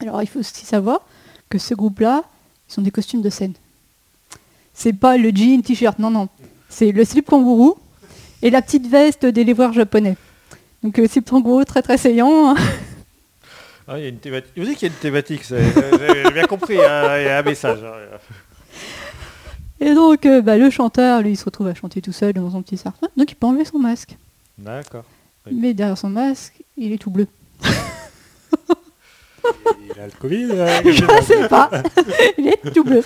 [0.00, 1.00] Alors, il faut aussi savoir
[1.48, 2.24] que ce groupe-là,
[2.68, 3.54] ils sont des costumes de scène.
[4.74, 6.28] C'est pas le jean, t-shirt, non, non.
[6.68, 7.76] C'est le slip kangourou
[8.42, 10.16] et la petite veste des livreurs japonais.
[10.82, 12.54] Donc, le slip kangourou très très saillant.
[13.86, 14.52] Ah, il y a une thématique.
[14.56, 15.42] Vous dites qu'il y a une thématique.
[15.48, 16.76] J'ai bien compris.
[16.78, 17.78] hein, Il y a un message.
[17.82, 18.18] hein.
[19.80, 22.50] Et donc, euh, bah, le chanteur, lui, il se retrouve à chanter tout seul dans
[22.50, 23.08] son petit smartphone.
[23.16, 24.16] Donc, il peut enlever son masque.
[24.58, 25.04] D'accord.
[25.46, 25.52] Oui.
[25.58, 27.26] Mais derrière son masque, il est tout bleu.
[29.94, 30.48] Il a le Covid.
[30.50, 31.70] euh, Je ne sais pas.
[32.36, 33.02] il est tout bleu.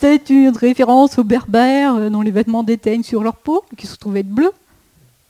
[0.00, 3.96] C'est une référence aux berbères euh, dont les vêtements déteignent sur leur peau, qui se
[3.96, 4.52] trouvent être bleus.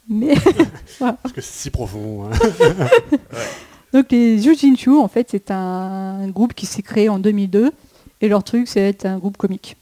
[0.08, 0.34] Mais
[0.98, 2.24] Parce que c'est si profond.
[2.24, 2.30] hein.
[3.92, 7.72] donc les Jujinchu, en fait, c'est un groupe qui s'est créé en 2002
[8.20, 9.76] et leur truc, c'est être un groupe comique.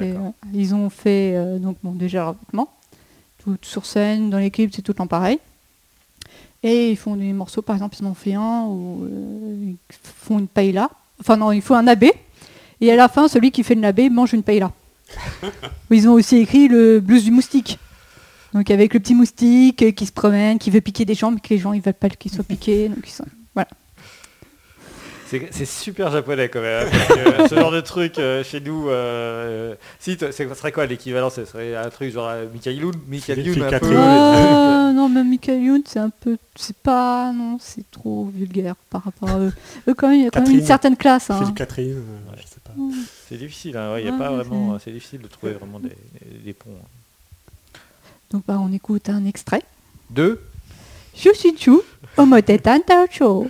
[0.00, 0.14] Euh,
[0.52, 2.70] ils ont fait euh, donc bon, déjà leurs vêtements,
[3.38, 5.38] tout sur scène, dans les clips, c'est tout le temps pareil.
[6.62, 9.76] Et ils font des morceaux, par exemple, ils en ont fait un où euh, ils
[10.02, 10.90] font une paella.
[11.20, 12.12] Enfin non, il faut un nabbé.
[12.80, 14.72] Et à la fin, celui qui fait le nabbé mange une paella.
[15.90, 17.78] ils ont aussi écrit le blues du moustique.
[18.54, 21.40] Donc avec le petit moustique euh, qui se promène, qui veut piquer des gens, mais
[21.40, 22.88] que les gens ils veulent pas qu'il soit piqué.
[22.94, 23.24] Donc ils sont-
[23.54, 23.68] voilà.
[25.28, 26.86] C'est super japonais quand même.
[26.86, 30.70] hein, que ce genre de truc euh, chez nous, euh, si t- c'est- ça serait
[30.70, 31.30] quoi l'équivalent?
[31.30, 33.70] Ce serait un truc genre euh, Michael Youn, Michael Youn un peu.
[33.70, 33.96] Catherine.
[33.98, 36.36] Ah, non, même Michael Youn, c'est un peu...
[36.54, 37.32] C'est pas...
[37.32, 39.52] Non, c'est trop vulgaire par rapport à eux.
[39.88, 41.28] Eux, quand même, il y a quand même une certaine classe.
[41.28, 41.52] hein.
[41.56, 42.32] Catherine, euh.
[43.28, 45.52] C'est difficile, hein, ouais, il y a Ouais, pas ouais, vraiment, c'est- difficile de trouver
[45.54, 45.96] vraiment des,
[46.44, 46.70] des- ponts.
[48.30, 49.62] Donc, bah, on écoute un extrait.
[50.10, 50.40] Deux,
[51.14, 51.78] Shushichu,
[52.16, 53.48] Omote Tantao Show.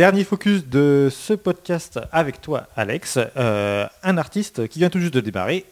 [0.00, 3.18] Dernier focus de ce podcast avec toi, Alex.
[3.36, 5.66] Euh, un artiste qui vient tout juste de démarrer,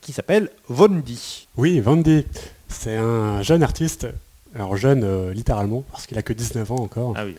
[0.00, 1.48] qui s'appelle Vondi.
[1.56, 2.24] Oui, Vandy,
[2.68, 4.06] c'est un jeune artiste.
[4.54, 7.14] Alors jeune euh, littéralement, parce qu'il a que 19 ans encore.
[7.16, 7.34] Ah oui.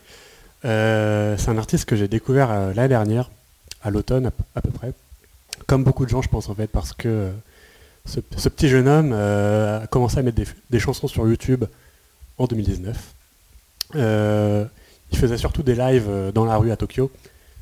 [0.65, 3.31] Euh, c'est un artiste que j'ai découvert l'année dernière,
[3.81, 4.91] à l'automne à, peu- près.
[5.67, 7.31] Comme beaucoup de gens, je pense en fait, parce que
[8.05, 11.63] ce, ce petit jeune homme a commencé à mettre des, des chansons sur YouTube
[12.37, 12.97] en 2019.
[15.11, 17.11] Il faisait surtout des lives euh, dans la rue à Tokyo.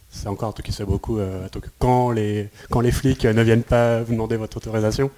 [0.10, 1.70] C'est encore un truc qui se fait beaucoup euh, à Tokyo.
[1.80, 5.10] Quand les, quand les flics euh, ne viennent pas vous demander votre autorisation,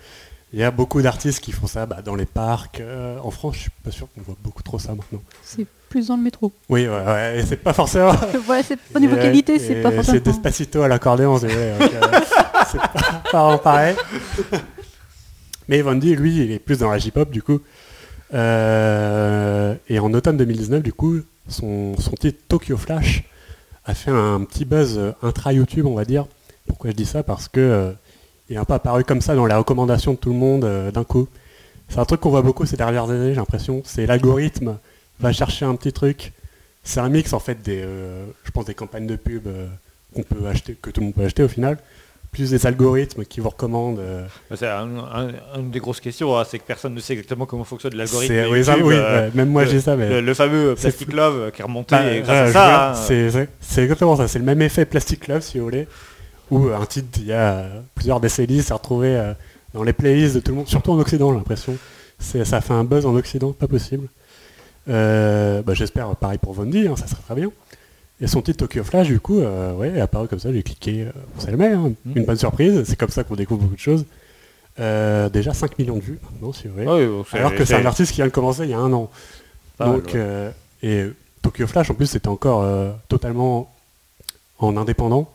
[0.53, 2.79] il y a beaucoup d'artistes qui font ça bah, dans les parcs.
[2.79, 5.21] euh, en France, je suis pas sûr qu'on voit beaucoup trop ça maintenant.
[5.43, 6.51] C'est plus dans le métro.
[6.69, 8.11] Oui, ouais, ouais, et c'est pas forcément.
[8.49, 10.17] ouais, c'est au niveau qualité, c'est pas forcément.
[10.17, 11.73] C'est Despacito à l'accordéon, c'est vrai.
[11.81, 11.87] euh,
[12.71, 13.95] c'est pas, pas pareil.
[15.67, 17.59] Mais Vandy, lui, il est plus dans la J-pop, du coup.
[18.35, 23.23] Euh, et en automne 2019, du coup, son, son titre Tokyo Flash
[23.85, 26.25] a fait un petit buzz euh, intra-YouTube, on va dire.
[26.67, 27.23] Pourquoi je dis ça?
[27.23, 27.91] Parce que euh,
[28.49, 31.03] il est un peu apparu comme ça dans les recommandations de tout le monde d'un
[31.03, 31.27] coup.
[31.89, 33.81] C'est un truc qu'on voit beaucoup ces dernières années, j'ai l'impression.
[33.85, 34.77] C'est l'algorithme
[35.19, 36.33] va chercher un petit truc.
[36.83, 37.81] C'est un mix en fait des,
[38.43, 41.77] je pense des campagnes de pub que tout le monde peut acheter au final,
[42.35, 43.99] plus des algorithmes qui vous recommandent.
[43.99, 44.25] euh,
[44.55, 45.29] C'est un- un-
[45.59, 48.33] une des grosses questions, hein, c'est que personne ne sait exactement comment fonctionne l'algorithme.
[48.51, 51.37] oui, YouTube, oui, euh, ouais, même moi j'ai ça, mais le, le fameux Plastic Love
[51.37, 53.01] euh, qui est remonté Bah, et grâce voilà, à ça.
[53.39, 54.27] hein, c'est exactement ça.
[54.27, 55.87] C'est le même effet Plastic Love, si vous voulez,
[56.51, 59.33] où un titre il y a euh, plusieurs décennies s'est retrouvé euh,
[59.73, 61.77] dans les playlists de tout le monde, surtout en Occident, j'ai l'impression.
[62.19, 64.07] C'est- Ça fait un buzz en Occident, pas possible.
[64.87, 67.49] Euh, bah, J'espère pareil pour Vondi, hein, ça serait très bien.
[68.21, 71.03] Et son titre Tokyo Flash, du coup, euh, ouais, est apparu comme ça, j'ai cliqué,
[71.03, 72.11] euh, ça le met, hein, Mm.
[72.17, 74.05] une bonne surprise, c'est comme ça qu'on découvre beaucoup de choses.
[74.79, 76.85] Euh, déjà 5 millions de vues maintenant, si vous voulez.
[76.87, 78.79] Ouais, bon, c'est- Alors que c'est un artiste qui vient de commencer il y a
[78.79, 79.09] un an.
[79.79, 80.11] Donc, ouais.
[80.15, 80.51] euh,
[80.83, 81.05] et
[81.41, 82.65] Tokyo Flash, en plus, c'était encore
[83.09, 83.71] totalement
[84.59, 85.29] en indépendant,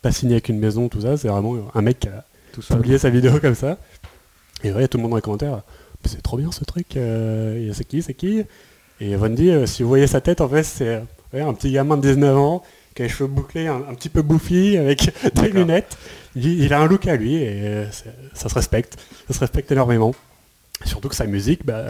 [0.00, 1.16] pas signé avec une maison, tout ça.
[1.18, 3.76] C'est vraiment un mec qui a tout publié sa vidéo comme ça.
[4.64, 5.62] Et ouais, tout le monde dans les commentaires,
[6.06, 6.86] c'est trop bien ce truc.
[6.94, 8.42] c'est qui, c'est qui?
[9.00, 11.02] Et euh, si vous voyez sa tête, en fait, c'est
[11.32, 12.62] ouais, un petit gamin de 19 ans
[12.94, 15.96] qui a les cheveux bouclés, un, un petit peu bouffi, avec des lunettes.
[16.36, 17.86] Il, il a un look à lui et euh,
[18.34, 18.98] ça se respecte.
[19.28, 20.14] Ça se respecte énormément.
[20.84, 21.84] Surtout que sa musique, bah,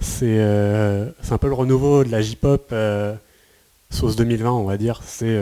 [0.00, 3.14] c'est euh, un peu le renouveau de la J-pop euh,
[3.90, 5.00] sauce 2020, on va dire.
[5.04, 5.36] C'est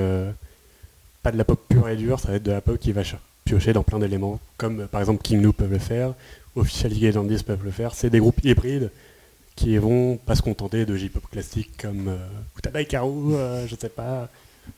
[1.23, 3.03] pas de la pop pure et dure, ça va être de la pop qui va
[3.05, 6.15] ch- piocher dans plein d'éléments, comme par exemple King Lou peuvent le faire,
[6.55, 7.95] Official Legendis peuvent le faire.
[7.95, 8.91] C'est des groupes hybrides
[9.59, 12.17] qui vont pas se contenter de J-pop classique comme euh,
[12.57, 14.29] Utada Hikaru, euh, je sais pas.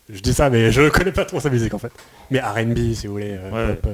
[0.09, 1.93] Je dis ça, mais je connais pas trop sa musique en fait.
[2.31, 3.93] Mais R&B, si vous voulez, euh, Ouais, pop,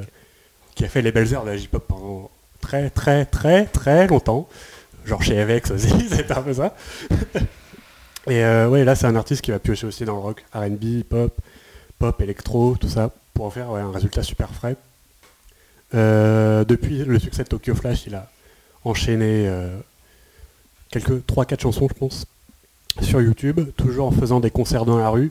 [0.76, 2.30] qui a fait les belles heures de la J-pop pendant
[2.60, 4.48] très très très très longtemps.
[5.04, 6.76] Genre chez Avex aussi, c'était un peu ça.
[8.28, 11.02] Et euh, ouais, là c'est un artiste qui va piocher aussi dans le rock, R&B,
[11.08, 11.36] pop,
[11.98, 14.76] pop, électro, tout ça, pour en faire ouais, un résultat super frais.
[15.94, 18.28] Euh, depuis le succès de Tokyo Flash, il a
[18.84, 19.78] enchaîné euh,
[21.01, 22.27] quelques 3-4 chansons, je pense,
[23.02, 25.31] sur YouTube, toujours en faisant des concerts dans la rue,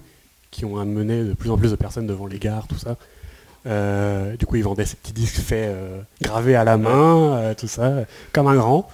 [0.51, 2.97] qui ont amené de plus en plus de personnes devant les gares, tout ça.
[3.65, 7.53] Euh, du coup, il vendait ses petits disques faits euh, gravés à la main, euh,
[7.55, 8.87] tout ça, comme un grand.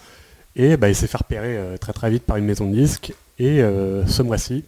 [0.56, 3.14] Et bah, il s'est fait repérer très très vite par une maison de disques.
[3.40, 4.66] Et ce mois-ci,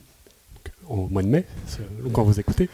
[0.87, 1.45] au mois de mai,
[2.13, 2.69] quand vous écoutez,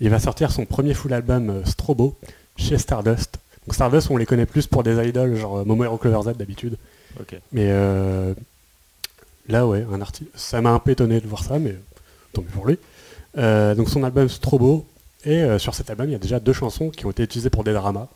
[0.00, 2.16] il va sortir son premier full album Strobo
[2.56, 3.38] chez Stardust.
[3.64, 6.76] Donc Stardust, on les connaît plus pour des idoles, genre Momo Hero Clover Z d'habitude.
[7.52, 8.34] Mais euh,
[9.48, 10.30] là, ouais, un artiste.
[10.34, 11.74] Ça m'a un peu étonné de voir ça, mais
[12.32, 12.78] tant mieux pour lui.
[13.36, 14.86] Euh, donc son album Strobo.
[15.24, 17.50] Et euh, sur cet album, il y a déjà deux chansons qui ont été utilisées
[17.50, 18.06] pour des dramas.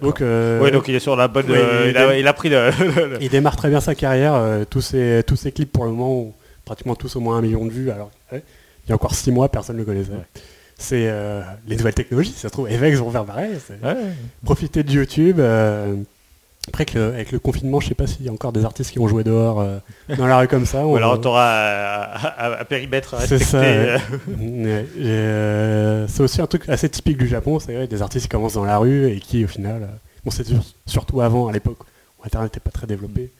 [0.00, 1.46] Donc, euh, ouais, donc il est sur la bonne.
[1.48, 1.54] il
[1.90, 2.70] il, a, est- il a pris le.
[3.20, 4.40] il démarre très bien sa carrière.
[4.70, 6.34] tous, ses, tous ses clips pour le moment ont
[6.64, 7.90] pratiquement tous au moins un million de vues.
[7.90, 8.42] Alors ouais,
[8.86, 10.12] il y a encore six mois, personne ne le connaissait.
[10.12, 10.42] Ouais.
[10.78, 11.12] c'est
[11.66, 12.32] les nouvelles technologies.
[12.32, 13.50] Ça se trouve, Evex vont faire pareil.
[14.44, 15.40] Profiter de YouTube.
[16.66, 18.90] Euh, après, le- avec le confinement, je sais pas s'il y a encore des artistes
[18.90, 19.78] qui vont jouer dehors euh,
[20.16, 20.86] dans la rue comme ça.
[20.86, 23.44] Ou On- alors tu auras un périmètre à C'est respecter.
[23.44, 28.02] ça, euh, Ouais, euh, c'est aussi un truc assez typique du Japon, c'est vrai, des
[28.02, 29.86] artistes qui commencent dans la rue et qui au final, euh,
[30.24, 31.78] bon c'est sur- surtout avant, à l'époque
[32.18, 33.30] où Internet n'était pas très développé,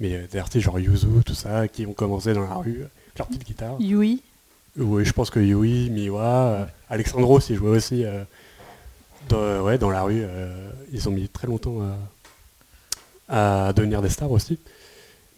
[0.00, 3.18] mais euh, des artistes genre Yuzu, tout ça, qui ont commencé dans la rue, avec
[3.18, 3.76] leur petite guitare.
[3.78, 4.22] Yui.
[4.78, 8.24] Oui, je pense que Yui, Miwa, euh, Alexandros, ils jouaient aussi euh,
[9.30, 11.96] dans, ouais, dans la rue, euh, ils ont mis très longtemps à,
[13.28, 14.58] à devenir des stars aussi.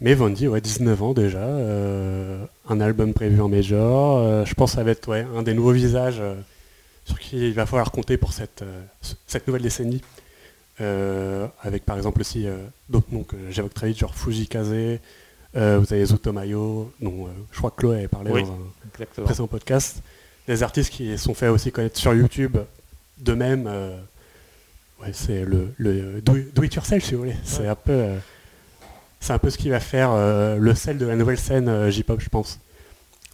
[0.01, 4.71] Mais Vandy, ouais, 19 ans déjà, euh, un album prévu en major, euh, je pense
[4.71, 6.35] que ça va être ouais, un des nouveaux visages euh,
[7.05, 8.63] sur qui il va falloir compter pour cette,
[9.01, 10.01] ce- cette nouvelle décennie.
[11.61, 12.45] Avec par exemple aussi
[12.87, 14.69] d'autres noms que j'évoque très vite, genre Fujikaze,
[15.53, 15.59] vous
[15.93, 18.43] avez Zutomayo, dont je crois que Chloé avait parlé Oui.
[18.43, 18.57] dans un
[18.93, 19.25] Exactement.
[19.25, 20.01] précédent podcast.
[20.47, 22.55] Des artistes qui sont fait aussi connaître sur YouTube
[23.17, 23.69] de même.
[25.01, 27.35] Ouais, c'est le, le do, do it yourself si vous voulez.
[27.43, 27.91] C'est un peu.
[27.91, 28.17] euh,
[29.19, 31.89] c'est un peu ce qui va faire euh, le sel de la nouvelle scène euh,
[31.91, 32.59] J-pop, je pense.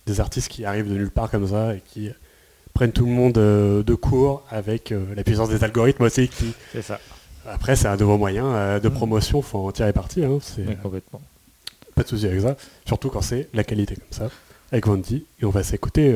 [0.08, 2.10] Des artistes qui arrivent de nulle part comme ça et qui
[2.74, 6.28] prennent tout le monde de court avec la puissance des algorithmes aussi.
[6.28, 6.54] Qui...
[6.74, 7.00] C'est ça.
[7.48, 10.24] Après, c'est un nouveau moyen de promotion, faut en tirer parti.
[10.24, 11.22] hein, c'est complètement.
[11.96, 12.56] pas de souci avec ça.
[12.86, 14.30] Surtout quand c'est la qualité comme ça,
[14.72, 15.26] avec Vandy.
[15.42, 16.14] Et on va s'écouter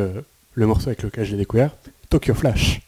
[0.53, 1.71] le morceau avec lequel j'ai découvert,
[2.09, 2.81] Tokyo Flash.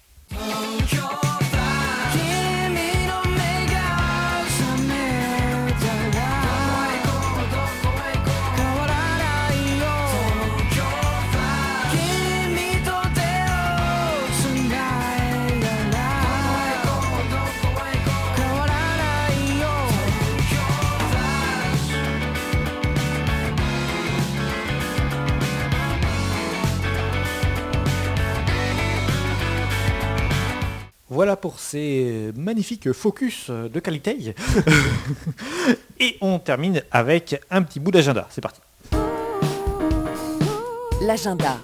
[31.13, 34.33] Voilà pour ces magnifiques focus de qualité.
[35.99, 38.29] Et on termine avec un petit bout d'agenda.
[38.29, 38.61] C'est parti.
[41.01, 41.57] L'agenda.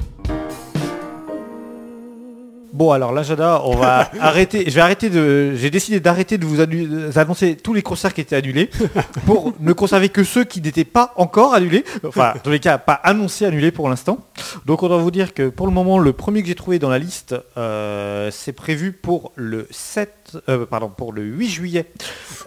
[2.77, 4.65] Bon alors l'agenda, on va arrêter.
[4.69, 5.55] Je vais arrêter de.
[5.55, 6.87] J'ai décidé d'arrêter de vous annu-
[7.17, 8.69] annoncer tous les concerts qui étaient annulés
[9.25, 11.83] pour ne conserver que ceux qui n'étaient pas encore annulés.
[12.05, 14.19] Enfin, dans les cas, pas annoncés annulés pour l'instant.
[14.67, 16.89] Donc on doit vous dire que pour le moment, le premier que j'ai trouvé dans
[16.89, 21.85] la liste, euh, c'est prévu pour le 7, euh, pardon, pour le 8 juillet.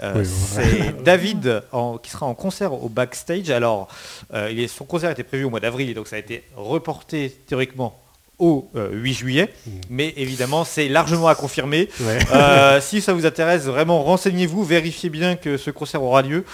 [0.05, 3.51] Euh, Oui, c'est David en- qui sera en concert au backstage.
[3.51, 3.89] Alors,
[4.33, 7.37] il est- son concert était prévu au mois d'avril, et donc ça a été reporté
[7.49, 8.01] théoriquement
[8.41, 9.49] au euh, 8 juillet.
[9.89, 11.89] Mais évidemment, c'est largement à confirmer.
[12.01, 12.19] Ouais.
[12.35, 16.45] Euh, si ça vous intéresse, vraiment renseignez-vous, vérifiez bien que ce concert aura lieu.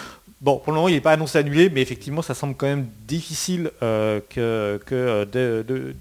[0.43, 2.87] Bon, pour le moment, il n'est pas annoncé annulé, mais effectivement, ça semble quand même
[3.09, 5.95] difficile euh, que, que de- de-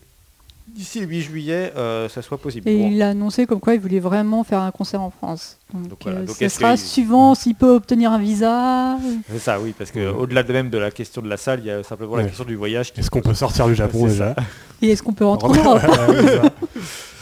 [0.76, 2.68] d'ici le 8 juillet, euh, ça soit possible.
[2.70, 2.90] Et Bon.
[2.92, 5.58] il a annoncé comme quoi il voulait vraiment faire un concert en France.
[5.74, 8.98] Donc, Donc voilà, euh, donc ce est-ce sera suivant s'il peut obtenir un visa.
[9.32, 10.06] C'est ça, oui, parce Ouais.
[10.14, 12.44] qu'au-delà de même de la question de la salle, il y a simplement la question
[12.46, 12.92] du voyage.
[12.94, 14.36] qui- Est-ce qu'on peut sortir du Japon déjà
[14.82, 15.82] Et est-ce qu'on peut rentrer en Europe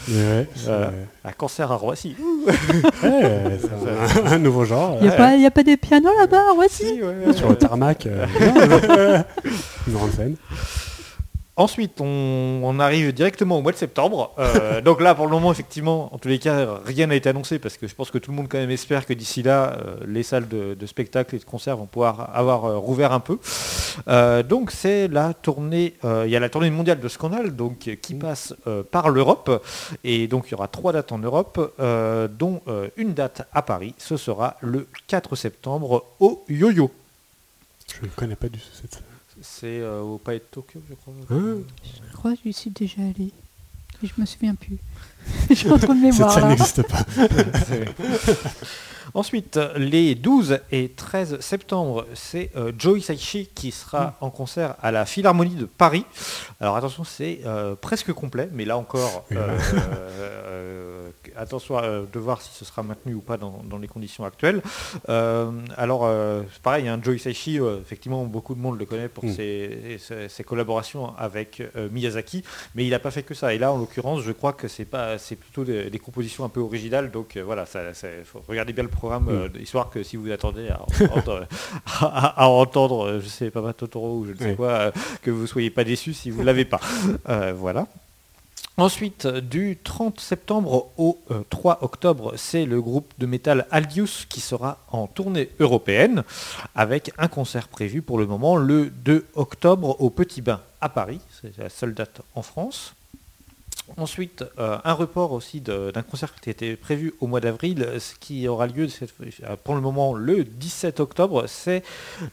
[0.08, 0.90] ouais, Euh,
[1.24, 2.16] Un concert à Roissy.
[2.46, 2.52] ouais,
[4.26, 4.98] un, un nouveau genre.
[5.00, 8.06] Il n'y a, pas- y a pas des pianos là-bas Si, ouais, Sur le tarmac.
[8.06, 9.22] euh,
[9.86, 10.36] une grande scène.
[11.56, 14.34] Ensuite, on, on arrive directement au mois de septembre.
[14.38, 17.60] Euh, donc là, pour le moment, effectivement, en tous les cas, rien n'a été annoncé
[17.60, 19.96] parce que je pense que tout le monde quand même espère que d'ici là, euh,
[20.04, 23.38] les salles de, de spectacle et de concert vont pouvoir avoir euh, rouvert un peu.
[24.48, 28.54] Donc c'est la tournée, il y a la tournée mondiale de Scandale donc, qui passe
[28.66, 29.64] euh, par l'Europe.
[30.02, 31.74] Et donc il y aura trois dates en Europe,
[32.36, 32.62] dont
[32.96, 33.94] une date à Paris.
[33.98, 36.90] Ce sera le 4 septembre au Yo-Yo.
[38.00, 41.14] Je ne connais pas du tout cette C'est euh, au Palais de Tokyo, je crois.
[41.30, 41.56] Hein
[42.10, 43.32] Je crois que j'y suis déjà allé.
[44.02, 44.78] Et je me souviens plus.
[45.50, 46.48] J'ai un trou de Cette mémoire scène là.
[46.50, 47.04] n'existe pas.
[49.16, 54.90] Ensuite, les 12 et 13 septembre, c'est euh, Joe Hisaishi qui sera en concert à
[54.90, 56.04] la Philharmonie de Paris.
[56.60, 62.50] Alors attention, c'est euh, presque complet, mais là encore, euh, attention à, de voir si
[62.54, 64.60] ce sera maintenu ou pas dans, dans les conditions actuelles.
[65.06, 66.08] Alors,
[66.52, 69.32] c'est pareil, hein, Joe Hisaishi, euh, effectivement, beaucoup de monde le connaît pour Mm.
[69.32, 71.62] ses, ses- ses collaborations avec
[71.92, 72.42] Miyazaki,
[72.74, 73.54] mais il n'a pas fait que ça.
[73.54, 74.84] Et là, en l'occurrence, je crois que c'est
[75.36, 77.10] plutôt des, des compositions un peu originales.
[77.12, 80.68] Donc voilà, ça, ça- faut regarder bien le programme, euh, histoire que si vous attendez
[80.68, 80.80] à,
[81.14, 81.46] entendre,
[82.00, 84.56] à- à entendre, euh, je sais pas, Totoro ou je ne sais Oui.
[84.56, 84.90] quoi, euh,
[85.22, 86.80] que vous soyez pas déçus si vous l'avez pas.
[87.56, 87.86] Voilà.
[88.76, 94.40] Ensuite, du 30 septembre au euh, 3 octobre, c'est le groupe de métal Aldius qui
[94.40, 96.24] sera en tournée européenne
[96.74, 101.20] avec un concert prévu pour le moment le 2 octobre au Petit Bain à Paris.
[101.40, 102.94] C'est la seule date en France.
[103.98, 108.48] Ensuite, euh, un report aussi d'un concert qui était prévu au mois d'avril, ce qui
[108.48, 111.82] aura lieu cette euh, pour le moment le 17 octobre, c'est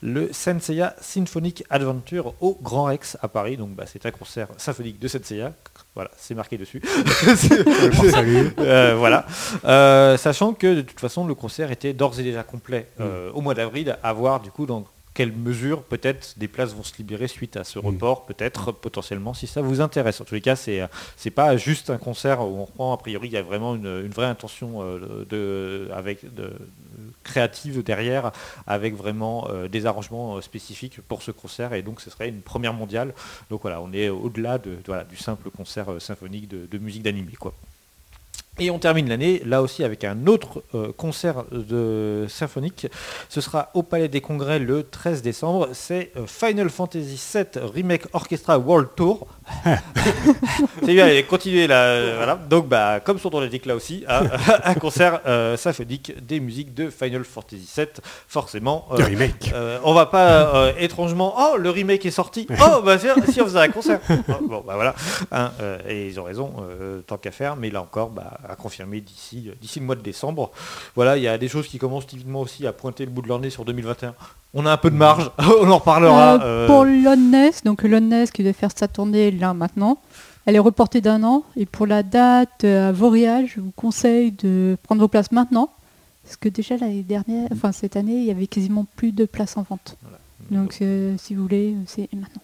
[0.02, 3.58] le Senseiya Symphonic Adventure au Grand Rex à Paris.
[3.58, 5.54] Donc bah, c'est un concert symphonique de Senseiya.
[5.94, 6.82] Voilà, c'est marqué dessus.
[8.60, 9.26] Euh, voilà.
[9.66, 13.42] Euh, sachant que de toute façon le concert était d'ores et déjà complet euh, au
[13.42, 17.28] mois d'avril, à voir du coup dans quelle mesure peut-être des places vont se libérer
[17.28, 20.22] suite à ce report, peut-être potentiellement si ça vous intéresse.
[20.22, 22.98] En tous les cas, c'est euh, c'est pas juste un concert où on reprend a
[22.98, 26.54] priori il y a vraiment une, une vraie intention euh, de, avec de,
[27.24, 28.32] créative derrière,
[28.68, 32.74] avec vraiment euh, des arrangements spécifiques pour ce concert et donc ce serait une première
[32.74, 33.14] mondiale.
[33.50, 37.34] Donc voilà, on est au-delà de, voilà, du simple concert symphonique de, de musique d'animé
[37.40, 37.54] quoi.
[38.60, 42.88] Et on termine l'année, là aussi, avec un autre euh, concert de symphonique.
[43.30, 45.70] Ce sera au Palais des Congrès le 13 décembre.
[45.74, 49.26] C'est euh, Final Fantasy VII Remake Orchestra World Tour.
[50.84, 51.82] C'est bien, allez, continuez là.
[51.86, 52.36] euh, voilà.
[52.36, 54.24] Donc, bah, comme son nom l'indique là aussi, hein,
[54.64, 55.22] un concert
[55.58, 57.88] symphonique des musiques de Final Fantasy VII.
[58.28, 59.52] Forcément, Le remake.
[59.56, 63.42] euh, on va pas euh, étrangement, oh le remake est sorti, oh bah tiens, si
[63.42, 64.00] on faisait un concert.
[64.10, 64.94] Oh, bon bah voilà,
[65.32, 68.56] Hein, euh, et ils ont raison, euh, tant qu'à faire, mais là encore, bah, à
[68.56, 70.52] confirmer d'ici d'ici le mois de décembre.
[70.96, 73.28] Voilà, il y a des choses qui commencent timidement aussi à pointer le bout de
[73.28, 74.14] leur nez sur 2021.
[74.54, 75.32] On a un peu de marge,
[75.62, 76.36] on en reparlera.
[76.36, 79.98] Euh, euh, Pour l'Onness, donc l'Onness qui devait faire sa tournée là maintenant,
[80.46, 81.44] elle est reportée d'un an.
[81.56, 85.70] Et pour la date euh, à Vauréal, je vous conseille de prendre vos places maintenant.
[86.24, 89.58] Parce que déjà l'année dernière, enfin cette année, il y avait quasiment plus de places
[89.58, 89.98] en vente.
[90.50, 92.42] Donc euh, si vous voulez, c'est maintenant.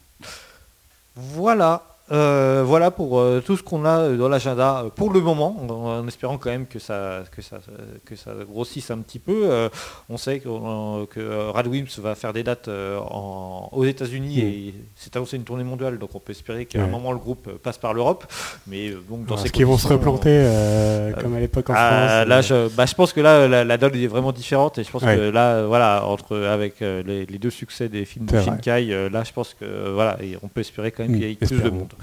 [1.15, 1.96] Voilà.
[2.11, 5.73] Euh, voilà pour euh, tout ce qu'on a dans l'agenda euh, pour le moment, en,
[5.99, 7.57] en espérant quand même que ça, que ça,
[8.05, 9.41] que ça grossisse un petit peu.
[9.51, 9.67] Euh,
[10.09, 14.39] on sait que, euh, que euh, Radwimps va faire des dates euh, en- aux États-Unis
[14.39, 17.47] et c'est annoncé une tournée mondiale, donc on peut espérer qu'à un moment le groupe
[17.47, 18.25] euh, passe par l'Europe.
[18.67, 21.73] Mais euh, donc dans Est-ce ces qu'ils vont se replanter euh, comme à l'époque en
[21.75, 24.31] ah, France là, euh, je, bah, je pense que là, la, la donne est vraiment
[24.31, 27.89] différente et je pense que là, euh, voilà, entre avec euh, les, les deux succès
[27.89, 28.39] des films de.
[28.41, 31.19] Shinkai, euh, là, je pense que euh, voilà, et on peut espérer quand même Mm,
[31.19, 31.93] qu'il y ait plus de monde.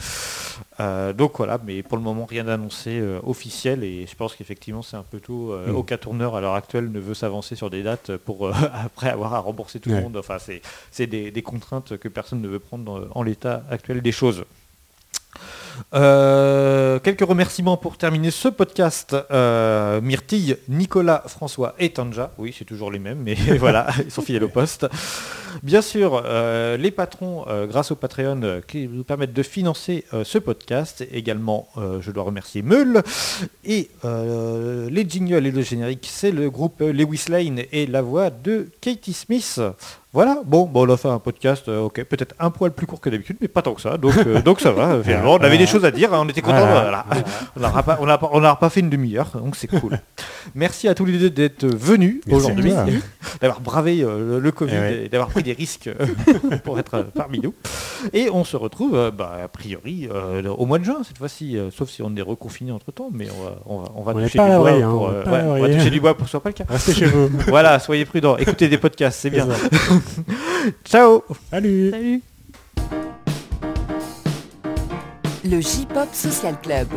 [0.81, 4.83] Euh, donc voilà, mais pour le moment, rien d'annoncé euh, officiel et je pense qu'effectivement,
[4.83, 5.53] c'est un peu tôt.
[5.53, 5.77] euh, Mm.
[5.77, 8.51] Aucun tourneur à l'heure actuelle ne veut s'avancer sur des dates pour
[8.85, 10.17] après avoir à rembourser tout le monde.
[10.17, 14.01] Enfin, c'est c'est des, des contraintes que personne ne veut prendre dans- en l'état actuel
[14.03, 14.45] des choses.
[15.95, 19.17] Euh, quelques remerciements pour terminer ce podcast.
[19.31, 22.33] Euh, Myrtille, Nicolas, François et Tanja.
[22.39, 24.87] Oui, c'est toujours les mêmes, mais voilà, ils sont fidèles au poste.
[25.63, 31.07] Bien sûr, euh, les patrons, grâce au Patreon, qui nous permettent de financer ce podcast.
[31.13, 31.69] Également,
[32.01, 33.03] je dois remercier Meul.
[33.65, 38.69] Et les jingles et le générique, c'est le groupe Lewis Lane et la voix de
[38.81, 39.61] Katie Smith.
[40.15, 43.01] Voilà, bon, bon, on a fait un podcast, euh, ok, peut-être un poil plus court
[43.01, 45.03] que d'habitude, mais pas tant que ça, donc, euh, donc ça va.
[45.03, 45.33] finalement.
[45.35, 46.59] on avait des choses à dire, hein, on était contents.
[46.59, 47.25] Voilà, voilà.
[47.57, 47.99] On n'aura pas,
[48.33, 49.99] on n'a pas- fait une demi-heure, donc c'est cool.
[50.55, 52.73] Merci à tous les deux d'être venus aujourd'hui,
[53.41, 55.05] d'avoir bravé euh, le, Covid Eh ouais.
[55.07, 55.91] et d'avoir pris des risques
[56.65, 57.53] pour être parmi nous.
[58.13, 60.09] Et on se retrouve, bah, a priori,
[60.57, 63.43] au mois de juin cette fois-ci, sauf si on est reconfiné entre temps, mais on
[63.43, 65.75] va, on va, on va On n'est toucher du bois hein, pour, on ouais, va
[65.75, 66.65] toucher du bois pour que ce soit pas le cas.
[66.69, 67.31] Restez chez vous.
[67.49, 69.49] Voilà, soyez prudents, écoutez des podcasts, c'est bien.
[70.85, 71.25] Ciao.
[71.51, 71.91] Salut.
[71.91, 72.23] Salut.
[75.45, 76.89] Le J-Pop Social Club.